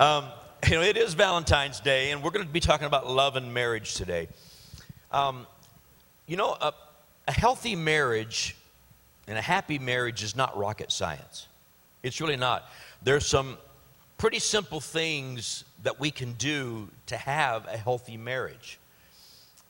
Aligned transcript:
Um, 0.00 0.24
you 0.66 0.76
know, 0.76 0.82
it 0.82 0.96
is 0.96 1.12
Valentine's 1.12 1.78
Day, 1.78 2.10
and 2.10 2.22
we're 2.22 2.30
going 2.30 2.46
to 2.46 2.50
be 2.50 2.58
talking 2.58 2.86
about 2.86 3.06
love 3.06 3.36
and 3.36 3.52
marriage 3.52 3.94
today. 3.94 4.28
Um, 5.12 5.46
you 6.26 6.36
know, 6.38 6.56
a, 6.58 6.72
a 7.28 7.32
healthy 7.32 7.76
marriage 7.76 8.56
and 9.28 9.36
a 9.36 9.42
happy 9.42 9.78
marriage 9.78 10.22
is 10.22 10.34
not 10.34 10.56
rocket 10.56 10.90
science. 10.90 11.46
It's 12.02 12.18
really 12.18 12.36
not. 12.36 12.64
There's 13.02 13.26
some 13.26 13.58
pretty 14.16 14.38
simple 14.38 14.80
things 14.80 15.64
that 15.82 16.00
we 16.00 16.10
can 16.10 16.32
do 16.32 16.88
to 17.06 17.18
have 17.18 17.66
a 17.66 17.76
healthy 17.76 18.16
marriage. 18.16 18.78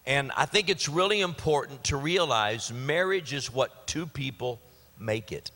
And 0.07 0.31
I 0.37 0.47
think 0.47 0.69
it's 0.69 0.89
really 0.89 1.23
important 1.23 1.83
to 1.85 1.97
realize 1.97 2.73
marriage 2.73 3.33
is 3.33 3.53
what 3.53 3.87
two 3.89 4.07
people 4.07 4.61
make 4.97 5.33
it. 5.33 5.51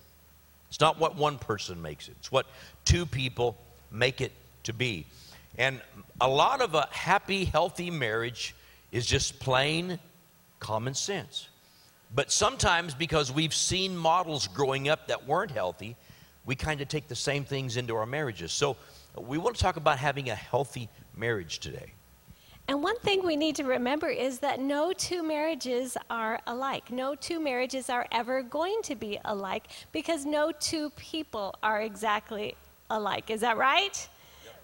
It's 0.68 0.80
not 0.80 0.98
what 0.98 1.15
one 1.15 1.38
person 1.38 1.80
makes 1.80 2.09
it, 2.09 2.16
it's 2.18 2.32
what 2.32 2.46
two 2.84 3.06
people 3.06 3.56
make 3.93 4.20
it 4.20 4.32
to 4.64 4.73
be. 4.73 5.06
And 5.56 5.80
a 6.20 6.28
lot 6.28 6.60
of 6.60 6.74
a 6.74 6.88
happy, 6.91 7.45
healthy 7.45 7.91
marriage 7.91 8.54
is 8.92 9.06
just 9.06 9.38
plain 9.40 9.98
common 10.59 10.95
sense. 10.95 11.48
But 12.14 12.30
sometimes, 12.30 12.95
because 12.95 13.32
we've 13.32 13.54
seen 13.54 13.96
models 13.96 14.48
growing 14.48 14.88
up 14.88 15.09
that 15.09 15.27
weren't 15.27 15.50
healthy, 15.50 15.96
we 16.45 16.54
kind 16.54 16.80
of 16.80 16.88
take 16.88 17.09
the 17.09 17.16
same 17.16 17.45
things 17.45 17.77
into 17.77 17.96
our 17.96 18.06
marriages. 18.06 18.52
So, 18.52 18.77
we 19.16 19.38
want 19.38 19.56
to 19.56 19.62
talk 19.62 19.77
about 19.77 19.98
having 19.98 20.30
a 20.30 20.34
healthy 20.34 20.88
marriage 21.16 21.60
today. 21.60 21.92
And 22.66 22.82
one 22.82 22.98
thing 23.01 23.24
we 23.24 23.37
need 23.37 23.57
to 23.57 23.65
remember 23.65 24.09
is 24.09 24.38
that 24.38 24.59
no 24.59 24.92
two 24.92 25.23
marriages 25.23 25.96
are 26.09 26.40
alike. 26.46 26.90
No 26.90 27.15
two 27.15 27.38
marriages 27.38 27.90
are 27.90 28.07
ever 28.10 28.42
going 28.42 28.80
to 28.85 28.95
be 28.95 29.18
alike 29.24 29.65
because 29.92 30.24
no 30.24 30.51
two 30.51 30.90
people 30.90 31.54
are 31.62 31.82
exactly 31.82 32.57
alike. 32.88 33.29
Is 33.29 33.42
that 33.42 33.59
right? 33.59 34.09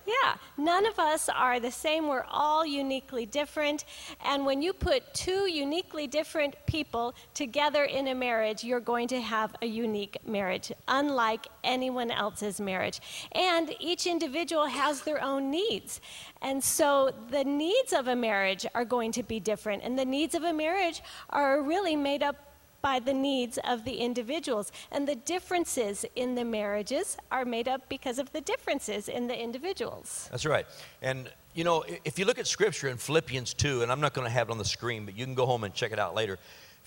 Yeah, 0.07 0.37
none 0.57 0.87
of 0.87 0.99
us 0.99 1.29
are 1.29 1.61
the 1.61 1.71
same. 1.71 2.09
We're 2.09 2.25
all 2.29 2.65
uniquely 2.65 3.27
different. 3.27 3.85
And 4.25 4.47
when 4.47 4.63
you 4.63 4.73
put 4.73 5.13
two 5.15 5.47
uniquely 5.47 6.07
different 6.07 6.57
people 6.67 7.15
together 7.35 7.85
in 7.85 8.09
a 8.09 8.15
marriage, 8.15 8.65
you're 8.65 8.81
going 8.81 9.09
to 9.09 9.21
have 9.21 9.55
a 9.63 9.67
unique 9.67 10.17
marriage, 10.27 10.73
unlike 10.89 11.47
anyone 11.63 12.11
else's 12.11 12.61
marriage. 12.61 13.01
And 13.33 13.75
each 13.79 14.07
individual 14.07 14.67
has 14.67 15.03
their 15.03 15.23
own 15.23 15.51
needs. 15.51 16.01
And 16.43 16.65
so 16.65 17.13
the 17.31 17.45
needs 17.45 17.93
of 17.93 18.09
a 18.09 18.17
marriage 18.17 18.67
are 18.75 18.87
going 18.87 19.13
to 19.13 19.23
be 19.23 19.39
different. 19.39 19.83
And 19.83 19.99
the 19.99 20.05
needs 20.05 20.35
of 20.35 20.45
a 20.45 20.53
marriage 20.53 21.03
are 21.29 21.63
really 21.63 21.95
made 21.95 22.23
up 22.23 22.37
by 22.83 22.99
the 22.99 23.15
needs 23.15 23.59
of 23.65 23.85
the 23.85 23.95
individuals. 23.95 24.73
And 24.91 25.07
the 25.07 25.17
differences 25.17 26.05
in 26.17 26.35
the 26.35 26.45
marriages 26.45 27.17
are 27.31 27.45
made 27.45 27.69
up 27.69 27.89
because 27.89 28.19
of 28.19 28.33
the 28.33 28.41
differences 28.41 29.09
in 29.09 29.27
the 29.27 29.39
individuals. 29.39 30.29
That's 30.31 30.47
right. 30.47 30.67
And 31.03 31.31
you 31.55 31.65
know, 31.65 31.85
if 32.05 32.19
you 32.19 32.25
look 32.25 32.39
at 32.39 32.47
scripture 32.47 32.89
in 32.89 32.97
Philippians 32.97 33.55
2, 33.55 33.83
and 33.83 33.91
I'm 33.91 34.01
not 34.01 34.15
going 34.15 34.27
to 34.27 34.33
have 34.33 34.49
it 34.49 34.53
on 34.53 34.59
the 34.59 34.65
screen, 34.65 35.05
but 35.05 35.17
you 35.17 35.25
can 35.25 35.35
go 35.35 35.47
home 35.47 35.65
and 35.65 35.75
check 35.75 35.93
it 35.93 35.99
out 35.99 36.15
later. 36.15 36.39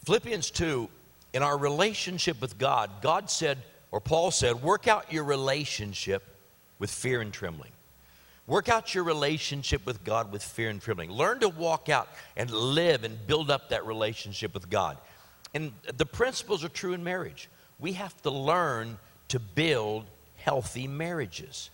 Philippians 0.06 0.52
2, 0.52 0.88
in 1.34 1.44
our 1.44 1.58
relationship 1.58 2.40
with 2.40 2.58
God, 2.58 2.90
God 3.02 3.30
said, 3.30 3.58
or 3.92 4.00
Paul 4.00 4.32
said, 4.32 4.62
work 4.62 4.88
out 4.88 5.12
your 5.12 5.24
relationship 5.24 6.24
with 6.80 6.90
fear 6.90 7.22
and 7.22 7.34
trembling. 7.34 7.72
Work 8.48 8.68
out 8.68 8.94
your 8.94 9.04
relationship 9.04 9.86
with 9.86 10.04
God 10.04 10.32
with 10.32 10.44
fear 10.44 10.70
and 10.70 10.82
trembling. 10.82 11.12
Learn 11.12 11.40
to 11.40 11.50
walk 11.50 11.90
out 11.90 12.10
and 12.36 12.50
live 12.52 13.04
and 13.04 13.26
build 13.26 13.50
up 13.50 13.70
that 13.70 13.86
relationship 13.86 14.54
with 14.54 14.70
God. 14.70 14.98
And 15.54 15.72
the 15.98 16.06
principles 16.06 16.64
are 16.64 16.70
true 16.70 16.94
in 16.94 17.04
marriage. 17.04 17.50
We 17.80 17.94
have 17.94 18.20
to 18.24 18.30
learn 18.30 18.98
to 19.30 19.40
build 19.40 20.06
healthy 20.38 20.88
marriages. 20.88 21.70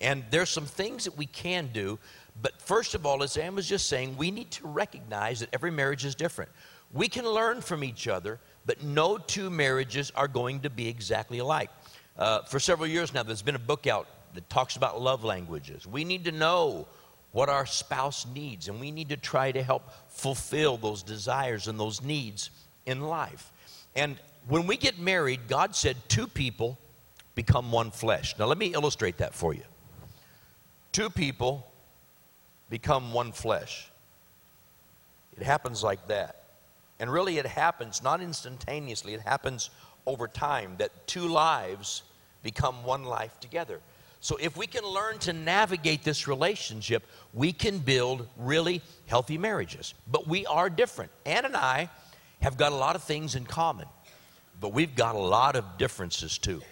And 0.00 0.24
there's 0.30 0.50
some 0.50 0.66
things 0.66 1.04
that 1.04 1.16
we 1.16 1.26
can 1.26 1.68
do, 1.72 1.98
but 2.42 2.60
first 2.60 2.94
of 2.94 3.04
all, 3.04 3.22
as 3.22 3.36
Ann 3.36 3.54
was 3.54 3.68
just 3.68 3.88
saying, 3.88 4.16
we 4.16 4.30
need 4.30 4.50
to 4.52 4.66
recognize 4.66 5.40
that 5.40 5.50
every 5.52 5.70
marriage 5.70 6.04
is 6.04 6.14
different. 6.14 6.50
We 6.92 7.08
can 7.08 7.24
learn 7.26 7.60
from 7.60 7.84
each 7.84 8.08
other, 8.08 8.40
but 8.66 8.82
no 8.82 9.18
two 9.18 9.50
marriages 9.50 10.10
are 10.16 10.28
going 10.28 10.60
to 10.60 10.70
be 10.70 10.88
exactly 10.88 11.38
alike. 11.38 11.70
Uh, 12.18 12.42
for 12.42 12.58
several 12.58 12.88
years 12.88 13.14
now, 13.14 13.22
there's 13.22 13.42
been 13.42 13.54
a 13.54 13.58
book 13.58 13.86
out 13.86 14.08
that 14.34 14.48
talks 14.48 14.76
about 14.76 15.00
love 15.00 15.22
languages. 15.24 15.86
We 15.86 16.04
need 16.04 16.24
to 16.24 16.32
know 16.32 16.86
what 17.32 17.48
our 17.48 17.66
spouse 17.66 18.26
needs, 18.34 18.68
and 18.68 18.80
we 18.80 18.90
need 18.90 19.10
to 19.10 19.16
try 19.16 19.52
to 19.52 19.62
help 19.62 19.82
fulfill 20.08 20.76
those 20.76 21.02
desires 21.02 21.68
and 21.68 21.78
those 21.78 22.02
needs 22.02 22.50
in 22.90 23.00
life. 23.00 23.50
And 23.94 24.18
when 24.48 24.66
we 24.66 24.76
get 24.76 24.98
married, 24.98 25.40
God 25.48 25.74
said 25.74 25.96
two 26.08 26.26
people 26.26 26.78
become 27.34 27.72
one 27.72 27.90
flesh. 27.90 28.38
Now, 28.38 28.46
let 28.46 28.58
me 28.58 28.74
illustrate 28.74 29.18
that 29.18 29.34
for 29.34 29.54
you. 29.54 29.62
Two 30.92 31.08
people 31.08 31.66
become 32.68 33.12
one 33.12 33.32
flesh. 33.32 33.90
It 35.36 35.42
happens 35.42 35.82
like 35.82 36.08
that. 36.08 36.44
And 36.98 37.10
really, 37.10 37.38
it 37.38 37.46
happens 37.46 38.02
not 38.02 38.20
instantaneously, 38.20 39.14
it 39.14 39.20
happens 39.20 39.70
over 40.06 40.28
time 40.28 40.74
that 40.78 41.06
two 41.06 41.28
lives 41.28 42.02
become 42.42 42.84
one 42.84 43.04
life 43.04 43.38
together. 43.40 43.80
So, 44.20 44.36
if 44.36 44.54
we 44.56 44.66
can 44.66 44.84
learn 44.84 45.18
to 45.20 45.32
navigate 45.32 46.02
this 46.04 46.28
relationship, 46.28 47.04
we 47.32 47.52
can 47.52 47.78
build 47.78 48.28
really 48.36 48.82
healthy 49.06 49.38
marriages. 49.38 49.94
But 50.10 50.28
we 50.28 50.44
are 50.44 50.68
different. 50.68 51.10
Ann 51.24 51.46
and 51.46 51.56
I 51.56 51.88
have 52.40 52.56
got 52.56 52.72
a 52.72 52.76
lot 52.76 52.96
of 52.96 53.02
things 53.02 53.34
in 53.34 53.44
common, 53.44 53.86
but 54.60 54.72
we've 54.72 54.94
got 54.94 55.14
a 55.14 55.18
lot 55.18 55.56
of 55.56 55.64
differences 55.78 56.38
too. 56.38 56.62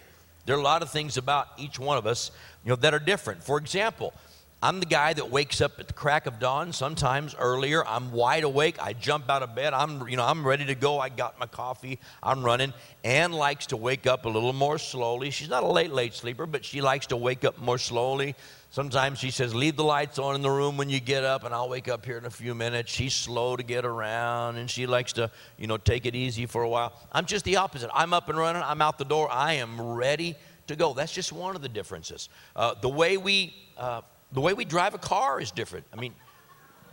There 0.45 0.55
are 0.55 0.59
a 0.59 0.63
lot 0.63 0.81
of 0.81 0.89
things 0.89 1.17
about 1.17 1.47
each 1.57 1.79
one 1.79 1.97
of 1.97 2.07
us, 2.07 2.31
you 2.63 2.69
know, 2.69 2.75
that 2.77 2.93
are 2.93 2.99
different. 2.99 3.43
For 3.43 3.57
example, 3.57 4.13
I'm 4.61 4.81
the 4.81 4.85
guy 4.85 5.13
that 5.13 5.31
wakes 5.31 5.61
up 5.61 5.79
at 5.79 5.87
the 5.87 5.93
crack 5.93 6.25
of 6.25 6.37
dawn, 6.37 6.73
sometimes 6.73 7.33
earlier. 7.39 7.87
I'm 7.87 8.11
wide 8.11 8.43
awake. 8.43 8.75
I 8.81 8.91
jump 8.91 9.29
out 9.29 9.41
of 9.41 9.55
bed. 9.55 9.73
I'm, 9.73 10.05
you 10.09 10.17
know, 10.17 10.25
I'm 10.25 10.45
ready 10.45 10.65
to 10.65 10.75
go. 10.75 10.99
I 10.99 11.07
got 11.07 11.39
my 11.39 11.45
coffee. 11.45 11.97
I'm 12.21 12.43
running. 12.43 12.73
Ann 13.05 13.31
likes 13.31 13.67
to 13.67 13.77
wake 13.77 14.05
up 14.05 14.25
a 14.25 14.29
little 14.29 14.51
more 14.51 14.77
slowly. 14.77 15.29
She's 15.29 15.47
not 15.47 15.63
a 15.63 15.67
late, 15.67 15.93
late 15.93 16.13
sleeper, 16.13 16.45
but 16.45 16.65
she 16.65 16.81
likes 16.81 17.07
to 17.07 17.15
wake 17.15 17.45
up 17.45 17.57
more 17.57 17.77
slowly. 17.77 18.35
Sometimes 18.69 19.17
she 19.19 19.31
says, 19.31 19.55
Leave 19.55 19.77
the 19.77 19.85
lights 19.85 20.19
on 20.19 20.35
in 20.35 20.41
the 20.41 20.51
room 20.51 20.75
when 20.75 20.89
you 20.89 20.99
get 20.99 21.23
up, 21.23 21.45
and 21.45 21.55
I'll 21.55 21.69
wake 21.69 21.87
up 21.87 22.05
here 22.05 22.17
in 22.17 22.25
a 22.25 22.29
few 22.29 22.53
minutes. 22.53 22.91
She's 22.91 23.13
slow 23.13 23.55
to 23.55 23.63
get 23.63 23.85
around, 23.85 24.57
and 24.57 24.69
she 24.69 24.85
likes 24.87 25.13
to, 25.13 25.31
you 25.57 25.67
know, 25.67 25.77
take 25.77 26.05
it 26.05 26.15
easy 26.15 26.45
for 26.45 26.63
a 26.63 26.69
while. 26.69 26.91
I'm 27.13 27.25
just 27.25 27.45
the 27.45 27.55
opposite. 27.55 27.89
I'm 27.93 28.11
up 28.11 28.27
and 28.27 28.37
running. 28.37 28.61
I'm 28.61 28.81
out 28.81 28.97
the 28.97 29.05
door. 29.05 29.31
I 29.31 29.53
am 29.53 29.79
ready 29.79 30.35
to 30.67 30.75
go. 30.75 30.93
That's 30.93 31.13
just 31.13 31.31
one 31.31 31.55
of 31.55 31.61
the 31.61 31.69
differences. 31.69 32.27
Uh, 32.57 32.73
the 32.73 32.89
way 32.89 33.15
we. 33.15 33.55
Uh, 33.77 34.01
the 34.31 34.41
way 34.41 34.53
we 34.53 34.65
drive 34.65 34.93
a 34.93 34.99
car 34.99 35.39
is 35.39 35.51
different. 35.51 35.85
I 35.93 35.95
mean, 35.95 36.13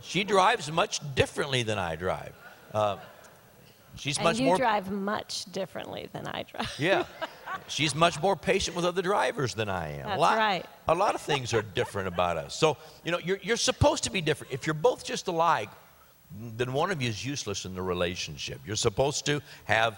she 0.01 0.23
drives 0.23 0.71
much 0.71 0.99
differently 1.15 1.63
than 1.63 1.77
I 1.77 1.95
drive. 1.95 2.33
Uh, 2.73 2.97
she's 3.95 4.17
and 4.17 4.23
much 4.25 4.39
you 4.39 4.47
more. 4.47 4.57
drive 4.57 4.91
much 4.91 5.51
differently 5.51 6.09
than 6.11 6.27
I 6.27 6.43
drive. 6.43 6.73
yeah, 6.77 7.05
she's 7.67 7.95
much 7.95 8.21
more 8.21 8.35
patient 8.35 8.75
with 8.75 8.85
other 8.85 9.01
drivers 9.01 9.53
than 9.53 9.69
I 9.69 9.93
am. 9.93 10.05
That's 10.05 10.17
a 10.17 10.21
lot, 10.21 10.37
right. 10.37 10.65
A 10.87 10.95
lot 10.95 11.15
of 11.15 11.21
things 11.21 11.53
are 11.53 11.61
different 11.61 12.07
about 12.07 12.37
us. 12.37 12.55
So, 12.55 12.77
you 13.03 13.11
know, 13.11 13.19
you're, 13.19 13.39
you're 13.41 13.57
supposed 13.57 14.03
to 14.05 14.11
be 14.11 14.21
different. 14.21 14.53
If 14.53 14.67
you're 14.67 14.73
both 14.73 15.05
just 15.05 15.27
alike, 15.27 15.69
then 16.57 16.73
one 16.73 16.91
of 16.91 17.01
you 17.01 17.09
is 17.09 17.25
useless 17.25 17.65
in 17.65 17.73
the 17.73 17.81
relationship. 17.81 18.59
You're 18.65 18.75
supposed 18.75 19.25
to 19.27 19.41
have 19.65 19.97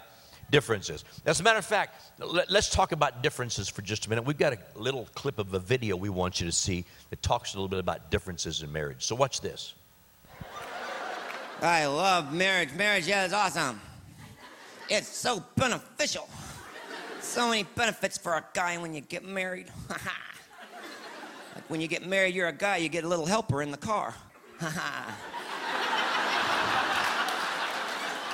differences. 0.52 1.04
As 1.26 1.40
a 1.40 1.44
matter 1.44 1.60
of 1.60 1.66
fact, 1.66 2.02
let, 2.20 2.50
us 2.52 2.70
talk 2.70 2.92
about 2.92 3.22
differences 3.24 3.70
for 3.70 3.82
just 3.82 4.06
a 4.06 4.10
minute. 4.10 4.26
We've 4.26 4.38
got 4.38 4.54
a 4.54 4.60
little 4.76 5.08
clip 5.16 5.40
of 5.40 5.54
a 5.54 5.60
video 5.60 5.96
we 5.96 6.10
want 6.10 6.40
you 6.40 6.48
to 6.48 6.52
see 6.52 6.86
that 7.10 7.22
talks 7.22 7.54
a 7.54 7.58
little 7.58 7.68
bit 7.68 7.80
about 7.80 8.12
differences 8.12 8.62
in 8.62 8.72
marriage. 8.72 9.06
So, 9.06 9.16
watch 9.16 9.42
this. 9.42 9.74
I 11.62 11.88
love 11.88 12.34
marriage. 12.34 12.74
Marriage, 12.74 13.08
yeah, 13.08 13.26
is 13.26 13.34
awesome. 13.34 13.82
It's 14.90 15.08
so 15.08 15.44
beneficial. 15.56 16.30
So 17.22 17.50
many 17.50 17.64
benefits 17.64 18.18
for 18.18 18.34
a 18.34 18.46
guy 18.54 18.78
when 18.78 18.94
you 18.94 19.02
get 19.02 19.26
married. 19.26 19.68
like 19.90 21.70
when 21.70 21.82
you 21.82 21.88
get 21.88 22.08
married, 22.08 22.34
you're 22.34 22.48
a 22.48 22.54
guy, 22.54 22.78
you 22.78 22.88
get 22.90 23.04
a 23.04 23.08
little 23.08 23.26
helper 23.26 23.62
in 23.62 23.72
the 23.72 23.78
car. 23.78 24.16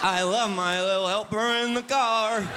I 0.02 0.22
love 0.24 0.56
my 0.56 0.82
little 0.82 1.08
helper 1.08 1.40
in 1.66 1.74
the 1.74 1.82
car. 1.82 2.48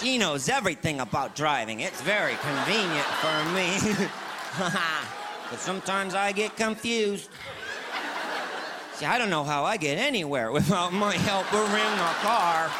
She 0.00 0.18
knows 0.18 0.48
everything 0.48 1.00
about 1.00 1.36
driving. 1.36 1.80
It's 1.80 2.00
very 2.02 2.34
convenient 2.36 3.06
for 3.06 3.44
me. 3.54 4.08
but 5.50 5.58
sometimes 5.58 6.14
I 6.14 6.32
get 6.32 6.56
confused. 6.56 7.28
See, 8.94 9.06
I 9.06 9.18
don't 9.18 9.30
know 9.30 9.42
how 9.42 9.64
I 9.64 9.76
get 9.76 9.98
anywhere 9.98 10.52
without 10.58 10.92
my 10.92 11.14
helper 11.14 11.56
in 11.56 11.96
the 11.98 12.14
car. 12.22 12.70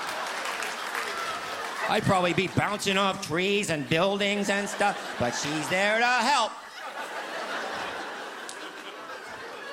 I'd 1.88 2.05
probably 2.05 2.32
be 2.32 2.49
bouncing 2.49 2.97
off 2.97 3.26
trees 3.26 3.71
and 3.71 3.88
buildings 3.88 4.49
and 4.49 4.69
stuff, 4.69 5.17
but 5.19 5.32
she's 5.32 5.69
there 5.69 5.99
to 5.99 6.06
help. 6.06 6.53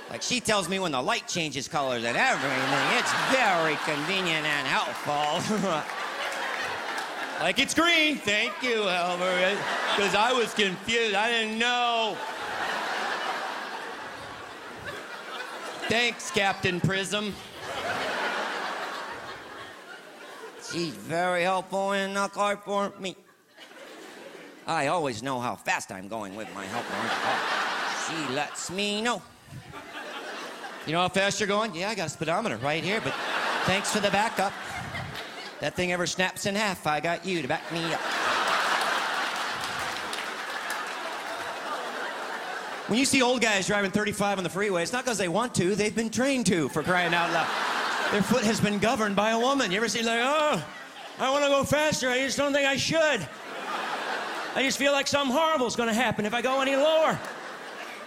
Like 0.09 0.21
she 0.21 0.41
tells 0.41 0.67
me 0.67 0.79
when 0.79 0.91
the 0.91 1.01
light 1.01 1.27
changes 1.27 1.69
colors 1.69 2.03
and 2.03 2.17
everything. 2.17 2.97
It's 2.97 3.13
very 3.31 3.75
convenient 3.85 4.45
and 4.45 4.67
helpful. 4.67 5.81
Like 7.41 7.57
it's 7.57 7.73
green. 7.73 8.17
Thank 8.17 8.61
you, 8.61 8.87
Albert. 8.87 9.57
Because 9.95 10.13
I 10.13 10.31
was 10.31 10.53
confused. 10.53 11.15
I 11.15 11.27
didn't 11.31 11.57
know. 11.57 12.15
Thanks, 15.89 16.29
Captain 16.29 16.79
Prism. 16.79 17.33
She's 20.71 20.93
very 20.93 21.41
helpful 21.41 21.93
in 21.93 22.13
the 22.13 22.27
car 22.27 22.57
for 22.57 22.93
me. 22.99 23.15
I 24.67 24.87
always 24.87 25.23
know 25.23 25.39
how 25.39 25.55
fast 25.55 25.91
I'm 25.91 26.07
going 26.07 26.35
with 26.35 26.47
my 26.53 26.65
helper. 26.65 26.93
She 28.07 28.33
lets 28.33 28.69
me 28.69 29.01
know. 29.01 29.21
You 30.85 30.93
know 30.93 31.01
how 31.01 31.09
fast 31.09 31.39
you're 31.39 31.47
going? 31.47 31.73
Yeah, 31.75 31.89
I 31.89 31.95
got 31.95 32.07
a 32.07 32.09
speedometer 32.09 32.57
right 32.57 32.83
here, 32.83 33.01
but 33.01 33.13
thanks 33.65 33.91
for 33.91 33.99
the 33.99 34.11
backup. 34.11 34.53
That 35.61 35.75
thing 35.75 35.91
ever 35.91 36.07
snaps 36.07 36.47
in 36.47 36.55
half, 36.55 36.87
I 36.87 36.99
got 36.99 37.23
you 37.23 37.43
to 37.43 37.47
back 37.47 37.71
me 37.71 37.83
up. 37.93 37.99
When 42.89 42.97
you 42.97 43.05
see 43.05 43.21
old 43.21 43.41
guys 43.41 43.67
driving 43.67 43.91
35 43.91 44.39
on 44.39 44.43
the 44.43 44.49
freeway, 44.49 44.81
it's 44.81 44.91
not 44.91 45.05
because 45.05 45.19
they 45.19 45.27
want 45.27 45.53
to, 45.55 45.75
they've 45.75 45.95
been 45.95 46.09
trained 46.09 46.47
to, 46.47 46.67
for 46.69 46.81
crying 46.81 47.13
out 47.13 47.31
loud. 47.31 47.47
Their 48.11 48.23
foot 48.23 48.43
has 48.43 48.59
been 48.59 48.79
governed 48.79 49.15
by 49.15 49.29
a 49.31 49.39
woman. 49.39 49.69
You 49.69 49.77
ever 49.77 49.87
see, 49.87 50.01
like, 50.01 50.19
oh, 50.19 50.65
I 51.19 51.29
want 51.29 51.43
to 51.43 51.49
go 51.49 51.63
faster, 51.63 52.09
I 52.09 52.17
just 52.17 52.37
don't 52.37 52.53
think 52.53 52.67
I 52.67 52.75
should. 52.75 53.27
I 54.55 54.63
just 54.63 54.79
feel 54.79 54.91
like 54.93 55.05
something 55.05 55.33
horrible's 55.33 55.75
gonna 55.75 55.93
happen 55.93 56.25
if 56.25 56.33
I 56.33 56.41
go 56.41 56.59
any 56.59 56.75
lower. 56.75 57.19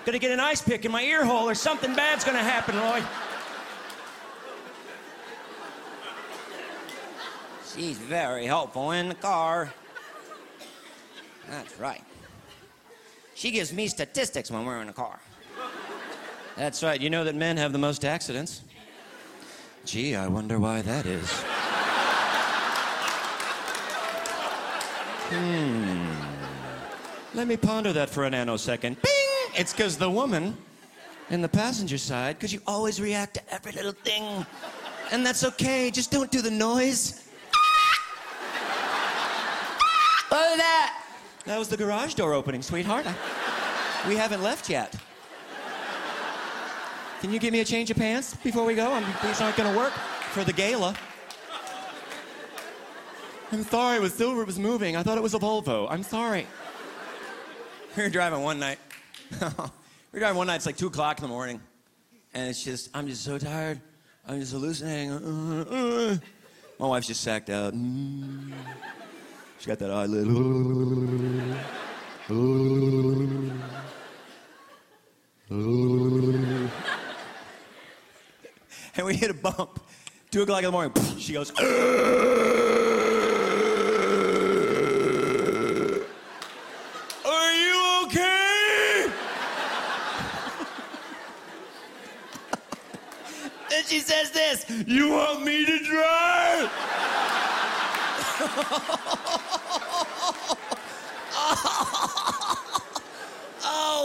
Gonna 0.05 0.19
get 0.19 0.33
an 0.33 0.41
ice 0.41 0.61
pick 0.61 0.85
in 0.85 0.91
my 0.91 1.03
ear 1.03 1.25
hole 1.25 1.49
or 1.49 1.55
something 1.55 1.95
bad's 1.95 2.25
gonna 2.25 2.39
happen, 2.39 2.77
Roy. 2.77 3.01
She's 7.77 7.99
very 7.99 8.47
helpful 8.47 8.93
in 8.93 9.09
the 9.09 9.15
car. 9.17 9.73
That's 11.51 11.79
right. 11.79 12.03
She 13.35 13.51
gives 13.51 13.73
me 13.73 13.89
statistics 13.89 14.51
when 14.51 14.65
we're 14.65 14.81
in 14.81 14.87
the 14.87 14.93
car. 14.93 15.19
That's 16.57 16.83
right. 16.85 17.01
You 17.01 17.11
know 17.11 17.25
that 17.25 17.35
men 17.35 17.57
have 17.57 17.73
the 17.73 17.79
most 17.79 18.05
accidents? 18.05 18.63
Gee, 19.85 20.15
I 20.15 20.29
wonder 20.29 20.61
why 20.61 20.83
that 20.83 21.05
is. 21.05 21.29
Hmm. 25.31 26.07
Let 27.35 27.49
me 27.49 27.57
ponder 27.57 27.93
that 27.93 28.09
for 28.09 28.25
a 28.25 28.31
nanosecond. 28.31 29.03
Bing! 29.03 29.53
It's 29.57 29.73
because 29.73 29.99
the 29.99 30.09
woman 30.09 30.57
in 31.31 31.43
the 31.43 31.49
passenger 31.49 31.99
side, 31.99 32.37
because 32.37 32.53
you 32.53 32.61
always 32.67 33.01
react 33.01 33.35
to 33.35 33.53
every 33.53 33.73
little 33.73 33.93
thing. 33.93 34.47
And 35.11 35.27
that's 35.27 35.43
okay. 35.45 35.91
Just 35.91 36.13
don't 36.13 36.31
do 36.31 36.41
the 36.41 36.51
noise. 36.51 37.24
What 40.35 40.51
was 40.51 40.59
that? 40.59 41.01
That 41.45 41.59
was 41.61 41.69
the 41.69 41.77
garage 41.77 42.15
door 42.15 42.35
opening, 42.35 42.61
sweetheart. 42.61 43.07
I- 43.07 44.09
we 44.09 44.17
haven't 44.17 44.43
left 44.43 44.69
yet. 44.69 44.93
Can 47.21 47.33
you 47.33 47.39
give 47.39 47.53
me 47.53 47.61
a 47.61 47.65
change 47.65 47.89
of 47.93 47.97
pants 47.97 48.35
before 48.43 48.65
we 48.65 48.75
go? 48.75 48.93
I 48.93 48.99
mean, 48.99 49.15
these 49.23 49.41
aren't 49.41 49.57
gonna 49.57 49.77
work 49.77 49.93
for 50.33 50.43
the 50.43 50.53
gala. 50.53 50.97
I'm 53.53 53.63
sorry, 53.63 53.99
it 53.99 54.03
was 54.03 54.13
silver, 54.13 54.43
it 54.43 54.47
was 54.49 54.59
moving. 54.59 54.97
I 54.97 55.05
thought 55.05 55.19
it 55.19 55.23
was 55.23 55.35
a 55.35 55.39
Volvo. 55.39 55.87
I'm 55.89 56.03
sorry. 56.03 56.49
We 57.97 58.03
were 58.03 58.11
driving 58.11 58.43
one 58.43 58.59
night. 58.59 58.81
we 59.41 59.47
were 60.15 60.19
driving 60.19 60.37
one 60.37 60.49
night, 60.49 60.57
it's 60.57 60.67
like 60.67 60.77
2 60.77 60.89
o'clock 60.89 61.19
in 61.19 61.23
the 61.23 61.29
morning. 61.29 61.61
And 62.35 62.49
it's 62.51 62.65
just, 62.65 62.91
I'm 62.93 63.07
just 63.07 63.23
so 63.23 63.39
tired. 63.39 63.81
I'm 64.27 64.41
just 64.41 64.51
hallucinating. 64.51 65.13
Uh, 65.13 65.65
uh. 65.71 66.17
My 66.81 66.89
wife's 66.89 67.07
just 67.07 67.21
sacked 67.21 67.51
out. 67.51 67.73
Mm. 67.73 68.53
She 69.65 69.69
got 69.69 69.79
that 69.79 69.91
uh, 69.91 69.95
eyelid. 69.95 70.27
and 78.95 79.07
we 79.07 79.15
hit 79.15 79.31
a 79.31 79.33
bump. 79.33 79.81
Two 80.31 80.43
o'clock 80.43 80.59
in 80.59 80.67
the 80.67 80.71
morning. 80.71 80.93
She 81.19 81.33
goes. 81.33 81.51
Are 81.51 81.63
you 87.55 88.03
okay? 88.05 89.07
then 93.71 93.83
she 93.87 94.01
says 94.01 94.31
this. 94.31 94.67
You 94.87 95.09
want 95.09 95.43
me 95.43 95.65
to 95.65 95.79
drive? 95.79 96.71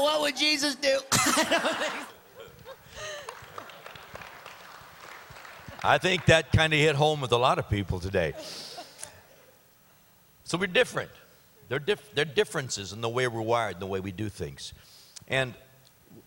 what 0.01 0.21
would 0.21 0.37
Jesus 0.37 0.75
do? 0.75 0.99
I 5.81 5.97
think 5.97 6.25
that 6.25 6.51
kind 6.51 6.73
of 6.73 6.79
hit 6.79 6.95
home 6.95 7.21
with 7.21 7.31
a 7.31 7.37
lot 7.37 7.57
of 7.57 7.69
people 7.69 7.99
today. 7.99 8.33
So 10.43 10.57
we're 10.57 10.67
different. 10.67 11.09
There 11.69 11.77
are, 11.77 11.79
diff- 11.79 12.13
there 12.13 12.23
are 12.23 12.33
differences 12.33 12.91
in 12.91 13.01
the 13.01 13.07
way 13.07 13.27
we're 13.27 13.41
wired, 13.41 13.75
and 13.75 13.81
the 13.81 13.87
way 13.87 13.99
we 13.99 14.11
do 14.11 14.27
things. 14.27 14.73
And 15.27 15.53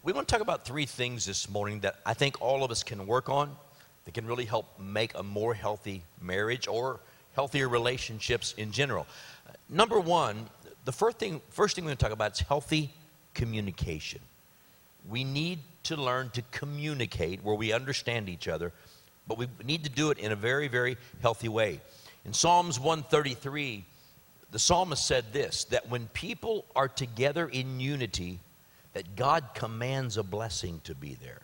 we 0.03 0.13
want 0.13 0.29
to 0.29 0.33
talk 0.33 0.41
about 0.41 0.65
three 0.65 0.87
things 0.87 1.27
this 1.27 1.51
morning 1.51 1.81
that 1.81 1.97
I 2.07 2.15
think 2.15 2.41
all 2.41 2.65
of 2.65 2.71
us 2.71 2.83
can 2.83 3.07
work 3.07 3.29
on 3.29 3.55
that 4.05 4.15
can 4.15 4.27
really 4.27 4.45
help 4.45 4.79
make 4.79 5.17
a 5.17 5.23
more 5.23 5.55
healthy 5.55 6.03
marriage 6.21 6.67
or 6.67 7.01
healthier 7.35 7.69
relationships 7.69 8.55
in 8.57 8.73
general. 8.73 9.07
Number 9.69 10.01
one, 10.01 10.47
the 10.85 10.93
first 10.93 11.19
thing, 11.19 11.41
first 11.51 11.77
thing 11.77 11.85
we're 11.85 11.91
going 11.91 11.99
to 11.99 12.05
talk 12.05 12.13
about 12.13 12.33
is 12.33 12.41
healthy 12.41 12.93
communication. 13.35 14.21
We 15.09 15.25
need 15.25 15.59
to 15.85 15.97
learn 15.97 16.31
to 16.31 16.43
communicate 16.51 17.43
where 17.43 17.55
we 17.55 17.73
understand 17.73 18.29
each 18.29 18.49
other, 18.49 18.73
but 19.27 19.39
we 19.39 19.49
need 19.65 19.85
to 19.85 19.91
do 19.91 20.11
it 20.11 20.19
in 20.19 20.33
a 20.33 20.37
very, 20.37 20.69
very 20.69 20.97
healthy 21.21 21.49
way. 21.49 21.81
In 22.25 22.33
Psalms 22.33 22.79
133, 22.79 23.85
the 24.53 24.59
psalmist 24.59 25.07
said 25.07 25.33
this 25.33 25.65
that 25.65 25.89
when 25.89 26.07
people 26.09 26.65
are 26.77 26.89
together 26.89 27.49
in 27.49 27.81
unity, 27.81 28.39
that 28.93 29.17
God 29.17 29.45
commands 29.55 30.17
a 30.17 30.23
blessing 30.23 30.81
to 30.85 30.95
be 30.95 31.15
there. 31.15 31.41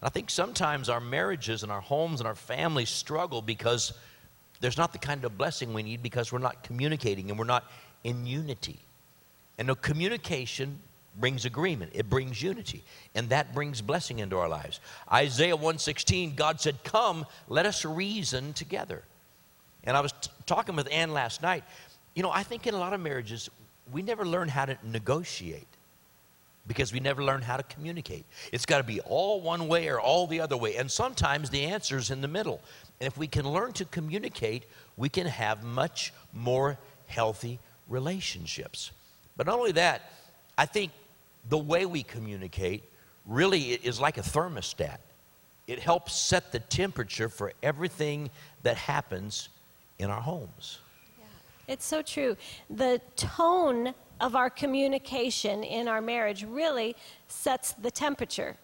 And 0.00 0.06
I 0.06 0.08
think 0.08 0.30
sometimes 0.30 0.88
our 0.88 1.00
marriages 1.00 1.62
and 1.62 1.70
our 1.70 1.80
homes 1.80 2.20
and 2.20 2.26
our 2.26 2.34
families 2.34 2.88
struggle 2.88 3.42
because 3.42 3.92
there's 4.60 4.78
not 4.78 4.92
the 4.92 4.98
kind 4.98 5.24
of 5.24 5.36
blessing 5.36 5.74
we 5.74 5.82
need 5.82 6.02
because 6.02 6.32
we're 6.32 6.38
not 6.38 6.62
communicating 6.62 7.28
and 7.28 7.38
we're 7.38 7.44
not 7.44 7.70
in 8.02 8.26
unity. 8.26 8.78
And 9.58 9.68
no 9.68 9.74
communication 9.74 10.78
brings 11.18 11.44
agreement. 11.44 11.92
It 11.94 12.08
brings 12.10 12.42
unity. 12.42 12.82
And 13.14 13.28
that 13.28 13.54
brings 13.54 13.80
blessing 13.80 14.18
into 14.18 14.38
our 14.38 14.48
lives. 14.48 14.80
Isaiah 15.12 15.56
116, 15.56 16.34
God 16.34 16.60
said, 16.60 16.82
Come, 16.84 17.26
let 17.48 17.66
us 17.66 17.84
reason 17.84 18.52
together. 18.52 19.02
And 19.84 19.96
I 19.96 20.00
was 20.00 20.12
t- 20.12 20.30
talking 20.46 20.76
with 20.76 20.88
Ann 20.90 21.12
last 21.12 21.42
night. 21.42 21.64
You 22.14 22.22
know, 22.22 22.30
I 22.30 22.42
think 22.42 22.66
in 22.66 22.74
a 22.74 22.78
lot 22.78 22.92
of 22.92 23.00
marriages, 23.00 23.50
we 23.92 24.02
never 24.02 24.24
learn 24.24 24.48
how 24.48 24.64
to 24.64 24.76
negotiate 24.82 25.66
because 26.66 26.92
we 26.92 27.00
never 27.00 27.22
learn 27.22 27.42
how 27.42 27.56
to 27.56 27.62
communicate. 27.64 28.24
It's 28.52 28.64
got 28.64 28.78
to 28.78 28.84
be 28.84 29.00
all 29.00 29.40
one 29.40 29.68
way 29.68 29.88
or 29.88 30.00
all 30.00 30.26
the 30.26 30.40
other 30.40 30.56
way. 30.56 30.76
And 30.76 30.90
sometimes 30.90 31.50
the 31.50 31.64
answer 31.64 31.98
is 31.98 32.10
in 32.10 32.20
the 32.20 32.28
middle. 32.28 32.60
And 33.00 33.06
if 33.06 33.18
we 33.18 33.26
can 33.26 33.46
learn 33.48 33.72
to 33.74 33.84
communicate, 33.84 34.64
we 34.96 35.08
can 35.08 35.26
have 35.26 35.62
much 35.62 36.12
more 36.32 36.78
healthy 37.06 37.58
relationships. 37.88 38.92
But 39.36 39.46
not 39.46 39.58
only 39.58 39.72
that, 39.72 40.10
I 40.56 40.66
think 40.66 40.92
the 41.48 41.58
way 41.58 41.86
we 41.86 42.02
communicate 42.02 42.84
really 43.26 43.72
is 43.72 44.00
like 44.00 44.18
a 44.18 44.22
thermostat. 44.22 44.98
It 45.66 45.78
helps 45.78 46.14
set 46.14 46.52
the 46.52 46.58
temperature 46.58 47.28
for 47.28 47.52
everything 47.62 48.30
that 48.62 48.76
happens 48.76 49.48
in 49.98 50.10
our 50.10 50.20
homes. 50.20 50.78
Yeah, 51.18 51.24
It's 51.68 51.86
so 51.86 52.02
true. 52.02 52.36
The 52.68 53.00
tone 53.16 53.94
of 54.20 54.36
our 54.36 54.50
communication 54.50 55.64
in 55.64 55.88
our 55.88 56.00
marriage 56.00 56.44
really 56.44 56.96
sets 57.28 57.72
the 57.72 57.90
temperature 57.90 58.56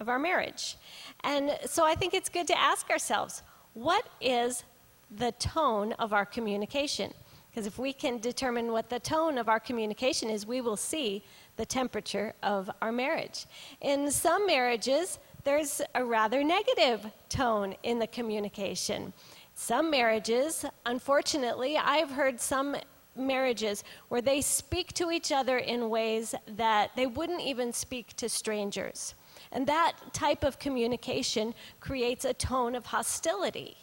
of 0.00 0.08
our 0.08 0.18
marriage. 0.18 0.76
And 1.24 1.58
so 1.66 1.84
I 1.84 1.94
think 1.94 2.14
it's 2.14 2.28
good 2.28 2.46
to 2.48 2.58
ask 2.58 2.90
ourselves 2.90 3.42
what 3.74 4.06
is 4.20 4.64
the 5.10 5.32
tone 5.32 5.92
of 5.94 6.12
our 6.12 6.24
communication? 6.24 7.12
Because 7.50 7.66
if 7.66 7.78
we 7.78 7.92
can 7.92 8.18
determine 8.18 8.72
what 8.72 8.90
the 8.90 9.00
tone 9.00 9.38
of 9.38 9.48
our 9.48 9.60
communication 9.60 10.28
is, 10.28 10.46
we 10.46 10.60
will 10.60 10.76
see 10.76 11.22
the 11.56 11.66
temperature 11.66 12.34
of 12.42 12.70
our 12.82 12.92
marriage. 12.92 13.46
In 13.80 14.10
some 14.10 14.46
marriages, 14.46 15.18
there's 15.44 15.80
a 15.94 16.04
rather 16.04 16.42
negative 16.44 17.06
tone 17.28 17.74
in 17.82 17.98
the 17.98 18.06
communication. 18.06 19.12
Some 19.54 19.90
marriages, 19.90 20.64
unfortunately, 20.84 21.78
I've 21.78 22.10
heard 22.10 22.40
some 22.40 22.76
marriages 23.16 23.82
where 24.08 24.20
they 24.20 24.42
speak 24.42 24.92
to 24.94 25.10
each 25.10 25.32
other 25.32 25.58
in 25.58 25.88
ways 25.88 26.34
that 26.56 26.90
they 26.96 27.06
wouldn't 27.06 27.40
even 27.40 27.72
speak 27.72 28.14
to 28.16 28.28
strangers. 28.28 29.14
And 29.52 29.66
that 29.66 29.94
type 30.12 30.44
of 30.44 30.58
communication 30.58 31.54
creates 31.80 32.26
a 32.26 32.34
tone 32.34 32.74
of 32.74 32.86
hostility. 32.86 33.76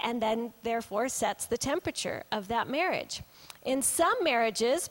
and 0.00 0.20
then 0.20 0.52
therefore 0.62 1.08
sets 1.08 1.46
the 1.46 1.56
temperature 1.56 2.22
of 2.30 2.48
that 2.48 2.68
marriage. 2.68 3.22
In 3.64 3.80
some 3.82 4.14
marriages, 4.22 4.90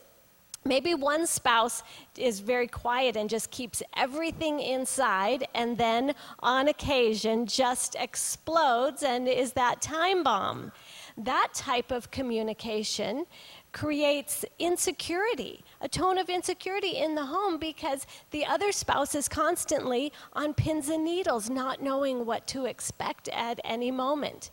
Maybe 0.66 0.94
one 0.94 1.26
spouse 1.26 1.82
is 2.18 2.40
very 2.40 2.66
quiet 2.66 3.16
and 3.16 3.30
just 3.30 3.50
keeps 3.50 3.82
everything 3.96 4.58
inside, 4.60 5.46
and 5.54 5.78
then 5.78 6.14
on 6.40 6.68
occasion 6.68 7.46
just 7.46 7.94
explodes 7.94 9.02
and 9.02 9.28
is 9.28 9.52
that 9.52 9.80
time 9.80 10.24
bomb. 10.24 10.72
That 11.16 11.48
type 11.54 11.92
of 11.92 12.10
communication 12.10 13.26
creates 13.72 14.44
insecurity, 14.58 15.62
a 15.82 15.88
tone 15.88 16.16
of 16.16 16.30
insecurity 16.30 16.96
in 16.96 17.14
the 17.14 17.26
home 17.26 17.58
because 17.58 18.06
the 18.30 18.44
other 18.44 18.72
spouse 18.72 19.14
is 19.14 19.28
constantly 19.28 20.12
on 20.32 20.54
pins 20.54 20.88
and 20.88 21.04
needles, 21.04 21.50
not 21.50 21.82
knowing 21.82 22.24
what 22.24 22.46
to 22.46 22.64
expect 22.64 23.28
at 23.28 23.60
any 23.64 23.90
moment. 23.90 24.50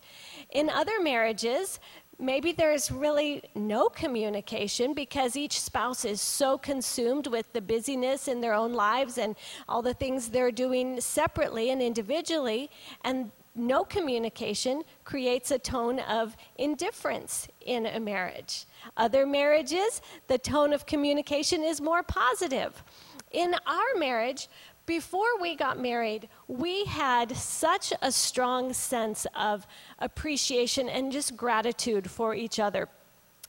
In 0.50 0.68
other 0.68 1.00
marriages, 1.00 1.80
maybe 2.18 2.52
there's 2.52 2.90
really 2.90 3.42
no 3.54 3.88
communication 3.88 4.94
because 4.94 5.36
each 5.36 5.60
spouse 5.60 6.04
is 6.04 6.20
so 6.20 6.58
consumed 6.58 7.26
with 7.26 7.52
the 7.52 7.60
busyness 7.60 8.28
in 8.28 8.40
their 8.40 8.54
own 8.54 8.72
lives 8.72 9.18
and 9.18 9.36
all 9.68 9.82
the 9.82 9.94
things 9.94 10.28
they're 10.28 10.52
doing 10.52 11.00
separately 11.00 11.70
and 11.70 11.82
individually 11.82 12.70
and 13.04 13.30
no 13.54 13.84
communication 13.84 14.82
creates 15.04 15.50
a 15.50 15.58
tone 15.58 16.00
of 16.00 16.36
indifference 16.56 17.46
in 17.60 17.86
a 17.86 18.00
marriage. 18.00 18.66
Other 18.96 19.26
marriages, 19.26 20.02
the 20.26 20.38
tone 20.38 20.72
of 20.72 20.86
communication 20.86 21.62
is 21.62 21.80
more 21.80 22.02
positive. 22.02 22.82
In 23.30 23.54
our 23.66 23.98
marriage, 23.98 24.48
before 24.86 25.40
we 25.40 25.56
got 25.56 25.78
married, 25.78 26.28
we 26.46 26.84
had 26.84 27.36
such 27.36 27.92
a 28.02 28.12
strong 28.12 28.72
sense 28.72 29.26
of 29.34 29.66
appreciation 29.98 30.88
and 30.88 31.10
just 31.10 31.36
gratitude 31.36 32.10
for 32.10 32.34
each 32.34 32.60
other. 32.60 32.88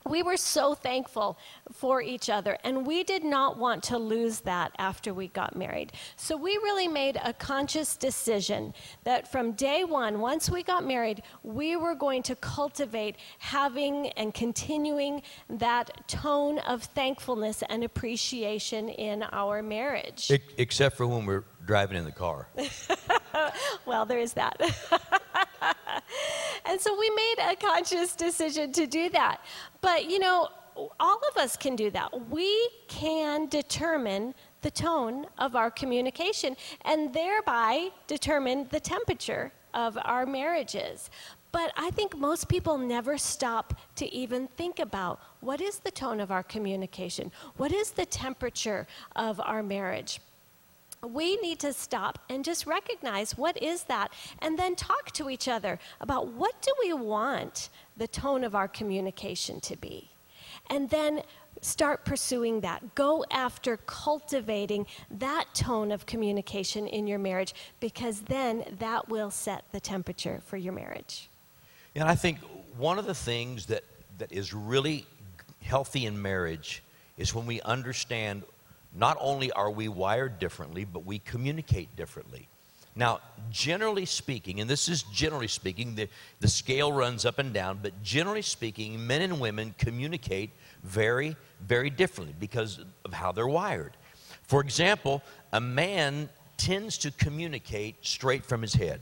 We 0.08 0.22
were 0.22 0.38
so 0.38 0.76
thankful 0.76 1.40
for 1.72 2.00
each 2.00 2.30
other, 2.30 2.60
and 2.64 2.86
we 2.86 3.04
did 3.04 3.24
not 3.24 3.58
want 3.58 3.82
to 3.84 3.98
lose 3.98 4.42
that 4.42 4.72
after 4.78 5.16
we 5.16 5.30
got 5.30 5.56
married. 5.56 5.94
So 6.16 6.38
we 6.38 6.52
really 6.58 6.88
made 6.88 7.20
a 7.24 7.34
conscious 7.34 7.98
decision 7.98 8.76
that 9.04 9.32
from 9.32 9.54
day 9.54 9.84
one, 9.84 10.20
once 10.20 10.48
we 10.48 10.62
got 10.62 10.86
married, 10.86 11.24
we 11.42 11.76
were 11.76 11.96
going 11.96 12.22
to 12.24 12.36
cultivate 12.36 13.16
having 13.40 14.10
and 14.10 14.32
continuing 14.32 15.24
that 15.50 16.08
tone 16.08 16.60
of 16.60 16.84
thankfulness 16.84 17.64
and 17.68 17.84
appreciation 17.84 18.90
in 18.90 19.24
our 19.32 19.64
marriage. 19.64 20.32
Except 20.58 20.98
for 20.98 21.08
when 21.08 21.26
we're 21.26 21.46
driving 21.66 21.98
in 21.98 22.06
the 22.06 22.12
car. 22.12 22.48
well, 23.86 24.06
there 24.06 24.20
is 24.20 24.34
that. 24.34 24.60
and 26.66 26.80
so 26.80 26.98
we 26.98 27.10
made 27.10 27.36
a 27.52 27.56
conscious 27.56 28.16
decision 28.16 28.72
to 28.74 28.88
do 28.88 29.10
that. 29.10 29.42
But, 29.86 30.10
you 30.10 30.18
know, 30.18 30.50
all 31.00 31.22
of 31.30 31.38
us 31.38 31.56
can 31.56 31.76
do 31.76 31.92
that. 31.92 32.30
We 32.32 32.70
can 32.88 33.46
determine 33.46 34.34
the 34.64 34.72
tone 34.72 35.28
of 35.38 35.56
our 35.56 35.70
communication 35.70 36.58
and 36.86 37.14
thereby 37.14 37.90
determine 38.08 38.68
the 38.72 38.80
temperature 38.80 39.52
of 39.76 39.96
our 40.04 40.26
marriages. 40.26 41.12
But 41.52 41.72
I 41.78 41.92
think 41.92 42.18
most 42.18 42.50
people 42.50 42.80
never 42.80 43.16
stop 43.20 43.80
to 43.98 44.12
even 44.12 44.48
think 44.58 44.80
about 44.80 45.20
what 45.42 45.62
is 45.62 45.78
the 45.78 45.92
tone 45.92 46.20
of 46.20 46.32
our 46.32 46.42
communication? 46.42 47.32
What 47.58 47.72
is 47.72 47.92
the 47.92 48.08
temperature 48.08 48.88
of 49.16 49.40
our 49.40 49.62
marriage? 49.62 50.20
We 51.14 51.38
need 51.38 51.60
to 51.60 51.74
stop 51.74 52.20
and 52.30 52.44
just 52.44 52.66
recognize 52.66 53.38
what 53.38 53.62
is 53.62 53.84
that 53.84 54.12
and 54.40 54.58
then 54.58 54.76
talk 54.76 55.12
to 55.12 55.30
each 55.30 55.48
other 55.48 55.80
about 56.02 56.28
what 56.28 56.62
do 56.62 56.74
we 56.84 56.94
want 56.94 57.70
the 57.98 58.08
tone 58.08 58.44
of 58.44 58.56
our 58.56 58.68
communication 58.68 59.60
to 59.62 59.76
be. 59.76 60.10
And 60.70 60.90
then 60.90 61.22
start 61.62 62.06
pursuing 62.06 62.62
that. 62.62 62.96
Go 62.96 63.26
after 63.32 63.78
cultivating 63.86 64.86
that 65.10 65.46
tone 65.54 65.92
of 65.92 66.06
communication 66.06 66.88
in 66.88 67.08
your 67.08 67.20
marriage 67.20 67.54
because 67.80 68.22
then 68.22 68.64
that 68.80 69.10
will 69.10 69.32
set 69.32 69.64
the 69.72 69.80
temperature 69.80 70.42
for 70.46 70.58
your 70.58 70.74
marriage. 70.74 71.30
And 71.96 72.04
i 72.04 72.16
think 72.16 72.40
one 72.78 73.00
of 73.00 73.06
the 73.06 73.16
things 73.16 73.66
that 73.68 73.84
that 74.18 74.32
is 74.32 74.54
really 74.54 75.06
healthy 75.62 76.06
in 76.06 76.22
marriage 76.22 76.84
is 77.18 77.34
when 77.34 77.46
we 77.46 77.62
understand 77.62 78.44
not 78.96 79.18
only 79.20 79.52
are 79.52 79.70
we 79.70 79.88
wired 79.88 80.40
differently, 80.40 80.86
but 80.86 81.06
we 81.06 81.20
communicate 81.20 81.96
differently. 81.96 82.48
Now, 82.96 83.20
generally 83.52 84.06
speaking, 84.06 84.62
and 84.62 84.70
this 84.70 84.88
is 84.88 85.04
generally 85.04 85.50
speaking, 85.50 85.96
the, 85.96 86.08
the 86.40 86.48
scale 86.48 86.94
runs 86.94 87.26
up 87.26 87.40
and 87.40 87.54
down, 87.54 87.80
but 87.82 88.02
generally 88.02 88.42
speaking, 88.42 89.06
men 89.06 89.22
and 89.22 89.42
women 89.42 89.76
communicate 89.78 90.52
very, 90.84 91.36
very 91.60 91.90
differently 91.90 92.34
because 92.40 92.80
of 93.04 93.14
how 93.14 93.34
they're 93.34 93.48
wired. 93.48 93.98
For 94.44 94.62
example, 94.62 95.22
a 95.52 95.60
man 95.60 96.30
tends 96.56 96.98
to 97.00 97.12
communicate 97.12 97.96
straight 98.02 98.46
from 98.46 98.62
his 98.62 98.74
head. 98.74 99.02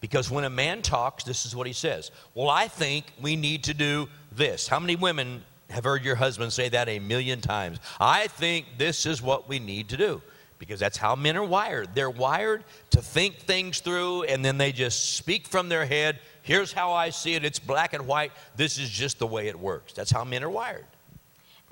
Because 0.00 0.30
when 0.30 0.44
a 0.44 0.50
man 0.50 0.82
talks, 0.82 1.24
this 1.24 1.46
is 1.46 1.54
what 1.54 1.66
he 1.66 1.72
says 1.72 2.10
Well, 2.34 2.50
I 2.50 2.68
think 2.68 3.06
we 3.20 3.36
need 3.36 3.64
to 3.64 3.74
do 3.74 4.08
this. 4.32 4.68
How 4.68 4.80
many 4.80 4.96
women 4.96 5.42
have 5.70 5.84
heard 5.84 6.04
your 6.04 6.16
husband 6.16 6.52
say 6.52 6.68
that 6.68 6.88
a 6.88 6.98
million 6.98 7.40
times. 7.40 7.78
I 8.00 8.28
think 8.28 8.66
this 8.78 9.06
is 9.06 9.20
what 9.20 9.48
we 9.48 9.58
need 9.58 9.88
to 9.90 9.96
do 9.96 10.22
because 10.58 10.80
that's 10.80 10.96
how 10.96 11.14
men 11.14 11.36
are 11.36 11.44
wired. 11.44 11.94
They're 11.94 12.10
wired 12.10 12.64
to 12.90 13.02
think 13.02 13.38
things 13.38 13.80
through 13.80 14.24
and 14.24 14.44
then 14.44 14.58
they 14.58 14.72
just 14.72 15.16
speak 15.16 15.48
from 15.48 15.68
their 15.68 15.84
head. 15.84 16.20
Here's 16.42 16.72
how 16.72 16.92
I 16.92 17.10
see 17.10 17.34
it. 17.34 17.44
It's 17.44 17.58
black 17.58 17.92
and 17.92 18.06
white. 18.06 18.32
This 18.56 18.78
is 18.78 18.88
just 18.88 19.18
the 19.18 19.26
way 19.26 19.48
it 19.48 19.58
works. 19.58 19.92
That's 19.92 20.10
how 20.10 20.24
men 20.24 20.44
are 20.44 20.50
wired. 20.50 20.86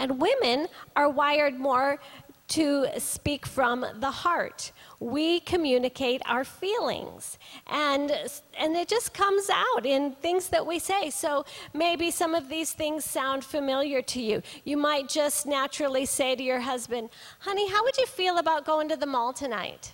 And 0.00 0.20
women 0.20 0.66
are 0.96 1.08
wired 1.08 1.54
more 1.58 2.00
to 2.48 2.86
speak 2.98 3.46
from 3.46 3.86
the 3.96 4.10
heart. 4.10 4.72
We 5.00 5.40
communicate 5.40 6.22
our 6.26 6.44
feelings, 6.44 7.38
and, 7.66 8.10
and 8.58 8.76
it 8.76 8.88
just 8.88 9.14
comes 9.14 9.48
out 9.50 9.86
in 9.86 10.12
things 10.12 10.48
that 10.48 10.66
we 10.66 10.78
say. 10.78 11.10
So 11.10 11.44
maybe 11.72 12.10
some 12.10 12.34
of 12.34 12.48
these 12.48 12.72
things 12.72 13.04
sound 13.04 13.44
familiar 13.44 14.02
to 14.02 14.20
you. 14.20 14.42
You 14.64 14.76
might 14.76 15.08
just 15.08 15.46
naturally 15.46 16.06
say 16.06 16.36
to 16.36 16.42
your 16.42 16.60
husband, 16.60 17.10
Honey, 17.40 17.70
how 17.70 17.82
would 17.84 17.96
you 17.96 18.06
feel 18.06 18.38
about 18.38 18.66
going 18.66 18.88
to 18.90 18.96
the 18.96 19.06
mall 19.06 19.32
tonight? 19.32 19.92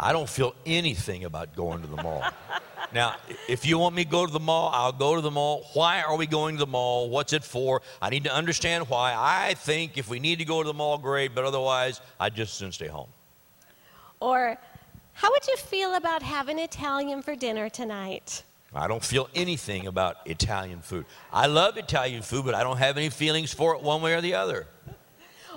I 0.00 0.12
don't 0.12 0.28
feel 0.28 0.54
anything 0.64 1.24
about 1.24 1.56
going 1.56 1.82
to 1.82 1.88
the 1.88 2.00
mall. 2.02 2.22
now, 2.94 3.16
if 3.48 3.66
you 3.66 3.78
want 3.78 3.96
me 3.96 4.04
to 4.04 4.10
go 4.10 4.24
to 4.24 4.32
the 4.32 4.38
mall, 4.38 4.70
I'll 4.72 4.92
go 4.92 5.16
to 5.16 5.20
the 5.20 5.30
mall. 5.30 5.68
Why 5.74 6.02
are 6.02 6.16
we 6.16 6.26
going 6.26 6.56
to 6.56 6.60
the 6.60 6.70
mall? 6.70 7.10
What's 7.10 7.32
it 7.32 7.42
for? 7.42 7.82
I 8.00 8.10
need 8.10 8.24
to 8.24 8.32
understand 8.32 8.88
why. 8.88 9.14
I 9.16 9.54
think 9.54 9.98
if 9.98 10.08
we 10.08 10.20
need 10.20 10.38
to 10.38 10.44
go 10.44 10.62
to 10.62 10.66
the 10.66 10.74
mall, 10.74 10.98
great, 10.98 11.34
but 11.34 11.44
otherwise, 11.44 12.00
I'd 12.20 12.34
just 12.34 12.54
soon 12.54 12.70
stay 12.70 12.86
home. 12.86 13.08
Or, 14.20 14.56
how 15.14 15.30
would 15.32 15.46
you 15.48 15.56
feel 15.56 15.94
about 15.96 16.22
having 16.22 16.60
Italian 16.60 17.22
for 17.22 17.34
dinner 17.34 17.68
tonight? 17.68 18.44
I 18.74 18.86
don't 18.86 19.04
feel 19.04 19.28
anything 19.34 19.86
about 19.86 20.16
Italian 20.26 20.80
food. 20.80 21.06
I 21.32 21.46
love 21.46 21.76
Italian 21.76 22.22
food, 22.22 22.44
but 22.44 22.54
I 22.54 22.62
don't 22.62 22.76
have 22.76 22.96
any 22.96 23.08
feelings 23.08 23.52
for 23.52 23.74
it 23.74 23.82
one 23.82 24.02
way 24.02 24.14
or 24.14 24.20
the 24.20 24.34
other. 24.34 24.66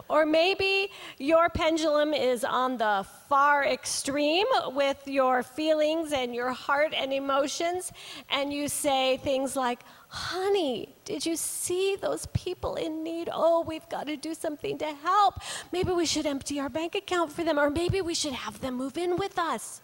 Or 0.09 0.25
maybe 0.25 0.89
your 1.17 1.49
pendulum 1.49 2.13
is 2.13 2.43
on 2.43 2.77
the 2.77 3.05
far 3.29 3.65
extreme 3.65 4.47
with 4.67 5.07
your 5.07 5.43
feelings 5.43 6.13
and 6.13 6.35
your 6.35 6.51
heart 6.51 6.93
and 6.95 7.13
emotions, 7.13 7.91
and 8.29 8.51
you 8.53 8.67
say 8.67 9.17
things 9.17 9.55
like, 9.55 9.79
Honey, 10.13 10.89
did 11.05 11.25
you 11.25 11.37
see 11.37 11.95
those 11.95 12.25
people 12.33 12.75
in 12.75 13.01
need? 13.01 13.29
Oh, 13.31 13.61
we've 13.61 13.87
got 13.87 14.07
to 14.07 14.17
do 14.17 14.33
something 14.33 14.77
to 14.79 14.93
help. 14.93 15.35
Maybe 15.71 15.91
we 15.91 16.05
should 16.05 16.25
empty 16.25 16.59
our 16.59 16.67
bank 16.67 16.95
account 16.95 17.31
for 17.31 17.45
them, 17.45 17.57
or 17.57 17.69
maybe 17.69 18.01
we 18.01 18.13
should 18.13 18.33
have 18.33 18.59
them 18.59 18.75
move 18.75 18.97
in 18.97 19.15
with 19.15 19.39
us. 19.39 19.81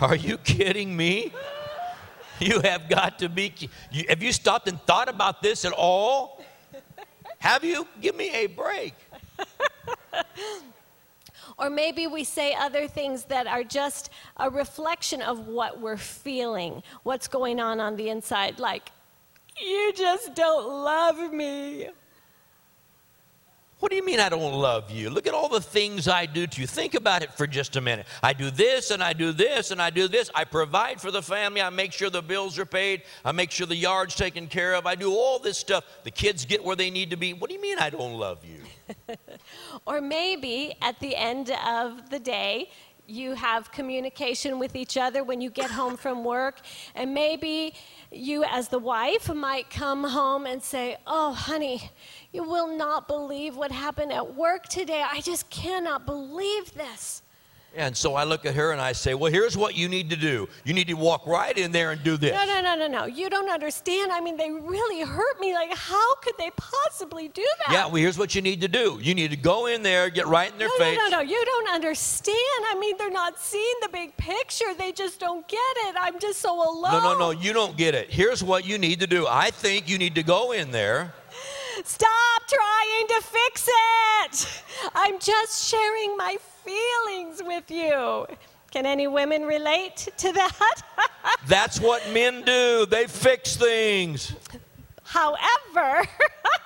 Are 0.00 0.16
you 0.16 0.38
kidding 0.38 0.96
me? 0.96 1.32
You 2.40 2.60
have 2.60 2.88
got 2.88 3.18
to 3.20 3.28
be. 3.28 3.52
Have 4.08 4.22
you 4.22 4.32
stopped 4.32 4.68
and 4.68 4.80
thought 4.82 5.08
about 5.08 5.42
this 5.42 5.64
at 5.64 5.72
all? 5.72 6.37
Have 7.38 7.64
you? 7.64 7.86
Give 8.00 8.16
me 8.16 8.30
a 8.34 8.46
break. 8.46 8.94
or 11.58 11.70
maybe 11.70 12.06
we 12.06 12.24
say 12.24 12.54
other 12.54 12.88
things 12.88 13.24
that 13.24 13.46
are 13.46 13.64
just 13.64 14.10
a 14.36 14.50
reflection 14.50 15.22
of 15.22 15.46
what 15.46 15.80
we're 15.80 15.96
feeling, 15.96 16.82
what's 17.02 17.28
going 17.28 17.60
on 17.60 17.80
on 17.80 17.96
the 17.96 18.08
inside, 18.08 18.58
like, 18.58 18.90
you 19.60 19.92
just 19.96 20.34
don't 20.34 20.68
love 20.68 21.32
me. 21.32 21.88
What 23.80 23.90
do 23.90 23.96
you 23.96 24.04
mean 24.04 24.18
I 24.18 24.28
don't 24.28 24.54
love 24.54 24.90
you? 24.90 25.08
Look 25.08 25.28
at 25.28 25.34
all 25.34 25.48
the 25.48 25.60
things 25.60 26.08
I 26.08 26.26
do 26.26 26.48
to 26.48 26.60
you. 26.60 26.66
Think 26.66 26.94
about 26.94 27.22
it 27.22 27.32
for 27.34 27.46
just 27.46 27.76
a 27.76 27.80
minute. 27.80 28.06
I 28.24 28.32
do 28.32 28.50
this 28.50 28.90
and 28.90 29.02
I 29.02 29.12
do 29.12 29.32
this 29.32 29.70
and 29.70 29.80
I 29.80 29.90
do 29.90 30.08
this. 30.08 30.30
I 30.34 30.42
provide 30.42 31.00
for 31.00 31.12
the 31.12 31.22
family. 31.22 31.62
I 31.62 31.70
make 31.70 31.92
sure 31.92 32.10
the 32.10 32.20
bills 32.20 32.58
are 32.58 32.66
paid. 32.66 33.02
I 33.24 33.30
make 33.30 33.52
sure 33.52 33.68
the 33.68 33.76
yard's 33.76 34.16
taken 34.16 34.48
care 34.48 34.74
of. 34.74 34.84
I 34.84 34.96
do 34.96 35.12
all 35.12 35.38
this 35.38 35.58
stuff. 35.58 35.84
The 36.02 36.10
kids 36.10 36.44
get 36.44 36.64
where 36.64 36.74
they 36.74 36.90
need 36.90 37.10
to 37.10 37.16
be. 37.16 37.34
What 37.34 37.50
do 37.50 37.54
you 37.54 37.62
mean 37.62 37.78
I 37.78 37.88
don't 37.88 38.14
love 38.14 38.44
you? 38.44 39.14
or 39.86 40.00
maybe 40.00 40.74
at 40.82 40.98
the 40.98 41.14
end 41.14 41.52
of 41.64 42.10
the 42.10 42.18
day, 42.18 42.70
you 43.08 43.34
have 43.34 43.72
communication 43.72 44.58
with 44.58 44.76
each 44.76 44.96
other 44.96 45.24
when 45.24 45.40
you 45.40 45.50
get 45.50 45.70
home 45.70 45.96
from 45.96 46.24
work. 46.24 46.60
And 46.94 47.14
maybe 47.14 47.74
you, 48.10 48.44
as 48.44 48.68
the 48.68 48.78
wife, 48.78 49.32
might 49.32 49.70
come 49.70 50.04
home 50.04 50.46
and 50.46 50.62
say, 50.62 50.96
Oh, 51.06 51.32
honey, 51.32 51.90
you 52.32 52.42
will 52.42 52.76
not 52.76 53.08
believe 53.08 53.56
what 53.56 53.70
happened 53.70 54.12
at 54.12 54.34
work 54.34 54.64
today. 54.68 55.02
I 55.02 55.20
just 55.20 55.50
cannot 55.50 56.06
believe 56.06 56.74
this. 56.74 57.22
And 57.76 57.96
so 57.96 58.14
I 58.14 58.24
look 58.24 58.46
at 58.46 58.54
her 58.54 58.72
and 58.72 58.80
I 58.80 58.92
say, 58.92 59.14
Well, 59.14 59.30
here's 59.30 59.56
what 59.56 59.76
you 59.76 59.88
need 59.88 60.10
to 60.10 60.16
do. 60.16 60.48
You 60.64 60.72
need 60.72 60.88
to 60.88 60.94
walk 60.94 61.26
right 61.26 61.56
in 61.56 61.70
there 61.70 61.90
and 61.90 62.02
do 62.02 62.16
this. 62.16 62.32
No, 62.32 62.44
no, 62.44 62.60
no, 62.62 62.74
no, 62.74 62.86
no. 62.88 63.04
You 63.04 63.28
don't 63.28 63.50
understand. 63.50 64.10
I 64.10 64.20
mean, 64.20 64.36
they 64.36 64.50
really 64.50 65.02
hurt 65.02 65.38
me. 65.38 65.54
Like, 65.54 65.74
how 65.76 66.14
could 66.16 66.34
they 66.38 66.50
possibly 66.56 67.28
do 67.28 67.46
that? 67.66 67.72
Yeah, 67.72 67.86
well, 67.86 67.96
here's 67.96 68.18
what 68.18 68.34
you 68.34 68.42
need 68.42 68.62
to 68.62 68.68
do. 68.68 68.98
You 69.02 69.14
need 69.14 69.30
to 69.30 69.36
go 69.36 69.66
in 69.66 69.82
there, 69.82 70.08
get 70.08 70.26
right 70.26 70.50
in 70.50 70.58
their 70.58 70.68
no, 70.68 70.78
face. 70.78 70.98
No, 70.98 71.08
no, 71.08 71.16
no. 71.18 71.20
You 71.20 71.44
don't 71.44 71.68
understand. 71.68 72.36
I 72.70 72.76
mean, 72.80 72.96
they're 72.96 73.10
not 73.10 73.38
seeing 73.38 73.74
the 73.82 73.90
big 73.90 74.16
picture. 74.16 74.74
They 74.76 74.92
just 74.92 75.20
don't 75.20 75.46
get 75.46 75.58
it. 75.76 75.94
I'm 76.00 76.18
just 76.18 76.40
so 76.40 76.54
alone. 76.54 76.92
No, 76.92 77.12
no, 77.12 77.18
no. 77.18 77.30
You 77.30 77.52
don't 77.52 77.76
get 77.76 77.94
it. 77.94 78.10
Here's 78.10 78.42
what 78.42 78.66
you 78.66 78.78
need 78.78 79.00
to 79.00 79.06
do. 79.06 79.26
I 79.28 79.50
think 79.50 79.88
you 79.88 79.98
need 79.98 80.14
to 80.14 80.22
go 80.22 80.52
in 80.52 80.70
there. 80.70 81.12
Stop 81.84 82.42
trying 82.48 83.06
to 83.08 83.20
fix 83.22 83.68
it. 83.68 84.62
I'm 84.94 85.18
just 85.20 85.68
sharing 85.70 86.16
my 86.16 86.36
feelings 86.68 87.42
with 87.42 87.70
you. 87.70 88.26
Can 88.70 88.84
any 88.84 89.06
women 89.06 89.44
relate 89.44 90.08
to 90.18 90.32
that? 90.32 90.82
That's 91.46 91.80
what 91.80 92.02
men 92.12 92.42
do. 92.42 92.86
They 92.86 93.06
fix 93.06 93.56
things. 93.56 94.34
However, 95.04 96.06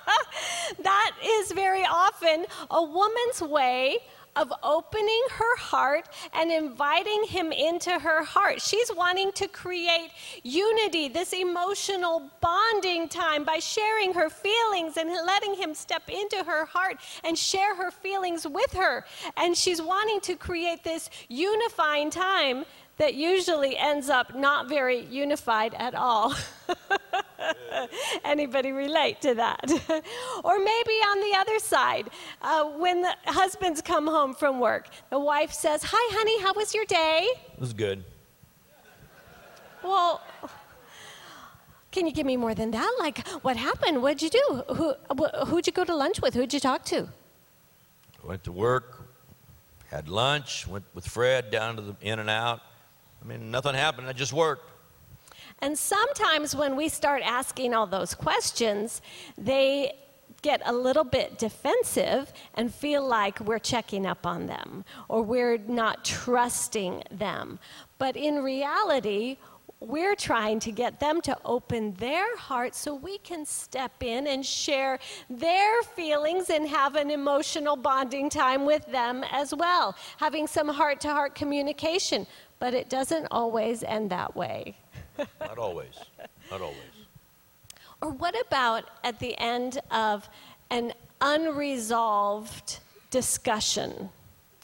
that 0.83 1.11
is 1.23 1.53
very 1.53 1.85
often 1.85 2.45
a 2.69 2.83
woman's 2.83 3.41
way 3.41 3.99
of 4.35 4.51
opening 4.63 5.21
her 5.31 5.57
heart 5.57 6.07
and 6.33 6.51
inviting 6.51 7.23
him 7.25 7.51
into 7.51 7.91
her 7.99 8.23
heart. 8.23 8.61
She's 8.61 8.91
wanting 8.95 9.31
to 9.33 9.47
create 9.47 10.11
unity, 10.43 11.07
this 11.07 11.33
emotional 11.33 12.29
bonding 12.41 13.07
time 13.07 13.43
by 13.43 13.59
sharing 13.59 14.13
her 14.13 14.29
feelings 14.29 14.97
and 14.97 15.09
letting 15.09 15.55
him 15.55 15.73
step 15.73 16.09
into 16.09 16.43
her 16.43 16.65
heart 16.65 16.97
and 17.23 17.37
share 17.37 17.75
her 17.75 17.91
feelings 17.91 18.47
with 18.47 18.73
her. 18.73 19.05
And 19.37 19.55
she's 19.55 19.81
wanting 19.81 20.19
to 20.21 20.35
create 20.35 20.83
this 20.83 21.09
unifying 21.29 22.09
time 22.09 22.65
that 22.97 23.15
usually 23.15 23.77
ends 23.77 24.09
up 24.09 24.35
not 24.35 24.69
very 24.69 24.99
unified 25.05 25.73
at 25.75 25.95
all. 25.95 26.33
Anybody 28.23 28.71
relate 28.71 29.21
to 29.21 29.35
that? 29.35 29.63
or 30.43 30.59
maybe 30.59 30.93
on 31.11 31.19
the 31.19 31.37
other 31.37 31.59
side, 31.59 32.09
uh, 32.41 32.65
when 32.65 33.01
the 33.01 33.15
husbands 33.25 33.81
come 33.81 34.07
home 34.07 34.33
from 34.33 34.59
work, 34.59 34.87
the 35.09 35.19
wife 35.19 35.51
says, 35.51 35.83
Hi, 35.85 36.15
honey, 36.17 36.41
how 36.41 36.53
was 36.53 36.73
your 36.73 36.85
day? 36.85 37.27
It 37.53 37.59
was 37.59 37.73
good. 37.73 38.03
Well, 39.83 40.21
can 41.91 42.07
you 42.07 42.13
give 42.13 42.25
me 42.25 42.37
more 42.37 42.55
than 42.55 42.71
that? 42.71 42.95
Like, 42.99 43.27
what 43.43 43.57
happened? 43.57 44.01
What'd 44.01 44.21
you 44.21 44.29
do? 44.29 44.63
Who, 44.75 44.93
wh- 45.17 45.47
who'd 45.47 45.67
you 45.67 45.73
go 45.73 45.83
to 45.83 45.95
lunch 45.95 46.21
with? 46.21 46.33
Who'd 46.33 46.53
you 46.53 46.59
talk 46.59 46.85
to? 46.85 47.07
Went 48.23 48.43
to 48.45 48.51
work, 48.53 49.03
had 49.91 50.07
lunch, 50.07 50.65
went 50.65 50.85
with 50.93 51.05
Fred 51.05 51.51
down 51.51 51.75
to 51.75 51.81
the 51.81 51.95
in 52.01 52.19
and 52.19 52.29
out. 52.29 52.61
I 53.21 53.27
mean, 53.27 53.51
nothing 53.51 53.75
happened. 53.75 54.07
I 54.07 54.13
just 54.13 54.33
worked. 54.33 54.69
And 55.63 55.79
sometimes 55.79 56.57
when 56.57 56.75
we 56.75 56.89
start 56.89 57.21
asking 57.23 57.73
all 57.73 57.87
those 57.87 58.13
questions, 58.13 59.01
they 59.37 59.93
get 60.41 60.61
a 60.65 60.73
little 60.73 61.05
bit 61.05 61.37
defensive 61.37 62.33
and 62.55 62.75
feel 62.75 63.07
like 63.07 63.39
we're 63.39 63.59
checking 63.59 64.05
up 64.05 64.25
on 64.25 64.45
them 64.45 64.83
or 65.07 65.21
we're 65.21 65.57
not 65.59 66.03
trusting 66.03 67.03
them. 67.11 67.59
But 67.97 68.17
in 68.17 68.43
reality, 68.43 69.37
we're 69.79 70.15
trying 70.15 70.59
to 70.59 70.71
get 70.73 70.99
them 70.99 71.21
to 71.21 71.37
open 71.45 71.93
their 71.93 72.35
heart 72.35 72.75
so 72.75 72.93
we 72.93 73.17
can 73.19 73.45
step 73.45 74.03
in 74.03 74.27
and 74.27 74.45
share 74.45 74.99
their 75.29 75.81
feelings 75.95 76.49
and 76.49 76.67
have 76.67 76.97
an 76.97 77.09
emotional 77.09 77.77
bonding 77.77 78.29
time 78.29 78.65
with 78.65 78.85
them 78.87 79.23
as 79.31 79.55
well, 79.55 79.95
having 80.17 80.45
some 80.45 80.67
heart 80.67 80.99
to 80.99 81.07
heart 81.07 81.35
communication. 81.35 82.27
But 82.59 82.73
it 82.73 82.89
doesn't 82.89 83.27
always 83.31 83.81
end 83.81 84.09
that 84.09 84.35
way. 84.35 84.75
Not 85.17 85.57
always. 85.57 85.93
Not 86.51 86.61
always. 86.61 86.77
Or 88.01 88.09
what 88.09 88.35
about 88.47 88.85
at 89.03 89.19
the 89.19 89.37
end 89.37 89.79
of 89.91 90.27
an 90.69 90.93
unresolved 91.21 92.79
discussion 93.11 94.09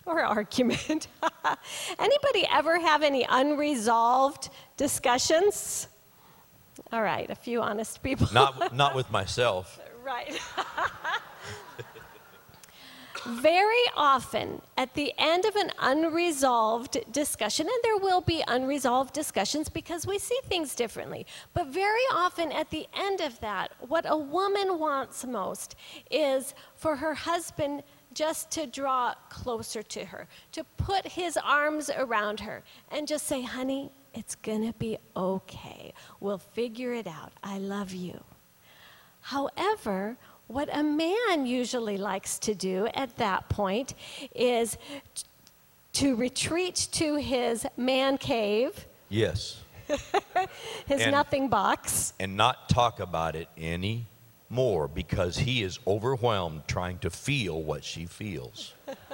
or 0.05 0.21
argument? 0.21 1.07
Anybody 1.99 2.47
ever 2.51 2.79
have 2.79 3.03
any 3.03 3.25
unresolved 3.29 4.49
discussions? 4.75 5.87
All 6.91 7.01
right, 7.01 7.29
a 7.29 7.35
few 7.35 7.61
honest 7.61 8.01
people. 8.01 8.27
Not, 8.33 8.73
not 8.75 8.95
with 8.95 9.09
myself. 9.11 9.79
right. 10.03 10.39
Very 13.29 13.85
often, 13.95 14.61
at 14.75 14.95
the 14.95 15.13
end 15.17 15.45
of 15.45 15.55
an 15.55 15.71
unresolved 15.79 16.97
discussion, 17.11 17.67
and 17.67 17.83
there 17.83 17.97
will 17.97 18.21
be 18.21 18.43
unresolved 18.47 19.13
discussions 19.13 19.69
because 19.69 20.07
we 20.07 20.17
see 20.17 20.37
things 20.45 20.73
differently, 20.73 21.27
but 21.53 21.67
very 21.67 22.01
often 22.11 22.51
at 22.51 22.71
the 22.71 22.87
end 22.97 23.21
of 23.21 23.39
that, 23.41 23.71
what 23.87 24.05
a 24.09 24.17
woman 24.17 24.79
wants 24.79 25.25
most 25.25 25.75
is 26.09 26.55
for 26.75 26.95
her 26.95 27.13
husband 27.13 27.83
just 28.13 28.49
to 28.51 28.65
draw 28.65 29.13
closer 29.29 29.83
to 29.83 30.05
her, 30.05 30.27
to 30.51 30.63
put 30.77 31.05
his 31.05 31.37
arms 31.37 31.91
around 31.95 32.39
her, 32.39 32.63
and 32.91 33.07
just 33.07 33.27
say, 33.27 33.41
honey, 33.43 33.91
it's 34.13 34.35
gonna 34.35 34.73
be 34.73 34.97
okay. 35.15 35.93
We'll 36.19 36.39
figure 36.39 36.93
it 36.93 37.05
out. 37.05 37.31
I 37.43 37.59
love 37.59 37.93
you. 37.93 38.23
However, 39.21 40.17
what 40.49 40.67
a 40.75 40.81
man 40.83 41.45
usually 41.45 41.97
likes 41.97 42.39
to 42.39 42.55
do 42.55 42.87
at 42.95 43.15
that 43.17 43.47
point 43.49 43.93
is 44.35 44.77
t- 45.13 45.23
to 45.93 46.15
retreat 46.15 46.87
to 46.93 47.15
his 47.17 47.65
man 47.77 48.17
cave, 48.17 48.85
Yes. 49.09 49.61
his 50.87 51.01
And- 51.01 51.11
nothing 51.11 51.47
box, 51.49 52.13
And 52.19 52.35
not 52.35 52.67
talk 52.67 52.99
about 52.99 53.35
it 53.35 53.47
any 53.57 54.05
more 54.49 54.87
because 54.87 55.37
he 55.37 55.61
is 55.61 55.79
overwhelmed 55.85 56.63
trying 56.67 56.97
to 56.99 57.09
feel 57.11 57.61
what 57.61 57.83
she 57.83 58.05
feels. 58.07 58.73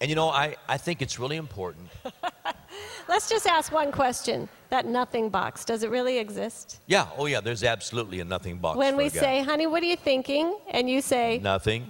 and 0.00 0.08
you 0.08 0.16
know, 0.16 0.30
I, 0.30 0.56
I 0.66 0.78
think 0.78 1.02
it's 1.02 1.18
really 1.18 1.36
important. 1.36 1.88
Let's 3.08 3.28
just 3.28 3.46
ask 3.46 3.72
one 3.72 3.92
question. 3.92 4.48
That 4.70 4.86
nothing 4.86 5.30
box, 5.30 5.64
does 5.64 5.82
it 5.82 5.90
really 5.90 6.18
exist? 6.18 6.80
Yeah, 6.86 7.06
oh 7.16 7.26
yeah, 7.26 7.40
there's 7.40 7.64
absolutely 7.64 8.20
a 8.20 8.24
nothing 8.24 8.58
box. 8.58 8.76
when 8.76 8.96
we 8.96 9.08
say, 9.08 9.42
honey, 9.42 9.66
what 9.66 9.82
are 9.82 9.86
you 9.86 9.96
thinking? 9.96 10.58
And 10.70 10.90
you 10.90 11.00
say, 11.00 11.40
nothing, 11.42 11.86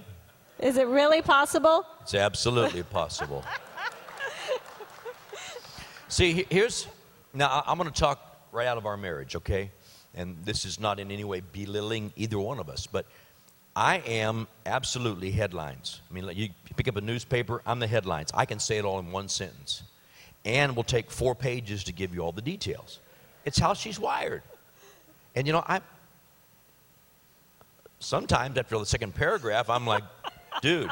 is 0.61 0.77
it 0.77 0.87
really 0.87 1.23
possible? 1.23 1.85
it's 2.03 2.15
absolutely 2.15 2.85
possible. 2.85 3.45
See, 6.09 6.47
here's 6.49 6.87
now 7.35 7.63
I'm 7.67 7.79
going 7.79 7.91
to 7.91 8.01
talk 8.01 8.21
right 8.53 8.67
out 8.67 8.79
of 8.79 8.87
our 8.87 8.97
marriage, 8.97 9.37
okay? 9.37 9.71
And 10.15 10.37
this 10.45 10.65
is 10.65 10.81
not 10.81 10.99
in 10.99 11.11
any 11.11 11.25
way 11.25 11.43
belittling 11.53 12.13
either 12.17 12.39
one 12.39 12.59
of 12.59 12.69
us, 12.69 12.87
but 12.87 13.07
I 13.77 13.99
am 13.99 14.49
absolutely 14.67 15.31
headlines. 15.31 16.01
I 16.11 16.15
mean, 16.15 16.29
you 16.35 16.49
pick 16.77 16.89
up 16.89 16.97
a 16.97 17.01
newspaper, 17.01 17.63
I'm 17.67 17.79
the 17.79 17.87
headlines. 17.87 18.31
I 18.35 18.45
can 18.45 18.59
say 18.59 18.79
it 18.79 18.85
all 18.85 18.99
in 18.99 19.13
one 19.13 19.29
sentence. 19.29 19.83
And 20.45 20.75
will 20.77 20.85
take 20.85 21.11
four 21.11 21.35
pages 21.35 21.85
to 21.85 21.93
give 21.93 22.15
you 22.15 22.21
all 22.21 22.33
the 22.33 22.43
details. 22.43 23.01
It's 23.45 23.59
how 23.59 23.75
she's 23.75 23.99
wired. 23.99 24.43
And 25.35 25.47
you 25.47 25.53
know, 25.53 25.65
I 25.67 25.81
sometimes 27.99 28.57
after 28.57 28.79
the 28.79 28.87
second 28.87 29.15
paragraph, 29.15 29.69
I'm 29.69 29.87
like, 29.87 30.05
dude, 30.63 30.91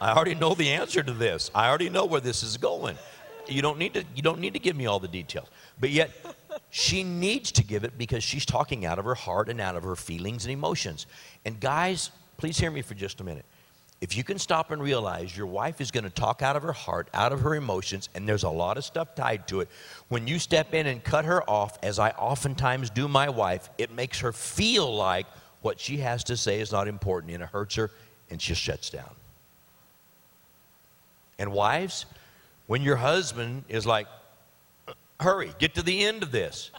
I 0.00 0.12
already 0.12 0.34
know 0.34 0.54
the 0.54 0.70
answer 0.70 1.02
to 1.02 1.12
this. 1.12 1.50
I 1.54 1.68
already 1.68 1.90
know 1.90 2.04
where 2.04 2.20
this 2.20 2.42
is 2.42 2.56
going. 2.56 2.96
You 3.46 3.62
don't 3.62 3.78
need 3.78 3.94
to 3.94 4.04
you 4.14 4.22
don't 4.22 4.38
need 4.38 4.54
to 4.54 4.60
give 4.60 4.76
me 4.76 4.86
all 4.86 5.00
the 5.00 5.08
details. 5.08 5.48
But 5.78 5.90
yet 5.90 6.10
she 6.70 7.02
needs 7.02 7.52
to 7.52 7.64
give 7.64 7.84
it 7.84 7.98
because 7.98 8.22
she's 8.22 8.46
talking 8.46 8.84
out 8.84 8.98
of 8.98 9.04
her 9.04 9.14
heart 9.14 9.48
and 9.48 9.60
out 9.60 9.76
of 9.76 9.82
her 9.82 9.96
feelings 9.96 10.44
and 10.44 10.52
emotions. 10.52 11.06
And 11.44 11.58
guys, 11.58 12.10
please 12.36 12.58
hear 12.58 12.70
me 12.70 12.82
for 12.82 12.94
just 12.94 13.20
a 13.20 13.24
minute. 13.24 13.44
If 14.00 14.16
you 14.16 14.24
can 14.24 14.38
stop 14.38 14.70
and 14.70 14.82
realize 14.82 15.36
your 15.36 15.46
wife 15.46 15.80
is 15.80 15.90
going 15.90 16.04
to 16.04 16.10
talk 16.10 16.40
out 16.40 16.56
of 16.56 16.62
her 16.62 16.72
heart, 16.72 17.08
out 17.12 17.32
of 17.32 17.40
her 17.42 17.54
emotions, 17.54 18.08
and 18.14 18.26
there's 18.26 18.44
a 18.44 18.48
lot 18.50 18.78
of 18.78 18.84
stuff 18.84 19.14
tied 19.14 19.46
to 19.48 19.60
it, 19.60 19.68
when 20.08 20.26
you 20.26 20.38
step 20.38 20.72
in 20.72 20.86
and 20.86 21.04
cut 21.04 21.26
her 21.26 21.48
off, 21.48 21.78
as 21.82 21.98
I 21.98 22.10
oftentimes 22.10 22.88
do 22.88 23.08
my 23.08 23.28
wife, 23.28 23.68
it 23.76 23.92
makes 23.92 24.20
her 24.20 24.32
feel 24.32 24.94
like 24.94 25.26
what 25.60 25.78
she 25.78 25.98
has 25.98 26.24
to 26.24 26.36
say 26.36 26.60
is 26.60 26.72
not 26.72 26.88
important 26.88 27.34
and 27.34 27.42
it 27.42 27.50
hurts 27.50 27.74
her 27.74 27.90
and 28.30 28.40
she 28.40 28.54
shuts 28.54 28.88
down. 28.88 29.10
And 31.38 31.52
wives, 31.52 32.06
when 32.66 32.82
your 32.82 32.96
husband 32.96 33.64
is 33.68 33.86
like, 33.86 34.06
hurry, 35.20 35.50
get 35.58 35.74
to 35.74 35.82
the 35.82 36.04
end 36.04 36.22
of 36.22 36.32
this, 36.32 36.70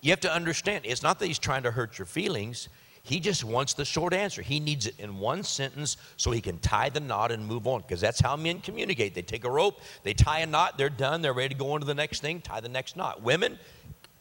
you 0.00 0.10
have 0.10 0.20
to 0.20 0.32
understand 0.32 0.86
it's 0.86 1.02
not 1.02 1.18
that 1.18 1.26
he's 1.26 1.38
trying 1.38 1.64
to 1.64 1.70
hurt 1.70 1.98
your 1.98 2.06
feelings, 2.06 2.68
He 3.04 3.18
just 3.18 3.42
wants 3.42 3.74
the 3.74 3.84
short 3.84 4.14
answer. 4.14 4.42
He 4.42 4.60
needs 4.60 4.86
it 4.86 4.94
in 4.98 5.18
one 5.18 5.42
sentence 5.42 5.96
so 6.16 6.30
he 6.30 6.40
can 6.40 6.58
tie 6.58 6.88
the 6.88 7.00
knot 7.00 7.32
and 7.32 7.44
move 7.44 7.66
on 7.66 7.80
because 7.80 8.00
that's 8.00 8.20
how 8.20 8.36
men 8.36 8.60
communicate. 8.60 9.14
They 9.14 9.22
take 9.22 9.44
a 9.44 9.50
rope, 9.50 9.80
they 10.04 10.14
tie 10.14 10.40
a 10.40 10.46
knot, 10.46 10.78
they're 10.78 10.88
done, 10.88 11.20
they're 11.20 11.32
ready 11.32 11.54
to 11.54 11.58
go 11.58 11.72
on 11.72 11.80
to 11.80 11.86
the 11.86 11.94
next 11.94 12.20
thing, 12.20 12.40
tie 12.40 12.60
the 12.60 12.68
next 12.68 12.96
knot. 12.96 13.20
Women 13.20 13.58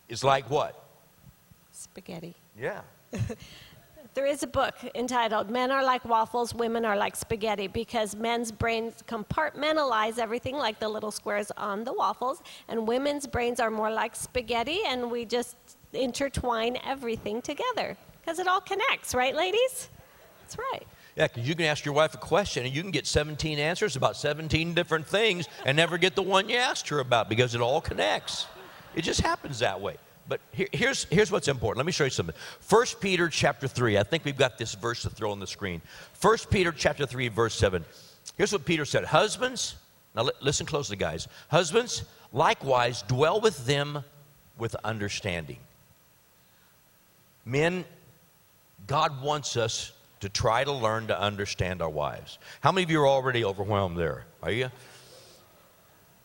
is 0.09 0.23
like 0.23 0.49
what? 0.49 0.83
Spaghetti. 1.71 2.35
Yeah. 2.59 2.81
There 4.13 4.25
is 4.25 4.43
a 4.43 4.47
book 4.47 4.75
entitled 4.93 5.49
Men 5.49 5.71
Are 5.71 5.85
Like 5.85 6.03
Waffles, 6.03 6.53
Women 6.53 6.83
Are 6.83 6.97
Like 6.97 7.15
Spaghetti 7.15 7.67
because 7.67 8.13
men's 8.13 8.51
brains 8.51 9.05
compartmentalize 9.07 10.17
everything 10.17 10.57
like 10.57 10.81
the 10.81 10.89
little 10.89 11.11
squares 11.11 11.49
on 11.55 11.85
the 11.85 11.93
waffles, 11.93 12.43
and 12.67 12.85
women's 12.85 13.25
brains 13.25 13.61
are 13.61 13.71
more 13.71 13.89
like 13.89 14.13
spaghetti, 14.17 14.81
and 14.85 15.09
we 15.09 15.23
just 15.23 15.55
intertwine 15.93 16.77
everything 16.83 17.41
together 17.41 17.95
because 18.21 18.39
it 18.39 18.47
all 18.47 18.61
connects, 18.61 19.13
right, 19.13 19.35
ladies? 19.35 19.89
That's 20.41 20.57
right. 20.57 20.85
Yeah, 21.15 21.27
because 21.27 21.47
you 21.47 21.55
can 21.55 21.65
ask 21.65 21.83
your 21.83 21.93
wife 21.93 22.13
a 22.13 22.17
question 22.17 22.65
and 22.65 22.73
you 22.73 22.81
can 22.81 22.91
get 22.91 23.05
17 23.05 23.59
answers 23.59 23.95
about 23.95 24.15
17 24.15 24.73
different 24.73 25.05
things 25.05 25.47
and 25.65 25.75
never 25.75 25.97
get 25.97 26.15
the 26.15 26.21
one 26.21 26.47
you 26.47 26.57
asked 26.57 26.87
her 26.89 26.99
about 26.99 27.27
because 27.27 27.53
it 27.53 27.61
all 27.61 27.81
connects. 27.81 28.47
It 28.95 29.01
just 29.01 29.21
happens 29.21 29.59
that 29.59 29.81
way. 29.81 29.97
But 30.27 30.39
here, 30.51 30.67
here's, 30.71 31.05
here's 31.05 31.31
what's 31.31 31.47
important. 31.49 31.77
Let 31.77 31.85
me 31.85 31.91
show 31.91 32.05
you 32.05 32.09
something. 32.09 32.35
1 32.69 32.85
Peter 33.01 33.27
chapter 33.27 33.67
3. 33.67 33.97
I 33.97 34.03
think 34.03 34.23
we've 34.23 34.37
got 34.37 34.57
this 34.57 34.75
verse 34.75 35.01
to 35.01 35.09
throw 35.09 35.31
on 35.31 35.39
the 35.39 35.47
screen. 35.47 35.81
1 36.21 36.37
Peter 36.49 36.71
chapter 36.71 37.05
3, 37.05 37.27
verse 37.27 37.55
7. 37.55 37.83
Here's 38.37 38.53
what 38.53 38.63
Peter 38.63 38.85
said 38.85 39.03
Husbands, 39.03 39.75
now 40.15 40.23
li- 40.23 40.31
listen 40.41 40.65
closely, 40.65 40.95
guys. 40.95 41.27
Husbands, 41.49 42.03
likewise, 42.31 43.01
dwell 43.03 43.41
with 43.41 43.65
them 43.65 44.03
with 44.57 44.75
understanding. 44.83 45.57
Men, 47.45 47.83
God 48.91 49.21
wants 49.21 49.55
us 49.55 49.93
to 50.19 50.27
try 50.27 50.65
to 50.65 50.71
learn 50.73 51.07
to 51.07 51.17
understand 51.17 51.81
our 51.81 51.89
wives. 51.89 52.39
How 52.59 52.73
many 52.73 52.83
of 52.83 52.91
you 52.91 52.99
are 52.99 53.07
already 53.07 53.45
overwhelmed 53.45 53.97
there? 53.97 54.25
Are 54.43 54.51
you? 54.51 54.69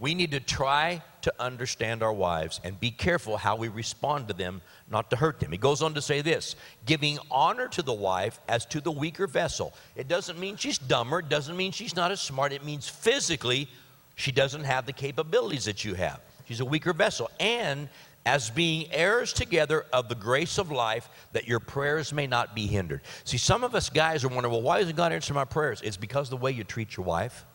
We 0.00 0.16
need 0.16 0.32
to 0.32 0.40
try 0.40 1.00
to 1.22 1.32
understand 1.38 2.02
our 2.02 2.12
wives 2.12 2.60
and 2.64 2.78
be 2.80 2.90
careful 2.90 3.36
how 3.36 3.54
we 3.54 3.68
respond 3.68 4.26
to 4.26 4.34
them, 4.34 4.62
not 4.90 5.10
to 5.10 5.16
hurt 5.16 5.38
them. 5.38 5.52
He 5.52 5.58
goes 5.58 5.80
on 5.80 5.94
to 5.94 6.02
say 6.02 6.22
this 6.22 6.56
giving 6.86 7.20
honor 7.30 7.68
to 7.68 7.82
the 7.82 7.92
wife 7.92 8.40
as 8.48 8.66
to 8.66 8.80
the 8.80 8.90
weaker 8.90 9.28
vessel. 9.28 9.72
It 9.94 10.08
doesn't 10.08 10.36
mean 10.36 10.56
she's 10.56 10.76
dumber, 10.76 11.20
it 11.20 11.28
doesn't 11.28 11.56
mean 11.56 11.70
she's 11.70 11.94
not 11.94 12.10
as 12.10 12.20
smart, 12.20 12.52
it 12.52 12.64
means 12.64 12.88
physically 12.88 13.68
she 14.16 14.32
doesn't 14.32 14.64
have 14.64 14.86
the 14.86 14.92
capabilities 14.92 15.66
that 15.66 15.84
you 15.84 15.94
have. 15.94 16.18
She's 16.46 16.58
a 16.58 16.64
weaker 16.64 16.92
vessel. 16.92 17.30
And 17.38 17.88
as 18.26 18.50
being 18.50 18.92
heirs 18.92 19.32
together 19.32 19.86
of 19.92 20.08
the 20.08 20.14
grace 20.16 20.58
of 20.58 20.72
life, 20.72 21.08
that 21.32 21.46
your 21.46 21.60
prayers 21.60 22.12
may 22.12 22.26
not 22.26 22.54
be 22.56 22.66
hindered. 22.66 23.00
See, 23.24 23.38
some 23.38 23.62
of 23.62 23.74
us 23.76 23.88
guys 23.88 24.24
are 24.24 24.28
wondering, 24.28 24.52
well, 24.52 24.62
why 24.62 24.80
doesn't 24.80 24.96
God 24.96 25.12
answer 25.12 25.32
my 25.32 25.44
prayers? 25.44 25.80
It's 25.82 25.96
because 25.96 26.26
of 26.26 26.30
the 26.30 26.44
way 26.44 26.50
you 26.50 26.64
treat 26.64 26.96
your 26.96 27.06
wife. 27.06 27.46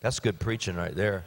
That's 0.00 0.18
good 0.18 0.40
preaching 0.40 0.74
right 0.74 0.94
there. 0.94 1.24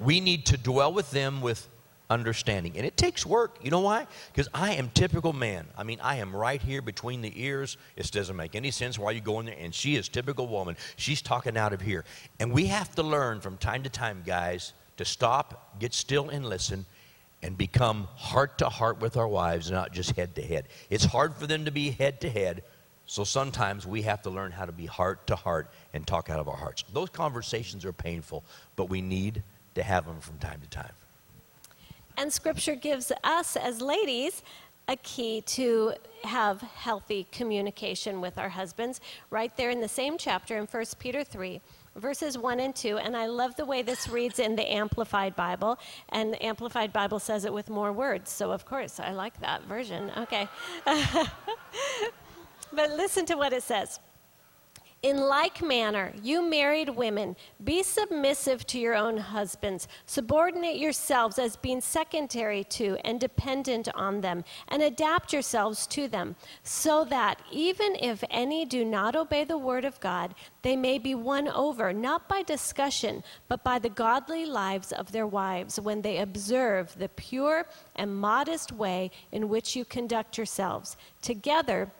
We 0.00 0.18
need 0.18 0.46
to 0.46 0.56
dwell 0.56 0.92
with 0.92 1.10
them 1.12 1.40
with 1.40 1.68
understanding. 2.10 2.76
And 2.76 2.84
it 2.84 2.96
takes 2.96 3.24
work. 3.24 3.58
You 3.62 3.70
know 3.70 3.80
why? 3.80 4.08
Because 4.32 4.48
I 4.52 4.74
am 4.74 4.90
typical 4.94 5.32
man. 5.32 5.66
I 5.76 5.84
mean, 5.84 6.00
I 6.00 6.16
am 6.16 6.34
right 6.34 6.60
here 6.60 6.82
between 6.82 7.22
the 7.22 7.32
ears. 7.40 7.76
It 7.96 8.10
doesn't 8.10 8.34
make 8.34 8.56
any 8.56 8.72
sense 8.72 8.98
why 8.98 9.12
you 9.12 9.20
go 9.20 9.38
in 9.38 9.46
there. 9.46 9.56
And 9.58 9.72
she 9.72 9.94
is 9.94 10.08
typical 10.08 10.48
woman. 10.48 10.76
She's 10.96 11.22
talking 11.22 11.56
out 11.56 11.72
of 11.72 11.80
here. 11.80 12.04
And 12.40 12.50
we 12.50 12.66
have 12.66 12.92
to 12.96 13.04
learn 13.04 13.40
from 13.40 13.56
time 13.58 13.84
to 13.84 13.90
time, 13.90 14.22
guys, 14.26 14.72
to 14.98 15.04
stop, 15.04 15.78
get 15.78 15.94
still, 15.94 16.28
and 16.28 16.46
listen. 16.46 16.86
And 17.40 17.56
become 17.56 18.08
heart 18.16 18.58
to 18.58 18.68
heart 18.68 19.00
with 19.00 19.16
our 19.16 19.28
wives, 19.28 19.70
not 19.70 19.92
just 19.92 20.16
head 20.16 20.34
to 20.34 20.42
head. 20.42 20.66
It's 20.90 21.04
hard 21.04 21.36
for 21.36 21.46
them 21.46 21.66
to 21.66 21.70
be 21.70 21.90
head 21.90 22.20
to 22.22 22.28
head, 22.28 22.64
so 23.06 23.24
sometimes 23.24 23.86
we 23.86 24.02
have 24.02 24.22
to 24.22 24.30
learn 24.30 24.50
how 24.50 24.66
to 24.66 24.72
be 24.72 24.84
heart 24.84 25.26
to 25.28 25.36
heart 25.36 25.70
and 25.94 26.06
talk 26.06 26.28
out 26.28 26.40
of 26.40 26.48
our 26.48 26.56
hearts. 26.56 26.84
Those 26.92 27.08
conversations 27.08 27.86
are 27.86 27.92
painful, 27.92 28.44
but 28.76 28.90
we 28.90 29.00
need 29.00 29.42
to 29.76 29.82
have 29.82 30.04
them 30.04 30.20
from 30.20 30.36
time 30.38 30.60
to 30.60 30.68
time. 30.68 30.92
And 32.18 32.30
scripture 32.30 32.74
gives 32.74 33.10
us 33.24 33.56
as 33.56 33.80
ladies 33.80 34.42
a 34.88 34.96
key 34.96 35.40
to 35.42 35.94
have 36.24 36.60
healthy 36.60 37.26
communication 37.32 38.20
with 38.20 38.36
our 38.36 38.48
husbands 38.48 39.00
right 39.30 39.56
there 39.56 39.70
in 39.70 39.80
the 39.80 39.88
same 39.88 40.18
chapter 40.18 40.58
in 40.58 40.66
1 40.66 40.84
Peter 40.98 41.22
3 41.22 41.60
verses 41.98 42.38
1 42.38 42.60
and 42.60 42.74
2 42.74 42.98
and 42.98 43.16
I 43.16 43.26
love 43.26 43.56
the 43.56 43.64
way 43.64 43.82
this 43.82 44.08
reads 44.08 44.38
in 44.38 44.56
the 44.56 44.72
amplified 44.72 45.36
bible 45.36 45.78
and 46.10 46.32
the 46.32 46.44
amplified 46.44 46.92
bible 46.92 47.18
says 47.18 47.44
it 47.44 47.52
with 47.52 47.68
more 47.68 47.92
words 47.92 48.30
so 48.30 48.52
of 48.52 48.64
course 48.64 49.00
I 49.00 49.12
like 49.12 49.40
that 49.40 49.64
version. 49.64 50.10
Okay. 50.16 50.48
But 52.72 52.90
listen 52.90 53.24
to 53.26 53.34
what 53.34 53.52
it 53.52 53.62
says 53.62 54.00
in 55.02 55.16
like 55.16 55.62
manner, 55.62 56.12
you 56.22 56.42
married 56.42 56.88
women, 56.88 57.36
be 57.62 57.84
submissive 57.84 58.66
to 58.66 58.80
your 58.80 58.96
own 58.96 59.16
husbands. 59.16 59.86
Subordinate 60.06 60.76
yourselves 60.76 61.38
as 61.38 61.54
being 61.54 61.80
secondary 61.80 62.64
to 62.64 62.96
and 63.04 63.20
dependent 63.20 63.88
on 63.94 64.20
them, 64.20 64.42
and 64.66 64.82
adapt 64.82 65.32
yourselves 65.32 65.86
to 65.86 66.08
them, 66.08 66.34
so 66.64 67.04
that 67.04 67.40
even 67.52 67.94
if 68.00 68.24
any 68.28 68.64
do 68.64 68.84
not 68.84 69.14
obey 69.14 69.44
the 69.44 69.56
word 69.56 69.84
of 69.84 70.00
God, 70.00 70.34
they 70.62 70.74
may 70.74 70.98
be 70.98 71.14
won 71.14 71.46
over, 71.48 71.92
not 71.92 72.28
by 72.28 72.42
discussion, 72.42 73.22
but 73.46 73.62
by 73.62 73.78
the 73.78 73.88
godly 73.88 74.46
lives 74.46 74.90
of 74.90 75.12
their 75.12 75.26
wives, 75.26 75.78
when 75.78 76.02
they 76.02 76.18
observe 76.18 76.98
the 76.98 77.08
pure 77.10 77.66
and 77.94 78.16
modest 78.16 78.72
way 78.72 79.12
in 79.30 79.48
which 79.48 79.76
you 79.76 79.84
conduct 79.84 80.36
yourselves, 80.36 80.96
together 81.22 81.92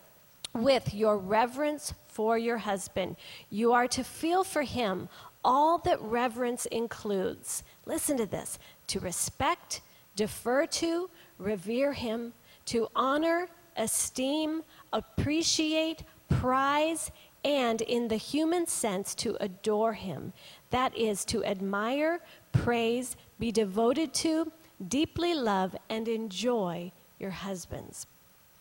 with 0.52 0.92
your 0.94 1.16
reverence 1.16 1.94
for 2.18 2.37
your 2.37 2.59
husband. 2.59 3.14
You 3.48 3.72
are 3.74 3.87
to 3.87 4.02
feel 4.02 4.42
for 4.42 4.62
him 4.62 5.09
all 5.44 5.78
that 5.78 6.02
reverence 6.02 6.66
includes. 6.66 7.62
Listen 7.87 8.16
to 8.16 8.26
this 8.26 8.59
to 8.88 8.98
respect, 8.98 9.83
defer 10.16 10.66
to, 10.66 11.09
revere 11.38 11.92
him, 11.92 12.33
to 12.64 12.88
honor, 12.96 13.46
esteem, 13.76 14.64
appreciate, 14.92 16.02
prize, 16.28 17.12
and 17.44 17.83
in 17.83 18.09
the 18.09 18.16
human 18.16 18.66
sense, 18.66 19.14
to 19.14 19.37
adore 19.40 19.92
him. 19.92 20.33
That 20.70 20.98
is, 20.98 21.24
to 21.26 21.44
admire, 21.44 22.18
praise, 22.50 23.16
be 23.38 23.52
devoted 23.52 24.12
to, 24.14 24.50
deeply 24.88 25.35
love, 25.35 25.76
and 25.88 26.09
enjoy 26.09 26.90
your 27.20 27.31
husbands. 27.31 28.09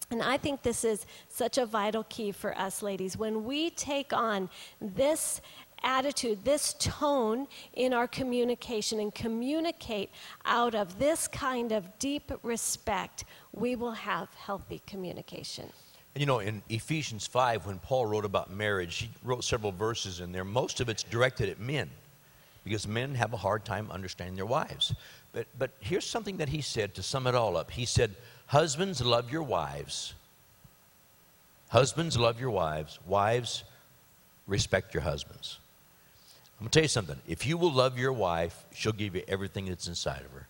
And 0.10 0.22
I 0.22 0.38
think 0.38 0.64
this 0.64 0.84
is 0.84 1.06
such 1.28 1.58
a 1.58 1.66
vital 1.66 2.06
key 2.06 2.32
for 2.32 2.58
us 2.58 2.82
ladies. 2.82 3.18
When 3.18 3.44
we 3.44 3.70
take 3.72 4.14
on 4.14 4.50
this 4.80 5.42
attitude, 5.84 6.44
this 6.44 6.76
tone 6.80 7.48
in 7.74 7.94
our 7.94 8.08
communication, 8.08 9.00
and 9.00 9.14
communicate 9.14 10.10
out 10.46 10.76
of 10.76 10.98
this 10.98 11.28
kind 11.28 11.72
of 11.72 12.00
deep 12.00 12.32
respect, 12.42 13.26
we 13.52 13.76
will 13.76 13.92
have 13.92 14.34
healthy 14.34 14.82
communication. 14.88 15.66
And 16.16 16.22
you 16.22 16.26
know, 16.26 16.40
in 16.40 16.64
Ephesians 16.70 17.28
5, 17.28 17.66
when 17.68 17.80
Paul 17.80 18.06
wrote 18.06 18.26
about 18.26 18.50
marriage, 18.50 18.98
he 18.98 19.10
wrote 19.24 19.44
several 19.44 19.72
verses 19.72 20.20
in 20.20 20.32
there. 20.32 20.44
Most 20.44 20.80
of 20.80 20.90
it's 20.90 21.04
directed 21.04 21.50
at 21.50 21.60
men 21.60 21.90
because 22.64 22.88
men 22.88 23.14
have 23.16 23.34
a 23.34 23.38
hard 23.38 23.64
time 23.64 23.90
understanding 23.92 24.36
their 24.36 24.46
wives. 24.46 24.94
But, 25.32 25.48
but 25.58 25.72
here's 25.80 26.06
something 26.06 26.38
that 26.38 26.50
he 26.50 26.62
said 26.62 26.96
to 26.96 27.04
sum 27.04 27.28
it 27.28 27.36
all 27.36 27.56
up. 27.56 27.70
He 27.70 27.86
said, 27.86 28.16
Husbands, 28.48 29.02
love 29.02 29.32
your 29.32 29.44
wives. 29.44 30.14
Husbands, 31.70 32.18
love 32.18 32.40
your 32.40 32.50
wives. 32.50 32.98
Wives, 33.06 33.64
respect 34.48 34.94
your 34.94 35.04
husbands. 35.04 35.60
I'm 36.60 36.66
going 36.66 36.72
to 36.72 36.80
tell 36.80 36.84
you 36.84 36.90
something. 36.90 37.18
If 37.28 37.46
you 37.46 37.58
will 37.58 37.72
love 37.72 38.00
your 38.00 38.14
wife, 38.14 38.66
she'll 38.74 38.94
give 38.94 39.16
you 39.16 39.22
everything 39.28 39.66
that's 39.66 39.88
inside 39.88 40.22
of 40.22 40.32
her. 40.32 40.48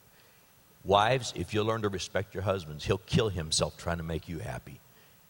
Wives, 0.86 1.34
if 1.36 1.54
you'll 1.54 1.66
learn 1.66 1.82
to 1.82 1.90
respect 1.90 2.34
your 2.34 2.44
husbands, 2.44 2.86
he'll 2.86 3.00
kill 3.00 3.30
himself 3.30 3.76
trying 3.78 3.98
to 3.98 4.04
make 4.04 4.30
you 4.30 4.40
happy. 4.40 4.80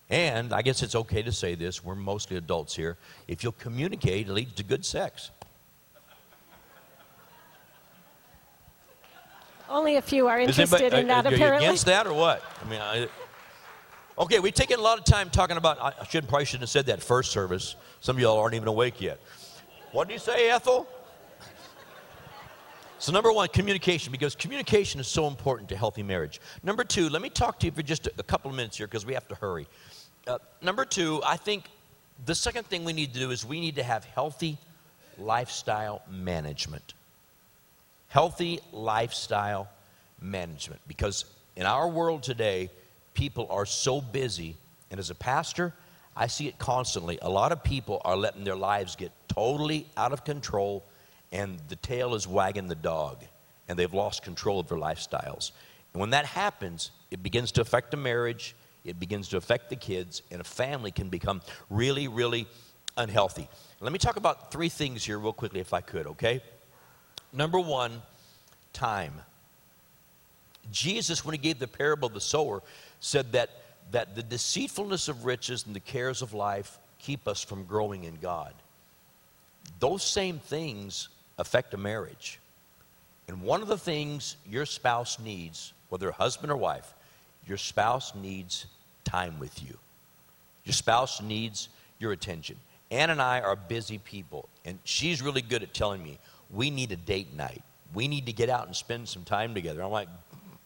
And 0.10 0.54
I 0.54 0.62
guess 0.62 0.84
it's 0.84 0.96
okay 0.96 1.24
to 1.24 1.32
say 1.32 1.56
this, 1.56 1.84
we're 1.84 1.96
mostly 1.96 2.38
adults 2.38 2.76
here. 2.76 2.98
If 3.28 3.44
you'll 3.44 3.54
communicate, 3.54 4.28
it 4.28 4.34
leads 4.34 4.54
to 4.56 4.64
good 4.64 4.86
sex. 4.86 5.32
Only 9.70 9.98
a 9.98 10.02
few 10.02 10.28
are 10.28 10.40
interested 10.40 10.82
anybody- 10.82 11.02
in 11.02 11.08
that, 11.08 11.26
are 11.26 11.30
you 11.30 11.36
apparently. 11.36 11.66
against 11.68 11.86
that 11.88 12.08
or 12.08 12.14
what? 12.14 12.44
I 12.64 12.70
mean, 12.70 12.82
I, 12.82 13.08
okay, 14.18 14.40
we've 14.40 14.54
taken 14.54 14.80
a 14.80 14.82
lot 14.82 14.98
of 14.98 15.06
time 15.06 15.30
talking 15.30 15.58
about. 15.58 15.80
I 15.82 16.06
should 16.06 16.28
probably 16.28 16.46
shouldn't 16.46 16.64
have 16.64 16.70
said 16.70 16.86
that 16.88 17.02
first 17.04 17.32
service. 17.32 17.76
Some 18.00 18.16
of 18.16 18.22
y'all 18.22 18.40
aren't 18.40 18.56
even 18.56 18.68
awake 18.68 19.02
yet. 19.02 19.20
What 19.92 20.08
did 20.08 20.14
you 20.14 20.20
say, 20.20 20.50
Ethel? 20.50 20.88
So 23.00 23.12
number 23.12 23.32
one, 23.32 23.48
communication, 23.50 24.12
because 24.12 24.36
communication 24.36 25.00
is 25.00 25.08
so 25.08 25.28
important 25.28 25.70
to 25.70 25.78
healthy 25.78 26.02
marriage. 26.02 26.42
Number 26.64 26.84
two, 26.84 27.10
let 27.10 27.22
me 27.22 27.30
talk 27.30 27.60
to 27.60 27.68
you 27.68 27.72
for 27.72 27.84
just 27.84 28.08
a, 28.08 28.12
a 28.18 28.24
couple 28.24 28.50
of 28.50 28.58
minutes 28.58 28.78
here 28.78 28.88
because 28.88 29.06
we 29.06 29.14
have 29.14 29.28
to 29.28 29.36
hurry. 29.36 29.68
Uh, 30.26 30.40
number 30.64 30.84
two, 30.84 31.22
I 31.24 31.38
think 31.38 31.66
the 32.26 32.34
second 32.34 32.66
thing 32.66 32.84
we 32.84 32.94
need 32.94 33.14
to 33.14 33.20
do 33.20 33.30
is 33.30 33.46
we 33.46 33.60
need 33.60 33.76
to 33.76 33.84
have 33.84 34.04
healthy 34.04 34.58
lifestyle 35.20 36.02
management 36.10 36.96
healthy 38.08 38.60
lifestyle 38.72 39.68
management 40.22 40.82
because 40.88 41.26
in 41.56 41.66
our 41.66 41.88
world 41.88 42.24
today 42.24 42.70
people 43.18 43.48
are 43.50 43.66
so 43.66 44.00
busy. 44.00 44.56
And 44.92 45.00
as 45.00 45.10
a 45.10 45.16
pastor, 45.16 45.74
I 46.16 46.28
see 46.28 46.48
it 46.48 46.58
constantly. 46.58 47.20
A 47.22 47.30
lot 47.30 47.52
of 47.52 47.64
people 47.64 48.02
are 48.06 48.16
letting 48.16 48.44
their 48.44 48.56
lives 48.56 48.96
get 48.96 49.12
totally 49.28 49.88
out 49.98 50.14
of 50.14 50.24
control, 50.24 50.84
and 51.32 51.60
the 51.68 51.76
tail 51.76 52.16
is 52.16 52.28
wagging 52.28 52.68
the 52.68 52.76
dog, 52.76 53.24
and 53.68 53.78
they've 53.78 53.94
lost 53.94 54.24
control 54.24 54.60
of 54.60 54.68
their 54.70 54.78
lifestyles. 54.78 55.52
And 55.94 56.00
when 56.00 56.12
that 56.12 56.26
happens, 56.26 56.92
it 57.12 57.22
begins 57.22 57.52
to 57.54 57.62
affect 57.62 57.92
the 57.92 57.98
marriage, 57.98 58.56
it 58.86 59.00
begins 59.00 59.28
to 59.30 59.38
affect 59.38 59.70
the 59.70 59.76
kids, 59.76 60.22
and 60.32 60.40
a 60.40 60.46
family 60.46 60.92
can 60.92 61.10
become 61.10 61.42
really, 61.70 62.08
really 62.08 62.48
unhealthy. 62.98 63.50
Let 63.80 63.92
me 63.92 64.00
talk 64.00 64.16
about 64.16 64.52
three 64.52 64.70
things 64.70 65.04
here, 65.04 65.20
real 65.20 65.34
quickly, 65.34 65.60
if 65.60 65.74
I 65.74 65.82
could, 65.82 66.08
okay? 66.08 66.42
Number 67.34 67.60
one, 67.60 68.02
time. 68.74 69.14
Jesus, 70.72 71.26
when 71.26 71.34
he 71.34 71.38
gave 71.38 71.60
the 71.60 71.68
parable 71.68 72.08
of 72.08 72.14
the 72.14 72.22
sower, 72.22 72.62
said 73.00 73.32
that, 73.34 73.50
that 73.92 74.16
the 74.16 74.24
deceitfulness 74.24 75.08
of 75.08 75.26
riches 75.26 75.66
and 75.66 75.76
the 75.76 75.80
cares 75.80 76.22
of 76.22 76.34
life 76.34 76.78
keep 77.00 77.28
us 77.28 77.42
from 77.42 77.66
growing 77.66 78.04
in 78.04 78.18
God. 78.22 78.54
Those 79.80 80.04
same 80.04 80.40
things 80.40 81.10
affect 81.38 81.74
a 81.74 81.78
marriage. 81.78 82.40
And 83.28 83.42
one 83.42 83.62
of 83.62 83.68
the 83.68 83.78
things 83.78 84.38
your 84.50 84.66
spouse 84.66 85.20
needs, 85.20 85.74
whether 85.90 86.12
husband 86.12 86.52
or 86.52 86.58
wife, 86.58 86.94
your 87.46 87.58
spouse 87.58 88.14
needs 88.16 88.66
time 89.04 89.40
with 89.40 89.62
you. 89.64 89.78
Your 90.66 90.74
spouse 90.74 91.22
needs 91.22 91.70
your 92.00 92.12
attention. 92.12 92.58
Ann 92.92 93.10
and 93.10 93.22
I 93.22 93.42
are 93.42 93.56
busy 93.56 93.98
people, 93.98 94.48
and 94.66 94.80
she's 94.84 95.22
really 95.22 95.42
good 95.42 95.64
at 95.64 95.74
telling 95.74 96.04
me, 96.04 96.20
we 96.50 96.70
need 96.72 96.92
a 96.92 96.96
date 96.96 97.34
night. 97.34 97.64
We 97.94 98.08
need 98.08 98.26
to 98.26 98.34
get 98.34 98.50
out 98.50 98.68
and 98.68 98.76
spend 98.76 99.08
some 99.08 99.24
time 99.24 99.54
together. 99.54 99.82
I'm 99.82 99.92
like, 99.92 100.10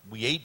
we 0.10 0.26
ate 0.26 0.42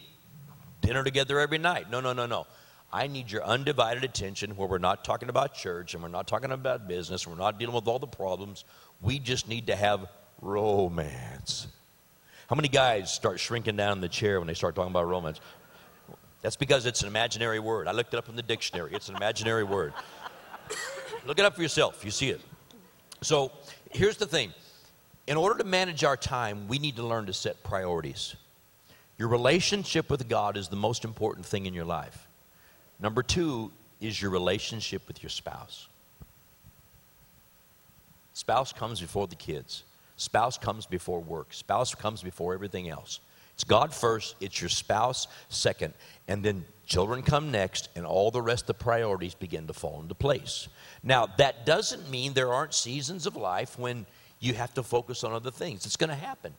dinner 0.80 1.02
together 1.02 1.40
every 1.40 1.58
night. 1.58 1.90
No, 1.90 2.00
no, 2.00 2.12
no, 2.12 2.26
no. 2.26 2.46
I 2.92 3.08
need 3.08 3.30
your 3.30 3.44
undivided 3.44 4.04
attention 4.04 4.56
where 4.56 4.68
we're 4.68 4.78
not 4.78 5.04
talking 5.04 5.28
about 5.28 5.54
church 5.54 5.94
and 5.94 6.02
we're 6.02 6.08
not 6.08 6.26
talking 6.26 6.52
about 6.52 6.86
business 6.86 7.24
and 7.24 7.34
we're 7.34 7.42
not 7.42 7.58
dealing 7.58 7.74
with 7.74 7.88
all 7.88 7.98
the 7.98 8.06
problems. 8.06 8.64
We 9.00 9.18
just 9.18 9.48
need 9.48 9.66
to 9.66 9.76
have 9.76 10.06
romance. 10.40 11.66
How 12.48 12.54
many 12.54 12.68
guys 12.68 13.12
start 13.12 13.40
shrinking 13.40 13.76
down 13.76 13.92
in 13.92 14.00
the 14.00 14.08
chair 14.08 14.38
when 14.38 14.46
they 14.46 14.54
start 14.54 14.76
talking 14.76 14.92
about 14.92 15.08
romance? 15.08 15.40
That's 16.42 16.56
because 16.56 16.86
it's 16.86 17.02
an 17.02 17.08
imaginary 17.08 17.58
word. 17.58 17.88
I 17.88 17.92
looked 17.92 18.14
it 18.14 18.18
up 18.18 18.28
in 18.28 18.36
the 18.36 18.42
dictionary. 18.42 18.92
It's 18.94 19.08
an 19.08 19.16
imaginary 19.16 19.64
word. 19.64 19.92
Look 21.26 21.40
it 21.40 21.44
up 21.44 21.56
for 21.56 21.62
yourself. 21.62 22.04
You 22.04 22.12
see 22.12 22.30
it. 22.30 22.40
So 23.20 23.50
here's 23.90 24.16
the 24.16 24.26
thing 24.26 24.52
in 25.26 25.36
order 25.36 25.58
to 25.58 25.64
manage 25.64 26.04
our 26.04 26.16
time, 26.16 26.68
we 26.68 26.78
need 26.78 26.96
to 26.96 27.02
learn 27.02 27.26
to 27.26 27.32
set 27.32 27.62
priorities. 27.62 28.36
Your 29.18 29.28
relationship 29.28 30.10
with 30.10 30.28
God 30.28 30.56
is 30.56 30.68
the 30.68 30.76
most 30.76 31.04
important 31.04 31.46
thing 31.46 31.66
in 31.66 31.74
your 31.74 31.84
life. 31.84 32.26
Number 33.00 33.22
two 33.22 33.72
is 34.00 34.20
your 34.20 34.30
relationship 34.30 35.06
with 35.08 35.22
your 35.22 35.30
spouse. 35.30 35.88
Spouse 38.34 38.72
comes 38.72 39.00
before 39.00 39.26
the 39.26 39.34
kids. 39.34 39.82
Spouse 40.16 40.58
comes 40.58 40.86
before 40.86 41.20
work. 41.20 41.52
Spouse 41.52 41.94
comes 41.94 42.22
before 42.22 42.54
everything 42.54 42.88
else. 42.88 43.20
It's 43.54 43.64
God 43.64 43.94
first, 43.94 44.36
it's 44.40 44.60
your 44.60 44.68
spouse 44.68 45.28
second, 45.48 45.94
and 46.28 46.42
then 46.42 46.66
children 46.86 47.22
come 47.22 47.50
next, 47.50 47.88
and 47.96 48.04
all 48.04 48.30
the 48.30 48.42
rest 48.42 48.64
of 48.64 48.66
the 48.66 48.84
priorities 48.84 49.34
begin 49.34 49.66
to 49.66 49.72
fall 49.72 49.98
into 50.02 50.14
place. 50.14 50.68
Now, 51.02 51.26
that 51.38 51.64
doesn't 51.64 52.10
mean 52.10 52.34
there 52.34 52.52
aren't 52.52 52.74
seasons 52.74 53.24
of 53.24 53.34
life 53.34 53.78
when 53.78 54.04
you 54.40 54.54
have 54.54 54.74
to 54.74 54.82
focus 54.82 55.24
on 55.24 55.32
other 55.32 55.50
things. 55.50 55.86
It's 55.86 55.96
going 55.96 56.10
to 56.10 56.16
happen. 56.16 56.52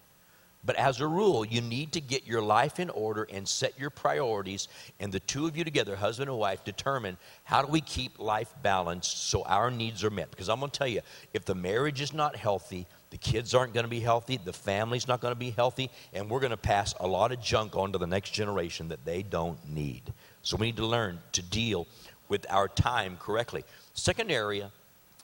But 0.66 0.76
as 0.76 1.00
a 1.00 1.08
rule, 1.08 1.46
you 1.46 1.62
need 1.62 1.94
to 1.94 2.02
get 2.02 2.28
your 2.28 2.42
life 2.42 2.80
in 2.80 2.90
order 2.90 3.28
and 3.32 3.48
set 3.48 3.80
your 3.80 3.90
priorities, 3.90 4.68
and 5.00 5.14
the 5.14 5.20
two 5.22 5.46
of 5.46 5.56
you 5.56 5.64
together, 5.64 5.96
husband 5.96 6.30
and 6.30 6.38
wife, 6.38 6.66
determine 6.66 7.18
how 7.44 7.62
do 7.62 7.72
we 7.72 7.80
keep 7.80 8.20
life 8.20 8.54
balanced 8.64 9.30
so 9.30 9.44
our 9.46 9.72
needs 9.72 10.04
are 10.04 10.10
met. 10.10 10.30
Because 10.30 10.50
I'm 10.50 10.60
going 10.60 10.72
to 10.72 10.78
tell 10.78 10.88
you, 10.88 11.02
if 11.34 11.46
the 11.46 11.56
marriage 11.56 12.02
is 12.02 12.12
not 12.12 12.36
healthy, 12.36 12.86
the 13.12 13.18
kids 13.18 13.54
aren't 13.54 13.74
going 13.74 13.86
to 13.86 13.90
be 13.90 14.02
healthy, 14.02 14.38
the 14.44 14.52
family's 14.52 15.08
not 15.08 15.22
going 15.22 15.32
to 15.32 15.40
be 15.40 15.52
healthy, 15.52 15.90
and 16.12 16.30
we're 16.30 16.42
going 16.42 16.50
to 16.50 16.58
pass 16.58 16.94
a 17.00 17.08
lot 17.08 17.32
of 17.32 17.40
junk 17.40 17.76
on 17.78 17.94
to 17.94 17.98
the 17.98 18.08
next 18.08 18.32
generation 18.32 18.90
that 18.90 19.06
they 19.06 19.24
don't 19.24 19.58
need. 19.70 20.12
So 20.42 20.58
we 20.58 20.68
need 20.68 20.78
to 20.78 20.86
learn 20.86 21.20
to 21.34 21.42
deal 21.42 21.88
with 22.28 22.46
our 22.50 22.68
time 22.68 23.16
correctly. 23.22 23.64
Second 23.94 24.32
area 24.32 24.72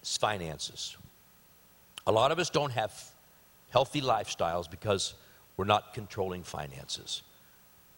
is 0.02 0.16
finances. 0.16 0.96
A 2.06 2.12
lot 2.12 2.32
of 2.32 2.40
us 2.40 2.50
don't 2.50 2.72
have 2.72 2.94
healthy 3.72 4.02
lifestyles 4.02 4.70
because 4.70 5.14
we're 5.58 5.66
not 5.66 5.94
controlling 5.94 6.44
finances. 6.44 7.22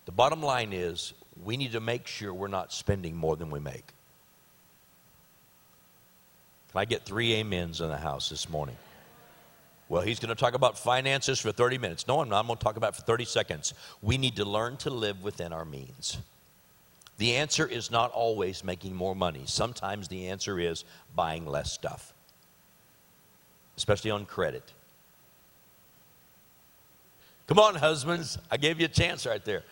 The 0.05 0.11
bottom 0.11 0.41
line 0.41 0.71
is 0.73 1.13
we 1.43 1.57
need 1.57 1.71
to 1.71 1.79
make 1.79 2.07
sure 2.07 2.33
we're 2.33 2.47
not 2.47 2.71
spending 2.71 3.15
more 3.15 3.35
than 3.35 3.49
we 3.49 3.59
make. 3.59 3.85
Can 6.71 6.79
I 6.81 6.85
get 6.85 7.05
three 7.05 7.39
amens 7.39 7.81
in 7.81 7.89
the 7.89 7.97
house 7.97 8.29
this 8.29 8.49
morning? 8.49 8.75
Well, 9.87 10.01
he's 10.01 10.19
going 10.19 10.29
to 10.29 10.35
talk 10.35 10.55
about 10.55 10.77
finances 10.77 11.39
for 11.39 11.51
30 11.51 11.77
minutes. 11.77 12.07
No, 12.07 12.21
I'm 12.21 12.29
not. 12.29 12.39
I'm 12.39 12.47
going 12.47 12.57
to 12.57 12.63
talk 12.63 12.77
about 12.77 12.95
for 12.95 13.03
30 13.03 13.25
seconds. 13.25 13.73
We 14.01 14.17
need 14.17 14.35
to 14.37 14.45
learn 14.45 14.77
to 14.77 14.89
live 14.89 15.23
within 15.23 15.53
our 15.53 15.65
means. 15.65 16.17
The 17.17 17.35
answer 17.35 17.65
is 17.65 17.91
not 17.91 18.11
always 18.11 18.63
making 18.63 18.95
more 18.95 19.15
money. 19.15 19.43
Sometimes 19.45 20.07
the 20.07 20.27
answer 20.27 20.59
is 20.59 20.83
buying 21.15 21.45
less 21.45 21.71
stuff, 21.71 22.13
especially 23.77 24.11
on 24.11 24.25
credit. 24.25 24.63
Come 27.47 27.59
on, 27.59 27.75
husbands. 27.75 28.37
I 28.49 28.57
gave 28.57 28.79
you 28.79 28.85
a 28.85 28.89
chance 28.89 29.25
right 29.25 29.43
there. 29.43 29.63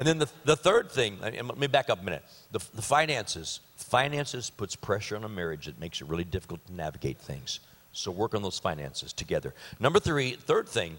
And 0.00 0.08
then 0.08 0.18
the, 0.18 0.28
the 0.44 0.56
third 0.56 0.90
thing, 0.90 1.18
let 1.20 1.56
me 1.56 1.68
back 1.68 1.88
up 1.88 2.00
a 2.00 2.04
minute. 2.04 2.24
The, 2.50 2.58
the 2.74 2.82
finances. 2.82 3.60
Finances 3.76 4.50
puts 4.50 4.74
pressure 4.74 5.14
on 5.14 5.22
a 5.22 5.28
marriage 5.28 5.66
that 5.66 5.78
makes 5.78 6.00
it 6.00 6.08
really 6.08 6.24
difficult 6.24 6.66
to 6.66 6.72
navigate 6.72 7.18
things. 7.18 7.60
So 7.92 8.10
work 8.10 8.34
on 8.34 8.42
those 8.42 8.58
finances 8.58 9.12
together. 9.12 9.54
Number 9.78 10.00
three, 10.00 10.32
third 10.32 10.68
thing, 10.68 10.98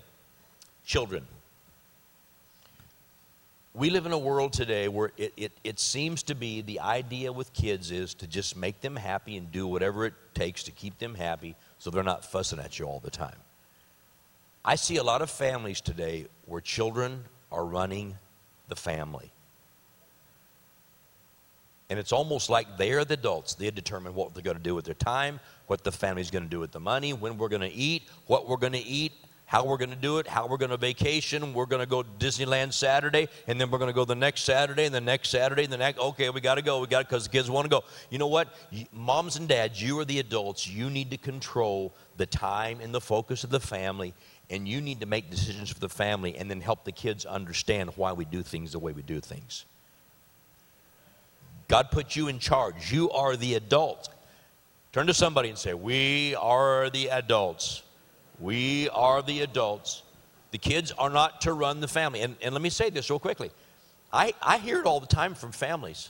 children. 0.85 1.25
We 3.73 3.89
live 3.89 4.05
in 4.05 4.13
a 4.13 4.17
world 4.17 4.53
today 4.53 4.87
where 4.87 5.11
it, 5.17 5.33
it, 5.35 5.51
it 5.65 5.79
seems 5.81 6.23
to 6.23 6.35
be 6.35 6.61
the 6.61 6.79
idea 6.79 7.33
with 7.33 7.51
kids 7.51 7.91
is 7.91 8.13
to 8.15 8.27
just 8.27 8.55
make 8.55 8.79
them 8.79 8.95
happy 8.95 9.35
and 9.35 9.51
do 9.51 9.67
whatever 9.67 10.05
it 10.05 10.13
takes 10.33 10.63
to 10.63 10.71
keep 10.71 10.97
them 10.99 11.15
happy 11.15 11.57
so 11.85 11.91
they're 11.91 12.01
not 12.01 12.25
fussing 12.25 12.57
at 12.57 12.79
you 12.79 12.85
all 12.85 12.99
the 12.99 13.11
time. 13.11 13.35
I 14.65 14.73
see 14.73 14.97
a 14.97 15.03
lot 15.03 15.21
of 15.21 15.29
families 15.29 15.81
today 15.81 16.25
where 16.47 16.59
children 16.59 17.25
are 17.51 17.63
running 17.63 18.15
the 18.69 18.75
family. 18.75 19.29
And 21.91 21.99
it's 21.99 22.11
almost 22.11 22.49
like 22.49 22.79
they 22.79 22.93
are 22.93 23.05
the 23.05 23.13
adults. 23.13 23.53
They 23.53 23.69
determine 23.69 24.15
what 24.15 24.33
they're 24.33 24.41
going 24.41 24.57
to 24.57 24.63
do 24.63 24.73
with 24.73 24.85
their 24.85 24.95
time, 24.95 25.39
what 25.67 25.83
the 25.83 25.91
family's 25.91 26.31
going 26.31 26.45
to 26.45 26.49
do 26.49 26.59
with 26.59 26.71
the 26.71 26.79
money, 26.79 27.13
when 27.13 27.37
we're 27.37 27.49
going 27.49 27.61
to 27.61 27.71
eat, 27.71 28.09
what 28.25 28.49
we're 28.49 28.57
going 28.57 28.73
to 28.73 28.79
eat, 28.79 29.11
how 29.45 29.63
we're 29.63 29.77
going 29.77 29.91
to 29.91 29.95
do 29.95 30.17
it, 30.17 30.27
how 30.27 30.47
we're 30.47 30.57
going 30.57 30.71
to 30.71 30.77
vacation. 30.77 31.53
We're 31.53 31.67
going 31.67 31.81
to 31.81 31.87
go 31.87 32.01
to 32.01 32.09
Disneyland 32.19 32.73
Saturday, 32.73 33.27
and 33.47 33.61
then 33.61 33.69
we're 33.69 33.77
going 33.77 33.89
to 33.89 33.95
go 33.95 34.03
the 34.03 34.15
next 34.15 34.41
Saturday, 34.41 34.85
and 34.85 34.93
the 34.93 35.01
next 35.01 35.29
Saturday, 35.29 35.63
and 35.63 35.71
the 35.71 35.77
next. 35.77 35.99
Okay, 35.99 36.29
we 36.29 36.41
got 36.41 36.55
to 36.55 36.61
go. 36.61 36.79
We 36.79 36.87
got 36.87 36.99
to 36.99 37.05
because 37.05 37.25
the 37.25 37.29
kids 37.29 37.49
want 37.49 37.65
to 37.65 37.69
go. 37.69 37.83
You 38.09 38.17
know 38.17 38.27
what? 38.27 38.47
Moms 38.91 39.35
and 39.35 39.47
dads, 39.47 39.81
you 39.81 39.99
are 39.99 40.05
the 40.05 40.19
adults. 40.19 40.67
You 40.67 40.89
need 40.89 41.11
to 41.11 41.17
control 41.17 41.93
the 42.17 42.25
time 42.25 42.79
and 42.81 42.93
the 42.93 43.01
focus 43.01 43.43
of 43.43 43.51
the 43.51 43.59
family, 43.59 44.13
and 44.49 44.67
you 44.67 44.81
need 44.81 44.99
to 45.01 45.05
make 45.05 45.29
decisions 45.29 45.69
for 45.69 45.79
the 45.79 45.89
family, 45.89 46.37
and 46.37 46.49
then 46.49 46.59
help 46.59 46.83
the 46.83 46.91
kids 46.91 47.25
understand 47.25 47.91
why 47.95 48.13
we 48.13 48.25
do 48.25 48.41
things 48.41 48.71
the 48.71 48.79
way 48.79 48.93
we 48.93 49.03
do 49.03 49.19
things. 49.19 49.65
God 51.67 51.91
put 51.91 52.15
you 52.15 52.27
in 52.27 52.39
charge. 52.39 52.91
You 52.91 53.11
are 53.11 53.35
the 53.35 53.55
adult. 53.55 54.09
Turn 54.91 55.07
to 55.07 55.13
somebody 55.13 55.49
and 55.49 55.57
say, 55.57 55.73
We 55.73 56.35
are 56.35 56.89
the 56.89 57.09
adults. 57.09 57.83
We 58.39 58.89
are 58.89 59.21
the 59.21 59.41
adults. 59.41 60.03
The 60.51 60.57
kids 60.57 60.91
are 60.91 61.09
not 61.09 61.41
to 61.41 61.53
run 61.53 61.79
the 61.79 61.87
family. 61.87 62.21
And, 62.21 62.35
and 62.41 62.53
let 62.53 62.61
me 62.61 62.69
say 62.69 62.89
this 62.89 63.09
real 63.09 63.19
quickly. 63.19 63.51
I, 64.11 64.33
I 64.41 64.57
hear 64.57 64.79
it 64.79 64.85
all 64.85 64.99
the 64.99 65.07
time 65.07 65.35
from 65.35 65.51
families. 65.51 66.09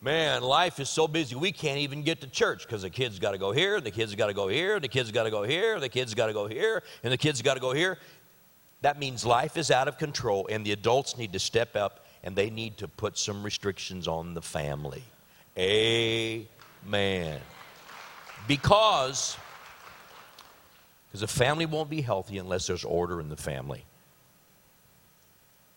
Man, 0.00 0.42
life 0.42 0.80
is 0.80 0.90
so 0.90 1.08
busy, 1.08 1.34
we 1.34 1.50
can't 1.50 1.78
even 1.78 2.02
get 2.02 2.20
to 2.20 2.26
church 2.26 2.66
because 2.66 2.82
the 2.82 2.90
kids 2.90 3.18
got 3.18 3.30
to 3.30 3.38
go 3.38 3.52
here, 3.52 3.76
and 3.76 3.86
the 3.86 3.90
kids 3.90 4.14
got 4.14 4.26
to 4.26 4.34
go 4.34 4.48
here, 4.48 4.78
the 4.78 4.88
kids 4.88 5.10
got 5.10 5.22
to 5.22 5.30
go 5.30 5.44
here, 5.44 5.80
the 5.80 5.88
kids 5.88 6.12
got 6.12 6.26
to 6.26 6.34
go 6.34 6.46
here, 6.46 6.82
and 7.02 7.10
the 7.10 7.16
kids 7.16 7.40
got 7.40 7.54
to 7.54 7.60
go 7.60 7.72
here. 7.72 7.98
That 8.82 8.98
means 8.98 9.24
life 9.24 9.56
is 9.56 9.70
out 9.70 9.88
of 9.88 9.96
control, 9.96 10.46
and 10.50 10.66
the 10.66 10.72
adults 10.72 11.16
need 11.16 11.32
to 11.32 11.38
step 11.38 11.74
up 11.74 12.04
and 12.24 12.34
they 12.34 12.50
need 12.50 12.78
to 12.78 12.88
put 12.88 13.16
some 13.16 13.42
restrictions 13.42 14.08
on 14.08 14.34
the 14.34 14.42
family. 14.42 15.04
Amen. 15.56 17.38
Because 18.48 19.36
because 21.14 21.22
a 21.22 21.28
family 21.28 21.64
won't 21.64 21.88
be 21.88 22.00
healthy 22.00 22.38
unless 22.38 22.66
there's 22.66 22.84
order 22.84 23.20
in 23.20 23.28
the 23.28 23.36
family. 23.36 23.84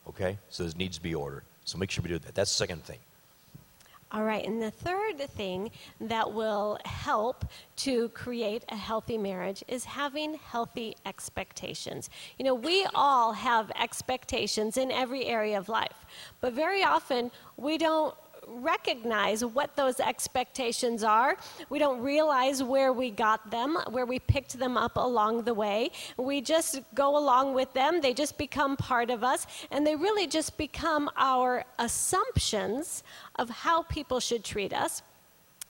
Okay? 0.10 0.39
So 0.50 0.63
there 0.63 0.73
needs 0.76 0.97
to 0.97 1.04
be 1.04 1.13
order. 1.13 1.43
So 1.63 1.78
make 1.78 1.91
sure 1.91 2.02
we 2.02 2.10
do 2.10 2.17
that. 2.17 2.34
That's 2.34 2.52
the 2.52 2.58
second 2.58 2.84
thing. 2.84 2.97
All 4.12 4.23
right, 4.23 4.43
and 4.43 4.60
the 4.60 4.71
third 4.71 5.19
thing 5.19 5.69
that 6.02 6.34
will 6.34 6.80
help 6.86 7.45
to 7.76 8.10
create 8.10 8.63
a 8.69 8.76
healthy 8.76 9.15
marriage 9.15 9.63
is 9.67 9.86
having 9.86 10.34
healthy 10.36 10.95
expectations. 11.06 12.10
You 12.39 12.45
know, 12.45 12.56
we 12.56 12.88
all 12.95 13.32
have 13.34 13.71
expectations 13.80 14.76
in 14.78 14.91
every 14.91 15.28
area 15.28 15.60
of 15.60 15.69
life, 15.69 16.06
but 16.41 16.54
very 16.54 16.84
often 16.84 17.30
we 17.58 17.78
don't 17.78 18.15
recognize 18.48 19.44
what 19.44 19.76
those 19.76 20.00
expectations 20.00 21.04
are. 21.04 21.38
We 21.70 21.80
don't 21.80 22.02
realize 22.02 22.64
where 22.64 22.94
we 22.94 23.12
got 23.12 23.52
them, 23.52 23.78
where 23.90 24.06
we 24.06 24.20
picked 24.20 24.58
them 24.58 24.78
up 24.78 24.98
along 24.98 25.44
the 25.44 25.54
way. 25.54 25.92
We 26.18 26.42
just 26.42 26.82
go 26.96 27.18
along 27.18 27.54
with 27.54 27.74
them. 27.74 28.02
They 28.02 28.14
just 28.14 28.38
become 28.38 28.78
part 28.78 29.10
of 29.10 29.24
us, 29.24 29.48
and 29.72 29.86
they 29.86 29.96
really 29.96 30.28
just 30.28 30.58
become 30.58 31.10
our 31.18 31.66
assumptions 31.80 33.04
of 33.36 33.50
how 33.50 33.84
people 33.84 34.20
should 34.20 34.44
treat 34.44 34.74
us 34.74 35.02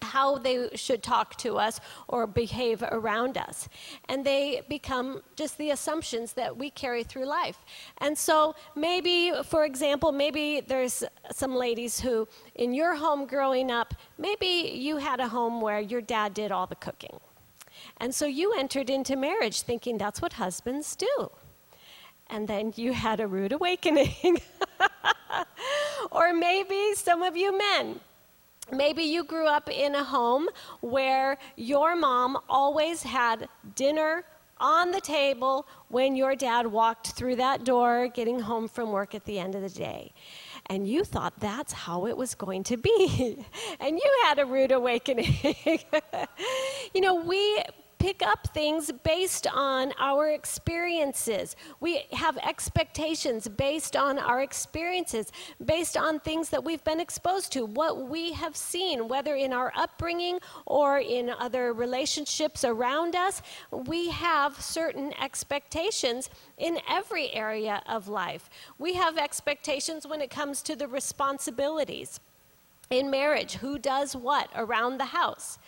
how 0.02 0.38
they 0.38 0.70
should 0.76 1.04
talk 1.04 1.36
to 1.38 1.58
us 1.58 1.80
or 2.08 2.28
behave 2.28 2.84
around 2.84 3.38
us. 3.38 3.68
And 4.10 4.26
they 4.26 4.62
become 4.70 5.22
just 5.36 5.58
the 5.58 5.72
assumptions 5.72 6.34
that 6.34 6.56
we 6.56 6.70
carry 6.70 7.04
through 7.04 7.26
life. 7.26 7.60
And 8.00 8.18
so, 8.18 8.56
maybe, 8.76 9.32
for 9.44 9.66
example, 9.66 10.12
maybe 10.12 10.62
there's 10.62 11.04
some 11.32 11.56
ladies 11.56 12.00
who, 12.00 12.28
in 12.56 12.74
your 12.74 12.96
home 12.96 13.26
growing 13.26 13.72
up, 13.72 13.94
maybe 14.18 14.72
you 14.76 14.98
had 14.98 15.20
a 15.20 15.28
home 15.28 15.62
where 15.62 15.80
your 15.80 16.02
dad 16.02 16.34
did 16.34 16.52
all 16.52 16.68
the 16.68 16.76
cooking. 16.76 17.20
And 17.98 18.14
so 18.14 18.26
you 18.26 18.54
entered 18.58 18.90
into 18.90 19.16
marriage 19.16 19.62
thinking 19.62 19.98
that's 19.98 20.22
what 20.22 20.34
husbands 20.34 20.96
do. 20.96 21.32
And 22.30 22.48
then 22.48 22.74
you 22.76 22.94
had 22.94 23.20
a 23.20 23.28
rude 23.28 23.54
awakening. 23.54 24.42
or 26.12 26.34
maybe 26.34 26.94
some 26.96 27.22
of 27.24 27.38
you 27.38 27.58
men 27.58 28.00
Maybe 28.72 29.04
you 29.04 29.24
grew 29.24 29.48
up 29.48 29.70
in 29.70 29.96
a 29.96 30.04
home 30.04 30.48
where 30.82 31.38
your 31.56 31.96
mom 31.96 32.38
always 32.50 33.04
had 33.04 33.48
dinner 33.76 34.24
on 34.60 34.92
the 34.92 35.02
table 35.02 35.68
when 35.90 36.16
your 36.16 36.36
dad 36.36 36.68
walked 36.68 37.12
through 37.12 37.36
that 37.36 37.64
door 37.64 38.08
getting 38.08 38.40
home 38.40 38.68
from 38.68 38.92
work 38.92 39.14
at 39.16 39.24
the 39.26 39.40
end 39.40 39.56
of 39.56 39.62
the 39.62 39.70
day. 39.70 40.12
And 40.68 40.88
you 40.88 41.04
thought 41.04 41.40
that's 41.40 41.72
how 41.72 42.08
it 42.08 42.18
was 42.18 42.36
going 42.36 42.64
to 42.66 42.78
be. 42.78 43.46
and 43.80 43.98
you 43.98 44.22
had 44.26 44.40
a 44.40 44.46
rude 44.46 44.72
awakening. 44.72 45.36
you 46.94 47.02
know, 47.02 47.16
we 47.16 47.64
pick 48.00 48.22
up 48.22 48.48
things 48.54 48.92
based 49.04 49.48
on 49.48 49.94
our 50.00 50.30
experiences. 50.30 51.56
We 51.80 52.06
have 52.12 52.38
expectations 52.38 53.48
based 53.48 53.96
on 53.96 54.20
our 54.20 54.42
experiences, 54.42 55.32
based 55.64 55.98
on 55.98 56.20
things 56.20 56.50
that 56.50 56.64
we've 56.64 56.84
been 56.84 57.00
exposed 57.00 57.52
to, 57.54 57.66
what 57.66 58.10
we 58.10 58.34
have 58.34 58.56
seen, 58.56 59.08
whether 59.08 59.36
in 59.36 59.54
our 59.54 59.72
upbringing 59.76 60.40
or 60.66 61.00
in 61.00 61.30
other 61.30 61.74
relationships 61.74 62.64
around 62.64 63.16
us. 63.16 63.42
We 63.72 64.10
have 64.10 64.62
certain 64.62 65.14
expectations 65.22 66.30
in 66.58 66.80
every 66.90 67.34
area 67.34 67.82
of 67.88 68.08
life. 68.08 68.50
We 68.78 68.94
have 68.94 69.18
expectations 69.18 70.08
when 70.08 70.22
it 70.22 70.30
comes 70.30 70.62
to 70.64 70.76
the 70.76 70.88
responsibilities. 70.88 72.20
In 72.90 73.10
marriage, 73.10 73.56
who 73.56 73.78
does 73.78 74.16
what 74.16 74.50
around 74.56 74.98
the 74.98 75.06
house? 75.06 75.60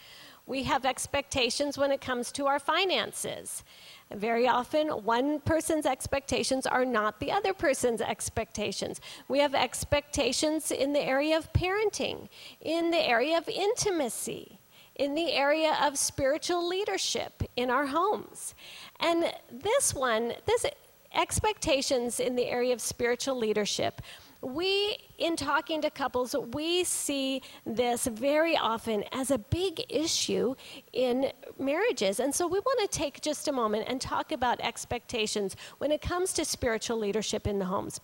We 0.49 0.63
have 0.63 0.83
expectations 0.83 1.77
when 1.77 1.91
it 1.91 2.01
comes 2.01 2.31
to 2.31 2.47
our 2.47 2.57
finances. 2.57 3.63
Very 4.11 4.47
often, 4.47 4.87
one 4.87 5.39
person's 5.41 5.85
expectations 5.85 6.65
are 6.65 6.83
not 6.83 7.19
the 7.19 7.31
other 7.31 7.53
person's 7.53 8.01
expectations. 8.01 8.99
We 9.27 9.37
have 9.39 9.53
expectations 9.53 10.71
in 10.71 10.91
the 10.91 11.01
area 11.01 11.37
of 11.37 11.53
parenting, 11.53 12.29
in 12.61 12.89
the 12.89 12.97
area 12.97 13.37
of 13.37 13.47
intimacy, 13.47 14.59
in 14.95 15.13
the 15.13 15.33
area 15.33 15.77
of 15.83 15.99
spiritual 15.99 16.67
leadership 16.67 17.43
in 17.55 17.69
our 17.69 17.85
homes. 17.85 18.55
And 18.99 19.31
this 19.51 19.93
one, 19.93 20.33
this 20.47 20.65
expectations 21.13 22.19
in 22.19 22.35
the 22.35 22.47
area 22.47 22.73
of 22.73 22.81
spiritual 22.81 23.37
leadership 23.37 24.01
we, 24.41 24.97
in 25.17 25.35
talking 25.35 25.81
to 25.81 25.89
couples, 25.89 26.35
we 26.53 26.83
see 26.83 27.41
this 27.65 28.07
very 28.07 28.55
often 28.55 29.03
as 29.11 29.31
a 29.31 29.37
big 29.37 29.83
issue 29.89 30.55
in 30.93 31.31
marriages. 31.59 32.19
And 32.19 32.33
so 32.33 32.47
we 32.47 32.59
want 32.59 32.79
to 32.79 32.97
take 32.97 33.21
just 33.21 33.47
a 33.47 33.51
moment 33.51 33.85
and 33.87 33.99
talk 33.99 34.31
about 34.31 34.61
expectations 34.61 35.55
when 35.79 35.91
it 35.91 36.01
comes 36.01 36.31
to 36.33 36.45
spiritual 36.45 36.97
leadership 36.97 37.47
in 37.47 37.59
the 37.59 37.65
homes. 37.65 37.99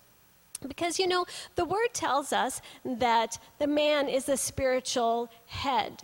Because, 0.67 1.00
you 1.00 1.08
know, 1.08 1.26
the 1.56 1.65
word 1.65 1.93
tells 1.93 2.34
us 2.34 2.62
that 2.84 3.38
the 3.60 3.67
man 3.67 4.08
is 4.08 4.26
the 4.26 4.38
spiritual 4.38 5.30
head. 5.48 6.02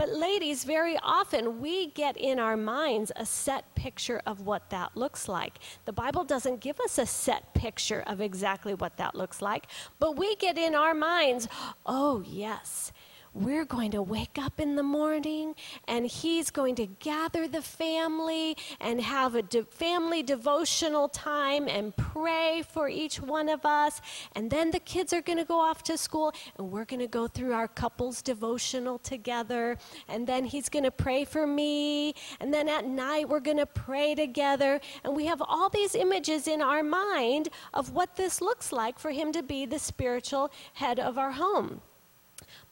But, 0.00 0.14
ladies, 0.16 0.64
very 0.64 0.96
often 1.02 1.60
we 1.60 1.88
get 1.88 2.16
in 2.16 2.38
our 2.38 2.56
minds 2.56 3.12
a 3.16 3.26
set 3.26 3.74
picture 3.74 4.22
of 4.24 4.40
what 4.46 4.70
that 4.70 4.96
looks 4.96 5.28
like. 5.28 5.58
The 5.84 5.92
Bible 5.92 6.24
doesn't 6.24 6.60
give 6.60 6.80
us 6.80 6.96
a 6.96 7.04
set 7.04 7.52
picture 7.52 8.02
of 8.06 8.18
exactly 8.18 8.72
what 8.72 8.96
that 8.96 9.14
looks 9.14 9.42
like, 9.42 9.66
but 9.98 10.16
we 10.16 10.36
get 10.36 10.56
in 10.56 10.74
our 10.74 10.94
minds, 10.94 11.48
oh, 11.84 12.24
yes, 12.26 12.92
we're 13.32 13.64
going 13.64 13.92
to 13.92 14.02
wake 14.02 14.38
up 14.38 14.58
in 14.58 14.74
the 14.74 14.82
morning 14.82 15.54
and 15.86 16.06
he's 16.06 16.50
going 16.50 16.74
to 16.74 16.86
gather 16.86 17.46
the 17.46 17.62
family 17.62 18.56
and 18.80 19.00
have 19.00 19.36
a 19.36 19.42
de- 19.42 19.64
family 19.64 20.22
devotional 20.22 21.08
time 21.08 21.68
and 21.68 21.96
pray 21.96 22.64
for 22.72 22.88
each 22.88 23.20
one 23.20 23.48
of 23.48 23.64
us. 23.64 24.00
And 24.34 24.50
then 24.50 24.72
the 24.72 24.80
kids 24.80 25.12
are 25.12 25.22
going 25.22 25.38
to 25.38 25.44
go 25.44 25.60
off 25.60 25.84
to 25.84 25.96
school 25.96 26.32
and 26.58 26.72
we're 26.72 26.84
going 26.84 27.00
to 27.00 27.06
go 27.06 27.28
through 27.28 27.52
our 27.52 27.68
couples 27.68 28.20
devotional 28.20 28.98
together. 28.98 29.78
And 30.08 30.26
then 30.26 30.44
he's 30.44 30.68
going 30.68 30.84
to 30.84 30.90
pray 30.90 31.24
for 31.24 31.46
me. 31.46 32.14
And 32.40 32.52
then 32.52 32.68
at 32.68 32.84
night 32.84 33.28
we're 33.28 33.40
going 33.40 33.58
to 33.58 33.66
pray 33.66 34.16
together. 34.16 34.80
And 35.04 35.14
we 35.14 35.26
have 35.26 35.40
all 35.40 35.68
these 35.68 35.94
images 35.94 36.48
in 36.48 36.60
our 36.60 36.82
mind 36.82 37.48
of 37.74 37.92
what 37.92 38.16
this 38.16 38.40
looks 38.40 38.72
like 38.72 38.98
for 38.98 39.12
him 39.12 39.30
to 39.32 39.42
be 39.42 39.66
the 39.66 39.78
spiritual 39.78 40.50
head 40.74 40.98
of 40.98 41.16
our 41.16 41.32
home. 41.32 41.80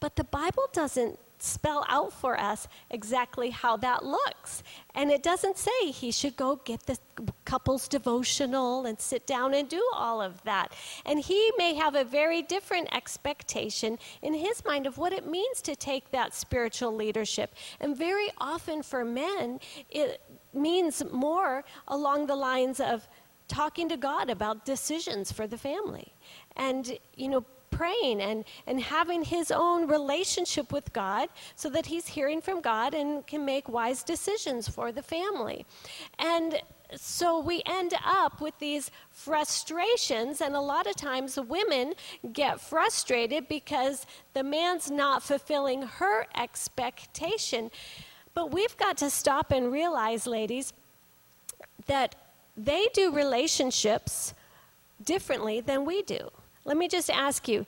But 0.01 0.17
the 0.17 0.25
Bible 0.25 0.69
doesn't 0.73 1.19
spell 1.41 1.85
out 1.89 2.13
for 2.13 2.39
us 2.39 2.69
exactly 2.91 3.51
how 3.51 3.77
that 3.77 4.05
looks. 4.05 4.63
And 4.95 5.11
it 5.11 5.23
doesn't 5.23 5.57
say 5.57 5.91
he 5.91 6.11
should 6.11 6.37
go 6.37 6.57
get 6.57 6.87
the 6.87 6.99
couple's 7.45 7.89
devotional 7.89 8.87
and 8.87 8.99
sit 9.01 9.27
down 9.27 9.55
and 9.55 9.69
do 9.69 9.83
all 9.95 10.21
of 10.21 10.43
that. 10.45 10.73
And 11.07 11.21
he 11.21 11.53
may 11.57 11.75
have 11.75 11.95
a 11.95 12.05
very 12.05 12.43
different 12.43 12.95
expectation 12.95 13.99
in 14.23 14.35
his 14.35 14.65
mind 14.65 14.87
of 14.87 14.99
what 14.99 15.13
it 15.13 15.27
means 15.27 15.63
to 15.63 15.77
take 15.77 16.11
that 16.11 16.35
spiritual 16.35 16.95
leadership. 16.95 17.55
And 17.81 17.97
very 17.97 18.31
often 18.39 18.83
for 18.83 19.05
men, 19.05 19.61
it 19.91 20.21
means 20.53 21.03
more 21.13 21.65
along 21.87 22.27
the 22.27 22.37
lines 22.37 22.81
of 22.81 23.09
talking 23.47 23.89
to 23.89 23.97
God 23.97 24.29
about 24.29 24.65
decisions 24.65 25.33
for 25.33 25.47
the 25.47 25.57
family. 25.57 26.13
And, 26.57 26.99
you 27.17 27.29
know, 27.29 27.45
praying 27.71 28.21
and, 28.21 28.45
and 28.67 28.81
having 28.81 29.23
his 29.23 29.51
own 29.51 29.87
relationship 29.89 30.73
with 30.73 30.93
God 30.93 31.29
so 31.55 31.69
that 31.71 31.87
he's 31.87 32.09
hearing 32.09 32.41
from 32.41 32.61
God 32.61 32.95
and 32.95 33.27
can 33.27 33.45
make 33.45 33.69
wise 33.69 34.03
decisions 34.03 34.69
for 34.69 34.93
the 34.93 35.03
family. 35.03 35.67
And 36.19 36.61
so 36.97 37.39
we 37.39 37.63
end 37.67 37.93
up 38.05 38.41
with 38.41 38.59
these 38.59 38.91
frustrations, 39.11 40.41
and 40.41 40.57
a 40.57 40.61
lot 40.61 40.87
of 40.87 40.97
times 40.97 41.39
women 41.39 41.93
get 42.33 42.61
frustrated 42.61 43.47
because 43.47 44.07
the 44.33 44.43
man's 44.43 44.91
not 44.91 45.23
fulfilling 45.23 45.83
her 45.83 46.27
expectation. 46.35 47.71
But 48.33 48.53
we've 48.53 48.77
got 48.77 48.97
to 48.99 49.11
stop 49.11 49.51
and 49.51 49.71
realize, 49.71 50.27
ladies, 50.27 50.73
that 51.87 52.15
they 52.57 52.89
do 52.95 53.13
relationships 53.15 54.33
differently 55.05 55.61
than 55.61 55.85
we 55.85 56.03
do. 56.03 56.31
Let 56.69 56.77
me 56.77 56.87
just 56.87 57.09
ask 57.09 57.49
you 57.49 57.65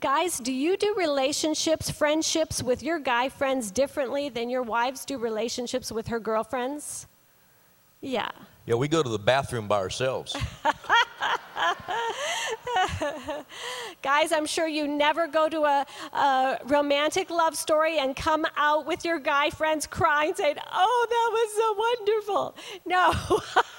guys, 0.00 0.40
do 0.40 0.52
you 0.52 0.76
do 0.76 0.96
relationships, 0.98 1.88
friendships 1.88 2.64
with 2.64 2.82
your 2.82 2.98
guy 2.98 3.28
friends 3.28 3.70
differently 3.70 4.28
than 4.28 4.50
your 4.50 4.64
wives 4.64 5.04
do 5.04 5.18
relationships 5.18 5.92
with 5.92 6.08
her 6.08 6.18
girlfriends? 6.18 7.06
Yeah. 8.00 8.28
Yeah, 8.66 8.74
we 8.74 8.88
go 8.88 9.04
to 9.04 9.08
the 9.08 9.20
bathroom 9.20 9.68
by 9.68 9.76
ourselves. 9.76 10.34
Guys, 14.02 14.32
I'm 14.32 14.46
sure 14.46 14.66
you 14.66 14.88
never 14.88 15.28
go 15.28 15.48
to 15.48 15.62
a, 15.62 15.86
a, 16.12 16.58
romantic 16.64 17.30
love 17.30 17.56
story 17.56 17.98
and 17.98 18.16
come 18.16 18.44
out 18.56 18.86
with 18.86 19.04
your 19.04 19.18
guy 19.18 19.50
friends 19.50 19.86
crying, 19.86 20.34
saying, 20.34 20.56
Oh, 20.72 21.06
that 21.08 21.30
was 21.32 21.54
so 21.56 21.72
wonderful. 21.86 22.56
No, 22.84 23.12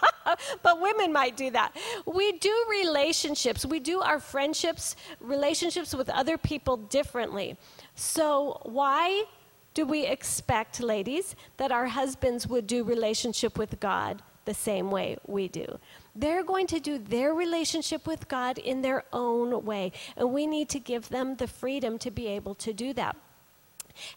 but 0.64 0.82
women 0.82 1.12
might 1.12 1.38
do 1.38 1.52
that. 1.52 1.76
We 2.06 2.34
do 2.34 2.66
relationships, 2.70 3.66
we 3.66 3.80
do 3.80 4.02
our 4.02 4.20
friendships, 4.20 4.96
relationships 5.20 5.94
with 5.94 6.10
other 6.10 6.38
people 6.38 6.78
differently. 6.78 7.58
So, 7.96 8.62
why 8.64 9.26
do 9.74 9.86
we 9.86 10.06
expect, 10.06 10.80
ladies, 10.80 11.36
that 11.58 11.72
our 11.72 11.88
husbands 11.88 12.48
would 12.48 12.66
do 12.68 12.84
relationship 12.84 13.58
with 13.58 13.80
God 13.80 14.22
the 14.46 14.54
same 14.54 14.90
way 14.90 15.18
we 15.28 15.48
do? 15.48 15.80
They're 16.16 16.44
going 16.44 16.68
to 16.68 16.80
do 16.80 16.98
their 16.98 17.34
relationship 17.34 18.08
with 18.08 18.30
God 18.30 18.58
in 18.58 18.82
their 18.82 19.04
own 19.12 19.66
way. 19.66 19.92
And 20.16 20.32
we 20.32 20.48
need 20.48 20.70
to 20.70 20.80
give 20.80 21.10
them 21.10 21.36
the 21.36 21.48
freedom 21.48 21.98
to 22.00 22.10
be 22.10 22.28
able 22.28 22.56
to 22.56 22.72
do 22.72 22.94
that 22.94 23.18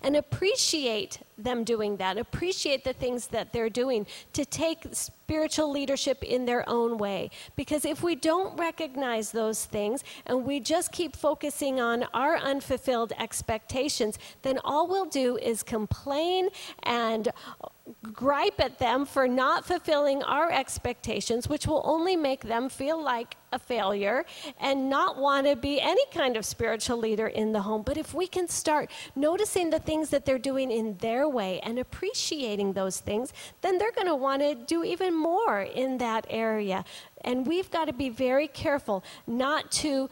and 0.03 0.17
appreciate 0.17 1.19
them 1.39 1.65
doing 1.65 1.97
that, 1.99 2.19
appreciate 2.19 2.85
the 2.85 2.93
things 2.93 3.29
that 3.29 3.53
they're 3.53 3.71
doing 3.71 4.07
to 4.33 4.45
take 4.45 4.85
spiritual 4.93 5.71
leadership 5.71 6.23
in 6.23 6.47
their 6.47 6.69
own 6.69 6.99
way. 6.99 7.31
Because 7.55 7.85
if 7.85 8.03
we 8.03 8.15
don't 8.15 8.59
recognize 8.59 9.31
those 9.31 9.65
things 9.65 10.03
and 10.27 10.45
we 10.45 10.59
just 10.59 10.91
keep 10.91 11.15
focusing 11.15 11.81
on 11.81 12.05
our 12.15 12.37
unfulfilled 12.37 13.13
expectations, 13.19 14.19
then 14.43 14.59
all 14.65 14.89
we'll 14.89 15.05
do 15.05 15.37
is 15.37 15.63
complain 15.63 16.49
and 16.83 17.29
gripe 18.13 18.61
at 18.61 18.79
them 18.79 19.07
for 19.07 19.27
not 19.29 19.65
fulfilling 19.65 20.23
our 20.23 20.51
expectations, 20.51 21.49
which 21.49 21.67
will 21.67 21.83
only 21.85 22.17
make 22.17 22.43
them 22.43 22.69
feel 22.69 23.03
like 23.03 23.37
a 23.53 23.59
failure 23.59 24.25
and 24.61 24.91
not 24.91 25.19
want 25.19 25.47
to 25.47 25.57
be 25.57 25.81
any 25.81 26.05
kind 26.13 26.37
of 26.37 26.45
spiritual 26.45 26.99
leader 26.99 27.29
in 27.29 27.53
the 27.53 27.63
home. 27.63 27.83
But 27.83 27.97
if 27.97 28.13
we 28.13 28.27
can 28.27 28.49
start 28.49 28.91
noticing 29.17 29.71
the 29.71 29.79
things 29.79 30.11
that 30.11 30.27
they're 30.27 30.39
doing 30.39 30.71
in 30.71 30.99
their 30.99 31.28
way 31.29 31.61
and 31.61 31.79
appreciating 31.79 32.73
those 32.73 33.01
things, 33.01 33.33
then 33.61 33.79
they're 33.79 33.93
going 33.93 34.07
to 34.07 34.15
want 34.15 34.43
to 34.43 34.55
do 34.55 34.85
even 34.85 35.15
more 35.15 35.61
in 35.61 35.99
that 35.99 36.27
area. 36.29 36.85
And 37.23 37.47
we've 37.47 37.71
got 37.71 37.87
to 37.87 37.93
be 37.93 38.09
very 38.09 38.49
careful 38.49 39.05
not 39.27 39.71
to 39.73 40.09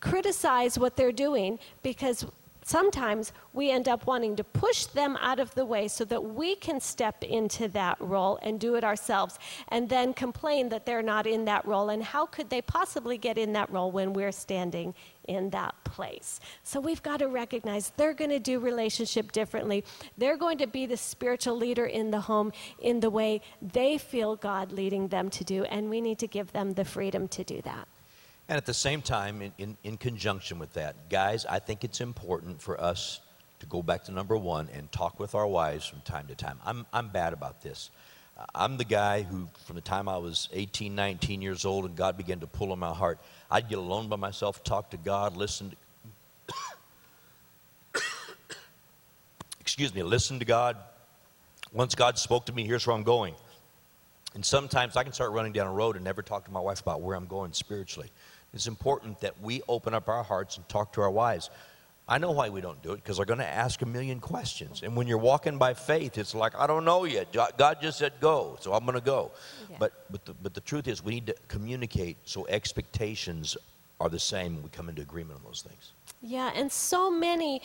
criticize 0.00 0.78
what 0.78 0.96
they're 0.96 1.12
doing 1.12 1.58
because 1.82 2.26
sometimes 2.70 3.32
we 3.52 3.68
end 3.68 3.88
up 3.88 4.06
wanting 4.06 4.36
to 4.36 4.44
push 4.44 4.86
them 4.86 5.16
out 5.20 5.40
of 5.40 5.52
the 5.56 5.64
way 5.64 5.88
so 5.88 6.04
that 6.04 6.22
we 6.22 6.54
can 6.54 6.80
step 6.80 7.24
into 7.24 7.66
that 7.66 7.96
role 8.00 8.38
and 8.42 8.60
do 8.60 8.76
it 8.76 8.84
ourselves 8.84 9.38
and 9.68 9.88
then 9.88 10.14
complain 10.14 10.68
that 10.68 10.86
they're 10.86 11.02
not 11.02 11.26
in 11.26 11.44
that 11.44 11.66
role 11.66 11.88
and 11.88 12.02
how 12.02 12.24
could 12.24 12.48
they 12.48 12.62
possibly 12.62 13.18
get 13.18 13.36
in 13.36 13.52
that 13.52 13.68
role 13.72 13.90
when 13.90 14.12
we're 14.12 14.30
standing 14.30 14.94
in 15.24 15.50
that 15.50 15.74
place. 15.82 16.38
So 16.62 16.80
we've 16.80 17.02
got 17.02 17.18
to 17.18 17.26
recognize 17.26 17.90
they're 17.96 18.14
going 18.14 18.30
to 18.30 18.38
do 18.38 18.60
relationship 18.60 19.32
differently. 19.32 19.84
They're 20.16 20.36
going 20.36 20.58
to 20.58 20.68
be 20.68 20.86
the 20.86 20.96
spiritual 20.96 21.56
leader 21.56 21.86
in 21.86 22.12
the 22.12 22.20
home 22.20 22.52
in 22.78 23.00
the 23.00 23.10
way 23.10 23.40
they 23.60 23.98
feel 23.98 24.36
God 24.36 24.70
leading 24.70 25.08
them 25.08 25.28
to 25.30 25.42
do 25.42 25.64
and 25.64 25.90
we 25.90 26.00
need 26.00 26.20
to 26.20 26.28
give 26.28 26.52
them 26.52 26.74
the 26.74 26.84
freedom 26.84 27.26
to 27.28 27.42
do 27.42 27.60
that. 27.62 27.88
And 28.50 28.56
at 28.56 28.66
the 28.66 28.74
same 28.74 29.00
time, 29.00 29.42
in, 29.42 29.52
in, 29.58 29.76
in, 29.84 29.96
conjunction 29.96 30.58
with 30.58 30.72
that, 30.72 31.08
guys, 31.08 31.46
I 31.46 31.60
think 31.60 31.84
it's 31.84 32.00
important 32.00 32.60
for 32.60 32.80
us 32.80 33.20
to 33.60 33.66
go 33.66 33.80
back 33.80 34.06
to 34.06 34.12
number 34.12 34.36
one 34.36 34.68
and 34.74 34.90
talk 34.90 35.20
with 35.20 35.36
our 35.36 35.46
wives 35.46 35.86
from 35.86 36.00
time 36.00 36.26
to 36.26 36.34
time. 36.34 36.58
I'm, 36.66 36.84
I'm 36.92 37.10
bad 37.10 37.32
about 37.32 37.62
this. 37.62 37.90
I'm 38.52 38.76
the 38.76 38.84
guy 38.84 39.22
who, 39.22 39.46
from 39.66 39.76
the 39.76 39.80
time 39.80 40.08
I 40.08 40.16
was 40.16 40.48
18, 40.52 40.96
19 40.96 41.42
years 41.42 41.64
old, 41.64 41.84
and 41.84 41.94
God 41.94 42.16
began 42.16 42.40
to 42.40 42.48
pull 42.48 42.72
on 42.72 42.80
my 42.80 42.92
heart, 42.92 43.20
I'd 43.52 43.68
get 43.68 43.78
alone 43.78 44.08
by 44.08 44.16
myself, 44.16 44.64
talk 44.64 44.90
to 44.90 44.96
God, 44.96 45.36
listen 45.36 45.70
to. 47.94 48.02
excuse 49.60 49.94
me, 49.94 50.02
listen 50.02 50.40
to 50.40 50.44
God. 50.44 50.76
Once 51.72 51.94
God 51.94 52.18
spoke 52.18 52.46
to 52.46 52.52
me, 52.52 52.66
here's 52.66 52.84
where 52.84 52.96
I'm 52.96 53.04
going. 53.04 53.36
And 54.34 54.44
sometimes 54.44 54.96
I 54.96 55.04
can 55.04 55.12
start 55.12 55.30
running 55.30 55.52
down 55.52 55.68
a 55.68 55.72
road 55.72 55.94
and 55.94 56.04
never 56.04 56.22
talk 56.22 56.46
to 56.46 56.50
my 56.50 56.58
wife 56.58 56.80
about 56.80 57.00
where 57.00 57.16
I'm 57.16 57.26
going 57.26 57.52
spiritually. 57.52 58.10
It's 58.52 58.66
important 58.66 59.20
that 59.20 59.40
we 59.40 59.62
open 59.68 59.94
up 59.94 60.08
our 60.08 60.22
hearts 60.22 60.56
and 60.56 60.68
talk 60.68 60.92
to 60.94 61.02
our 61.02 61.10
wives. 61.10 61.50
I 62.08 62.18
know 62.18 62.32
why 62.32 62.48
we 62.48 62.60
don't 62.60 62.82
do 62.82 62.92
it 62.92 62.96
because 62.96 63.18
they're 63.18 63.26
going 63.26 63.38
to 63.38 63.46
ask 63.46 63.80
a 63.82 63.86
million 63.86 64.18
questions. 64.18 64.82
And 64.82 64.96
when 64.96 65.06
you're 65.06 65.18
walking 65.18 65.58
by 65.58 65.74
faith, 65.74 66.18
it's 66.18 66.34
like, 66.34 66.58
I 66.58 66.66
don't 66.66 66.84
know 66.84 67.04
yet. 67.04 67.32
God 67.32 67.78
just 67.80 67.98
said 67.98 68.14
go, 68.20 68.56
so 68.60 68.72
I'm 68.72 68.84
going 68.84 68.98
to 68.98 69.04
go. 69.04 69.30
Yeah. 69.70 69.76
But, 69.78 69.92
but, 70.10 70.24
the, 70.24 70.34
but 70.34 70.54
the 70.54 70.60
truth 70.60 70.88
is, 70.88 71.04
we 71.04 71.14
need 71.14 71.26
to 71.26 71.36
communicate 71.46 72.16
so 72.24 72.48
expectations 72.48 73.56
are 74.00 74.08
the 74.08 74.18
same 74.18 74.54
when 74.54 74.64
we 74.64 74.70
come 74.70 74.88
into 74.88 75.02
agreement 75.02 75.38
on 75.38 75.44
those 75.44 75.62
things. 75.62 75.92
Yeah, 76.20 76.50
and 76.54 76.70
so 76.72 77.10
many. 77.10 77.62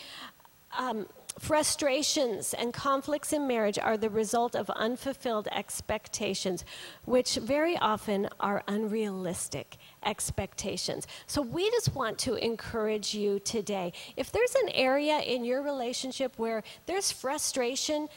Um, 0.78 1.08
Frustrations 1.38 2.54
and 2.54 2.74
conflicts 2.74 3.34
in 3.34 3.46
marriage 3.46 3.78
are 3.78 3.98
the 3.98 4.10
result 4.10 4.56
of 4.56 4.70
unfulfilled 4.70 5.50
expectations, 5.52 6.64
which 7.04 7.36
very 7.36 7.78
often 7.78 8.30
are 8.40 8.64
unrealistic 8.70 9.76
expectations. 10.06 11.08
So, 11.28 11.42
we 11.42 11.70
just 11.72 11.96
want 11.96 12.18
to 12.20 12.36
encourage 12.36 13.14
you 13.14 13.40
today. 13.40 13.94
If 14.16 14.32
there's 14.32 14.56
an 14.56 14.70
area 14.70 15.20
in 15.20 15.44
your 15.44 15.62
relationship 15.62 16.34
where 16.38 16.64
there's 16.86 17.12
frustration, 17.12 18.08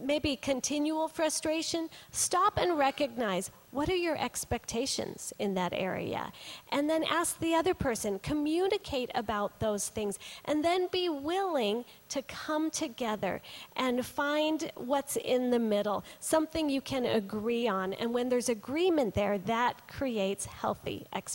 maybe 0.00 0.36
continual 0.36 1.08
frustration, 1.08 1.88
stop 2.10 2.58
and 2.58 2.78
recognize 2.78 3.50
what 3.74 3.88
are 3.88 3.96
your 3.96 4.16
expectations 4.16 5.32
in 5.40 5.54
that 5.54 5.72
area? 5.72 6.30
And 6.70 6.88
then 6.88 7.02
ask 7.02 7.40
the 7.40 7.56
other 7.56 7.74
person, 7.74 8.20
communicate 8.20 9.10
about 9.16 9.58
those 9.58 9.88
things, 9.88 10.20
and 10.44 10.64
then 10.64 10.86
be 10.92 11.08
willing 11.08 11.84
to 12.10 12.22
come 12.22 12.70
together 12.70 13.42
and 13.74 14.06
find 14.06 14.70
what's 14.76 15.16
in 15.16 15.50
the 15.50 15.58
middle, 15.58 16.04
something 16.20 16.70
you 16.70 16.80
can 16.80 17.04
agree 17.04 17.66
on. 17.66 17.94
And 17.94 18.14
when 18.14 18.28
there's 18.28 18.48
agreement 18.48 19.12
there, 19.14 19.38
that 19.38 19.88
creates 19.88 20.46
healthy 20.46 21.06
expectations. 21.12 21.33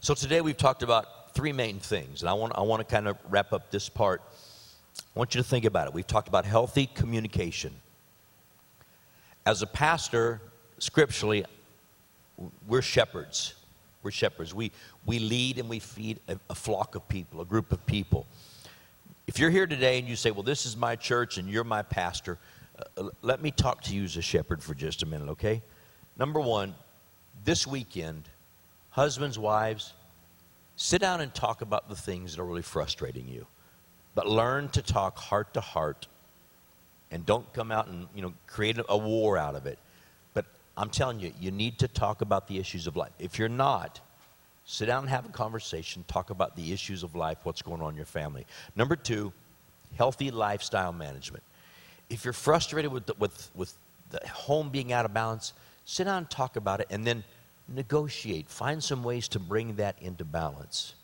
So 0.00 0.14
today 0.14 0.40
we've 0.40 0.56
talked 0.56 0.82
about 0.82 1.34
three 1.34 1.52
main 1.52 1.78
things, 1.78 2.22
and 2.22 2.28
I 2.28 2.32
want, 2.32 2.52
I 2.56 2.62
want 2.62 2.86
to 2.86 2.90
kind 2.90 3.06
of 3.06 3.18
wrap 3.28 3.52
up 3.52 3.70
this 3.70 3.88
part. 3.88 4.22
I 4.96 5.18
want 5.18 5.34
you 5.34 5.42
to 5.42 5.46
think 5.46 5.64
about 5.64 5.88
it. 5.88 5.94
We've 5.94 6.06
talked 6.06 6.28
about 6.28 6.44
healthy 6.44 6.86
communication. 6.86 7.72
As 9.44 9.62
a 9.62 9.66
pastor, 9.66 10.40
scripturally, 10.78 11.44
we're 12.66 12.82
shepherds. 12.82 13.54
We're 14.02 14.10
shepherds. 14.10 14.54
We, 14.54 14.72
we 15.04 15.18
lead 15.18 15.58
and 15.58 15.68
we 15.68 15.78
feed 15.78 16.20
a, 16.28 16.38
a, 16.48 16.54
flock 16.54 16.94
of 16.94 17.06
people, 17.08 17.42
a 17.42 17.44
group 17.44 17.70
of 17.70 17.84
people. 17.84 18.26
If 19.26 19.38
you're 19.38 19.50
here 19.50 19.66
today 19.66 19.98
and 19.98 20.08
you 20.08 20.16
say, 20.16 20.30
Well, 20.30 20.42
this 20.42 20.64
is 20.64 20.76
my 20.76 20.96
church 20.96 21.36
and 21.36 21.48
you're 21.48 21.64
my 21.64 21.82
pastor, 21.82 22.38
uh, 22.96 23.10
let 23.20 23.42
me 23.42 23.50
talk 23.50 23.82
to 23.82 23.94
you 23.94 24.04
as 24.04 24.16
a 24.16 24.22
shepherd 24.22 24.62
for 24.62 24.74
just 24.74 25.02
a 25.02 25.06
minute, 25.06 25.28
okay? 25.28 25.60
Number 26.18 26.40
one, 26.40 26.74
this 27.44 27.66
weekend, 27.66 28.28
husbands, 28.90 29.38
wives, 29.38 29.92
sit 30.76 31.00
down 31.00 31.20
and 31.20 31.34
talk 31.34 31.62
about 31.62 31.88
the 31.88 31.94
things 31.94 32.34
that 32.34 32.42
are 32.42 32.46
really 32.46 32.62
frustrating 32.62 33.28
you. 33.28 33.46
But 34.14 34.26
learn 34.26 34.68
to 34.70 34.82
talk 34.82 35.18
heart 35.18 35.54
to 35.54 35.60
heart 35.60 36.06
and 37.10 37.26
don't 37.26 37.50
come 37.52 37.70
out 37.72 37.88
and 37.88 38.06
you 38.14 38.22
know 38.22 38.32
create 38.46 38.78
a 38.88 38.96
war 38.96 39.36
out 39.36 39.54
of 39.54 39.66
it 39.66 39.78
But 40.34 40.46
I'm 40.76 40.90
telling 40.90 41.20
you, 41.20 41.32
you 41.40 41.50
need 41.50 41.78
to 41.78 41.88
talk 41.88 42.20
about 42.20 42.48
the 42.48 42.58
issues 42.58 42.86
of 42.86 42.96
life. 42.96 43.12
If 43.18 43.38
you're 43.38 43.48
not, 43.48 44.00
sit 44.64 44.86
down 44.86 45.04
and 45.04 45.10
have 45.10 45.26
a 45.26 45.30
conversation, 45.30 46.04
talk 46.08 46.30
about 46.30 46.56
the 46.56 46.72
issues 46.72 47.02
of 47.02 47.14
life, 47.14 47.38
what's 47.42 47.62
going 47.62 47.82
on 47.82 47.90
in 47.90 47.96
your 47.96 48.06
family. 48.06 48.46
Number 48.76 48.96
two, 48.96 49.32
healthy 49.96 50.30
lifestyle 50.30 50.92
management. 50.92 51.42
If 52.08 52.24
you're 52.24 52.32
frustrated 52.32 52.92
with 52.92 53.06
the, 53.06 53.14
with, 53.18 53.50
with 53.54 53.74
the 54.10 54.26
home 54.28 54.70
being 54.70 54.92
out 54.92 55.04
of 55.04 55.12
balance, 55.12 55.52
sit 55.84 56.04
down 56.04 56.18
and 56.18 56.30
talk 56.30 56.56
about 56.56 56.80
it 56.80 56.86
and 56.90 57.06
then 57.06 57.24
negotiate. 57.70 58.48
Find 58.48 58.82
some 58.82 59.02
ways 59.02 59.28
to 59.28 59.38
bring 59.38 59.76
that 59.76 59.96
into 60.00 60.24
balance. 60.24 60.94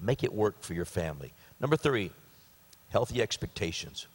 Make 0.00 0.24
it 0.24 0.32
work 0.32 0.60
for 0.62 0.74
your 0.74 0.84
family. 0.84 1.32
Number 1.60 1.76
three, 1.76 2.10
healthy 2.90 3.22
expectations. 3.22 4.06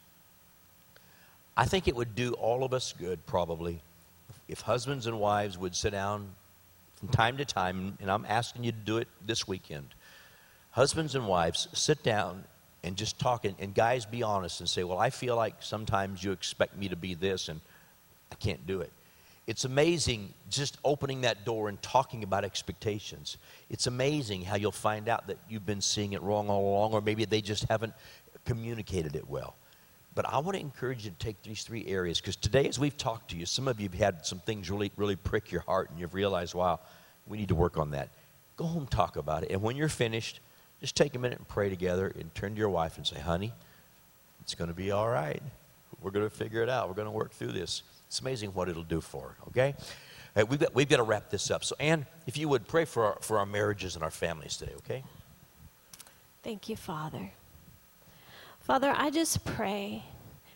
I 1.56 1.64
think 1.64 1.88
it 1.88 1.96
would 1.96 2.14
do 2.14 2.32
all 2.34 2.64
of 2.64 2.72
us 2.72 2.94
good, 2.98 3.24
probably, 3.26 3.80
if 4.48 4.60
husbands 4.62 5.06
and 5.06 5.20
wives 5.20 5.58
would 5.58 5.74
sit 5.74 5.90
down 5.90 6.28
from 6.96 7.08
time 7.08 7.36
to 7.38 7.44
time, 7.44 7.96
and 8.00 8.10
I'm 8.10 8.24
asking 8.26 8.64
you 8.64 8.72
to 8.72 8.78
do 8.78 8.98
it 8.98 9.08
this 9.26 9.46
weekend, 9.46 9.88
husbands 10.70 11.14
and 11.14 11.26
wives 11.26 11.68
sit 11.72 12.02
down 12.02 12.44
and 12.82 12.96
just 12.96 13.18
talk, 13.18 13.44
and, 13.44 13.54
and 13.58 13.74
guys 13.74 14.06
be 14.06 14.22
honest 14.22 14.60
and 14.60 14.68
say, 14.68 14.84
Well, 14.84 14.98
I 14.98 15.10
feel 15.10 15.36
like 15.36 15.56
sometimes 15.60 16.22
you 16.24 16.32
expect 16.32 16.76
me 16.76 16.88
to 16.88 16.96
be 16.96 17.14
this, 17.14 17.48
and 17.48 17.60
I 18.32 18.34
can't 18.36 18.66
do 18.66 18.80
it. 18.80 18.92
It's 19.50 19.64
amazing 19.64 20.32
just 20.48 20.78
opening 20.84 21.22
that 21.22 21.44
door 21.44 21.68
and 21.68 21.82
talking 21.82 22.22
about 22.22 22.44
expectations. 22.44 23.36
It's 23.68 23.88
amazing 23.88 24.42
how 24.42 24.54
you'll 24.54 24.70
find 24.70 25.08
out 25.08 25.26
that 25.26 25.38
you've 25.48 25.66
been 25.66 25.80
seeing 25.80 26.12
it 26.12 26.22
wrong 26.22 26.48
all 26.48 26.70
along, 26.70 26.92
or 26.92 27.00
maybe 27.00 27.24
they 27.24 27.40
just 27.40 27.64
haven't 27.64 27.92
communicated 28.44 29.16
it 29.16 29.28
well. 29.28 29.56
But 30.14 30.32
I 30.32 30.38
want 30.38 30.54
to 30.54 30.60
encourage 30.60 31.04
you 31.04 31.10
to 31.10 31.16
take 31.16 31.42
these 31.42 31.64
three 31.64 31.84
areas 31.88 32.20
because 32.20 32.36
today, 32.36 32.68
as 32.68 32.78
we've 32.78 32.96
talked 32.96 33.32
to 33.32 33.36
you, 33.36 33.44
some 33.44 33.66
of 33.66 33.80
you 33.80 33.88
have 33.88 33.98
had 33.98 34.24
some 34.24 34.38
things 34.38 34.70
really, 34.70 34.92
really 34.94 35.16
prick 35.16 35.50
your 35.50 35.62
heart 35.62 35.90
and 35.90 35.98
you've 35.98 36.14
realized, 36.14 36.54
wow, 36.54 36.78
we 37.26 37.36
need 37.36 37.48
to 37.48 37.56
work 37.56 37.76
on 37.76 37.90
that. 37.90 38.08
Go 38.56 38.66
home, 38.66 38.86
talk 38.86 39.16
about 39.16 39.42
it. 39.42 39.50
And 39.50 39.62
when 39.62 39.74
you're 39.74 39.88
finished, 39.88 40.38
just 40.78 40.94
take 40.94 41.16
a 41.16 41.18
minute 41.18 41.38
and 41.38 41.48
pray 41.48 41.68
together 41.68 42.06
and 42.16 42.32
turn 42.36 42.52
to 42.52 42.58
your 42.60 42.70
wife 42.70 42.98
and 42.98 43.04
say, 43.04 43.18
honey, 43.18 43.52
it's 44.42 44.54
going 44.54 44.68
to 44.70 44.76
be 44.76 44.92
all 44.92 45.08
right. 45.08 45.42
We're 46.00 46.12
going 46.12 46.30
to 46.30 46.34
figure 46.34 46.62
it 46.62 46.68
out. 46.68 46.86
We're 46.86 46.94
going 46.94 47.06
to 47.06 47.10
work 47.10 47.32
through 47.32 47.50
this. 47.50 47.82
It's 48.10 48.20
amazing 48.20 48.50
what 48.54 48.68
it'll 48.68 48.82
do 48.82 49.00
for 49.00 49.28
her, 49.28 49.36
okay? 49.46 49.76
Right, 50.34 50.48
we've, 50.48 50.58
got, 50.58 50.74
we've 50.74 50.88
got 50.88 50.96
to 50.96 51.04
wrap 51.04 51.30
this 51.30 51.48
up. 51.48 51.62
So, 51.62 51.76
Anne, 51.78 52.06
if 52.26 52.36
you 52.36 52.48
would 52.48 52.66
pray 52.66 52.84
for 52.84 53.04
our, 53.04 53.18
for 53.20 53.38
our 53.38 53.46
marriages 53.46 53.94
and 53.94 54.02
our 54.02 54.10
families 54.10 54.56
today, 54.56 54.72
okay? 54.78 55.04
Thank 56.42 56.68
you, 56.68 56.74
Father. 56.74 57.30
Father, 58.62 58.92
I 58.96 59.10
just 59.10 59.44
pray 59.44 60.02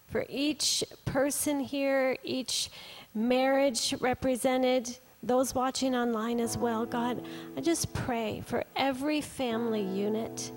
for 0.09 0.27
each 0.29 0.83
person 1.05 1.61
here, 1.61 2.17
each 2.25 2.71
marriage 3.15 3.95
represented, 4.01 4.99
those 5.23 5.55
watching 5.55 5.95
online 5.95 6.41
as 6.41 6.59
well, 6.59 6.85
God, 6.85 7.25
I 7.57 7.61
just 7.61 7.95
pray 7.95 8.43
for 8.45 8.65
every 8.75 9.21
family 9.21 9.83
unit. 9.83 10.51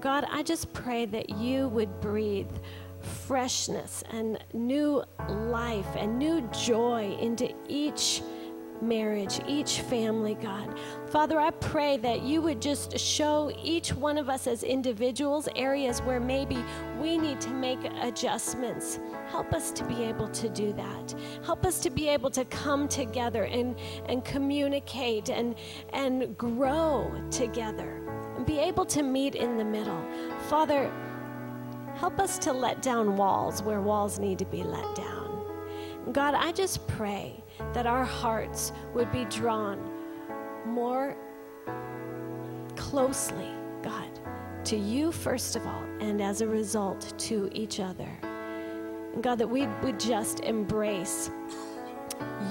God, 0.00 0.24
I 0.30 0.42
just 0.42 0.72
pray 0.72 1.04
that 1.04 1.28
you 1.28 1.68
would 1.68 2.00
breathe 2.00 2.50
freshness 3.08 4.04
and 4.10 4.38
new 4.52 5.02
life 5.28 5.88
and 5.96 6.18
new 6.18 6.48
joy 6.52 7.16
into 7.20 7.52
each 7.68 8.22
marriage, 8.82 9.40
each 9.46 9.80
family, 9.80 10.34
God. 10.34 10.78
Father, 11.08 11.40
I 11.40 11.50
pray 11.50 11.96
that 11.98 12.22
you 12.22 12.40
would 12.42 12.60
just 12.60 12.98
show 12.98 13.52
each 13.62 13.92
one 13.92 14.18
of 14.18 14.28
us 14.28 14.46
as 14.46 14.62
individuals 14.62 15.48
areas 15.56 16.00
where 16.02 16.20
maybe 16.20 16.62
we 17.00 17.18
need 17.18 17.40
to 17.40 17.50
make 17.50 17.78
adjustments. 18.00 19.00
Help 19.28 19.52
us 19.52 19.70
to 19.72 19.84
be 19.84 20.04
able 20.04 20.28
to 20.28 20.48
do 20.48 20.72
that. 20.74 21.14
Help 21.44 21.64
us 21.64 21.80
to 21.80 21.90
be 21.90 22.08
able 22.08 22.30
to 22.30 22.44
come 22.46 22.88
together 22.88 23.44
and, 23.44 23.76
and 24.06 24.24
communicate 24.24 25.28
and, 25.28 25.54
and 25.92 26.36
grow 26.36 27.12
together 27.30 28.02
and 28.36 28.46
be 28.46 28.58
able 28.58 28.86
to 28.86 29.02
meet 29.02 29.34
in 29.34 29.56
the 29.56 29.64
middle. 29.64 30.00
Father, 30.48 30.90
help 31.98 32.20
us 32.20 32.38
to 32.38 32.52
let 32.52 32.80
down 32.80 33.16
walls 33.16 33.62
where 33.62 33.80
walls 33.80 34.18
need 34.18 34.38
to 34.38 34.44
be 34.44 34.62
let 34.62 34.94
down. 34.94 35.28
God, 36.12 36.34
I 36.34 36.52
just 36.52 36.86
pray 36.86 37.42
that 37.72 37.86
our 37.86 38.04
hearts 38.04 38.72
would 38.94 39.10
be 39.10 39.24
drawn 39.26 39.78
more 40.64 41.16
closely, 42.76 43.50
God, 43.82 44.08
to 44.64 44.76
you 44.76 45.10
first 45.10 45.56
of 45.56 45.66
all, 45.66 45.82
and 46.00 46.22
as 46.22 46.40
a 46.40 46.46
result, 46.46 47.12
to 47.18 47.50
each 47.52 47.80
other. 47.80 48.08
God, 49.20 49.36
that 49.38 49.48
we 49.48 49.66
would 49.82 49.98
just 49.98 50.40
embrace 50.40 51.30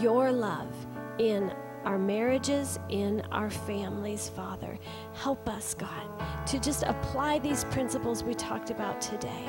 your 0.02 0.32
love 0.32 0.74
in 1.20 1.54
our 1.88 1.98
marriages, 1.98 2.80
in 2.90 3.22
our 3.32 3.50
families, 3.50 4.28
Father. 4.28 4.78
Help 5.14 5.48
us, 5.48 5.74
God, 5.74 6.46
to 6.46 6.60
just 6.60 6.84
apply 6.84 7.40
these 7.40 7.64
principles 7.64 8.26
we 8.26 8.34
talked 8.34 8.72
about 8.72 9.00
today 9.00 9.46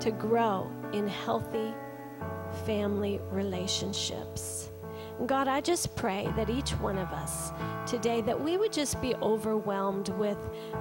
to 0.00 0.10
grow 0.10 0.68
in 0.92 1.06
healthy 1.06 1.72
family 2.66 3.20
relationships. 3.30 4.71
God, 5.26 5.46
I 5.46 5.60
just 5.60 5.94
pray 5.94 6.28
that 6.36 6.50
each 6.50 6.70
one 6.70 6.98
of 6.98 7.08
us 7.12 7.52
today 7.86 8.22
that 8.22 8.40
we 8.40 8.56
would 8.56 8.72
just 8.72 9.00
be 9.00 9.14
overwhelmed 9.16 10.08
with 10.10 10.38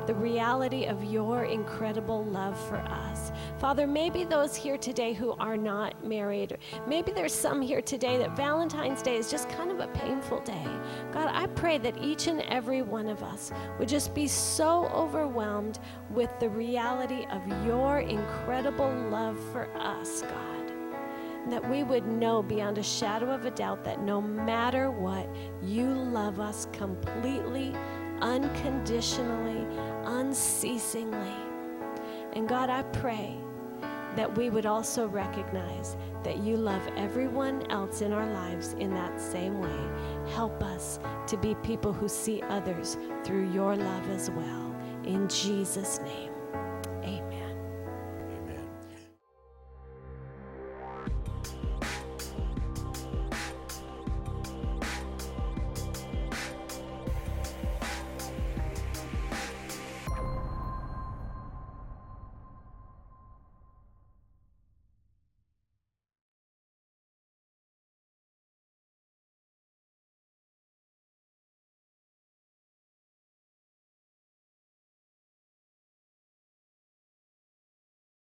the 0.08 0.16
reality 0.16 0.86
of 0.86 1.04
your 1.04 1.46
incredible 1.46 2.26
love 2.26 2.60
for 2.68 2.78
us. 2.78 3.32
Father, 3.60 3.86
maybe 3.86 4.24
those 4.24 4.56
here 4.56 4.78
today 4.78 5.14
who 5.14 5.34
are 5.34 5.58
not 5.58 6.04
married, 6.04 6.58
maybe 6.88 7.12
there's 7.12 7.34
some 7.36 7.62
here 7.62 7.82
today 7.82 8.18
that 8.18 8.36
Valentine's 8.36 9.04
Day 9.04 9.16
is 9.16 9.30
just 9.30 9.48
kind 9.50 9.70
of 9.70 9.80
a 9.80 9.88
painful 9.90 10.40
day. 10.40 10.68
God, 11.12 11.30
I 11.32 11.46
pray 11.48 11.78
that 11.78 12.02
each 12.02 12.26
and 12.26 12.42
every 12.42 12.82
one 12.82 13.08
of 13.10 13.22
us 13.22 13.52
would 13.78 13.90
just 13.90 14.16
be 14.16 14.28
so 14.28 14.88
overwhelmed 14.88 15.78
with 16.10 16.32
the 16.40 16.50
reality 16.50 17.28
of 17.30 17.48
your 17.66 18.00
incredible 18.00 18.92
love 19.10 19.40
for 19.52 19.68
us, 19.78 20.22
God 20.24 20.51
that 21.50 21.68
we 21.70 21.84
would 21.84 22.06
know 22.06 22.44
beyond 22.44 22.78
a 22.78 22.84
shadow 22.84 23.32
of 23.32 23.46
a 23.46 23.52
doubt 23.52 23.84
that 23.84 24.02
no 24.02 24.22
matter 24.22 24.92
what, 24.92 25.28
you 25.62 25.88
love 25.88 26.40
us 26.40 26.68
completely, 26.72 27.74
unconditionally, 28.22 29.66
unceasingly. 30.06 31.36
And 32.34 32.48
God, 32.48 32.70
I 32.70 32.84
pray 32.84 33.38
that 34.16 34.38
we 34.38 34.50
would 34.50 34.66
also 34.66 35.08
recognize 35.08 35.96
that 36.24 36.38
you 36.38 36.58
love 36.58 36.82
everyone 36.98 37.70
else 37.72 38.02
in 38.02 38.12
our 38.12 38.28
lives 38.34 38.74
in 38.74 38.94
that 38.94 39.20
same 39.20 39.60
way. 39.60 40.32
Help 40.34 40.64
us 40.64 41.00
to 41.28 41.38
be 41.38 41.56
people 41.56 41.94
who 41.94 42.08
see 42.08 42.42
others 42.44 42.98
through 43.24 43.52
your 43.52 43.76
love 43.76 44.10
as 44.10 44.30
well. 44.32 44.76
In 45.06 45.28
Jesus' 45.28 46.00
name. 46.00 46.31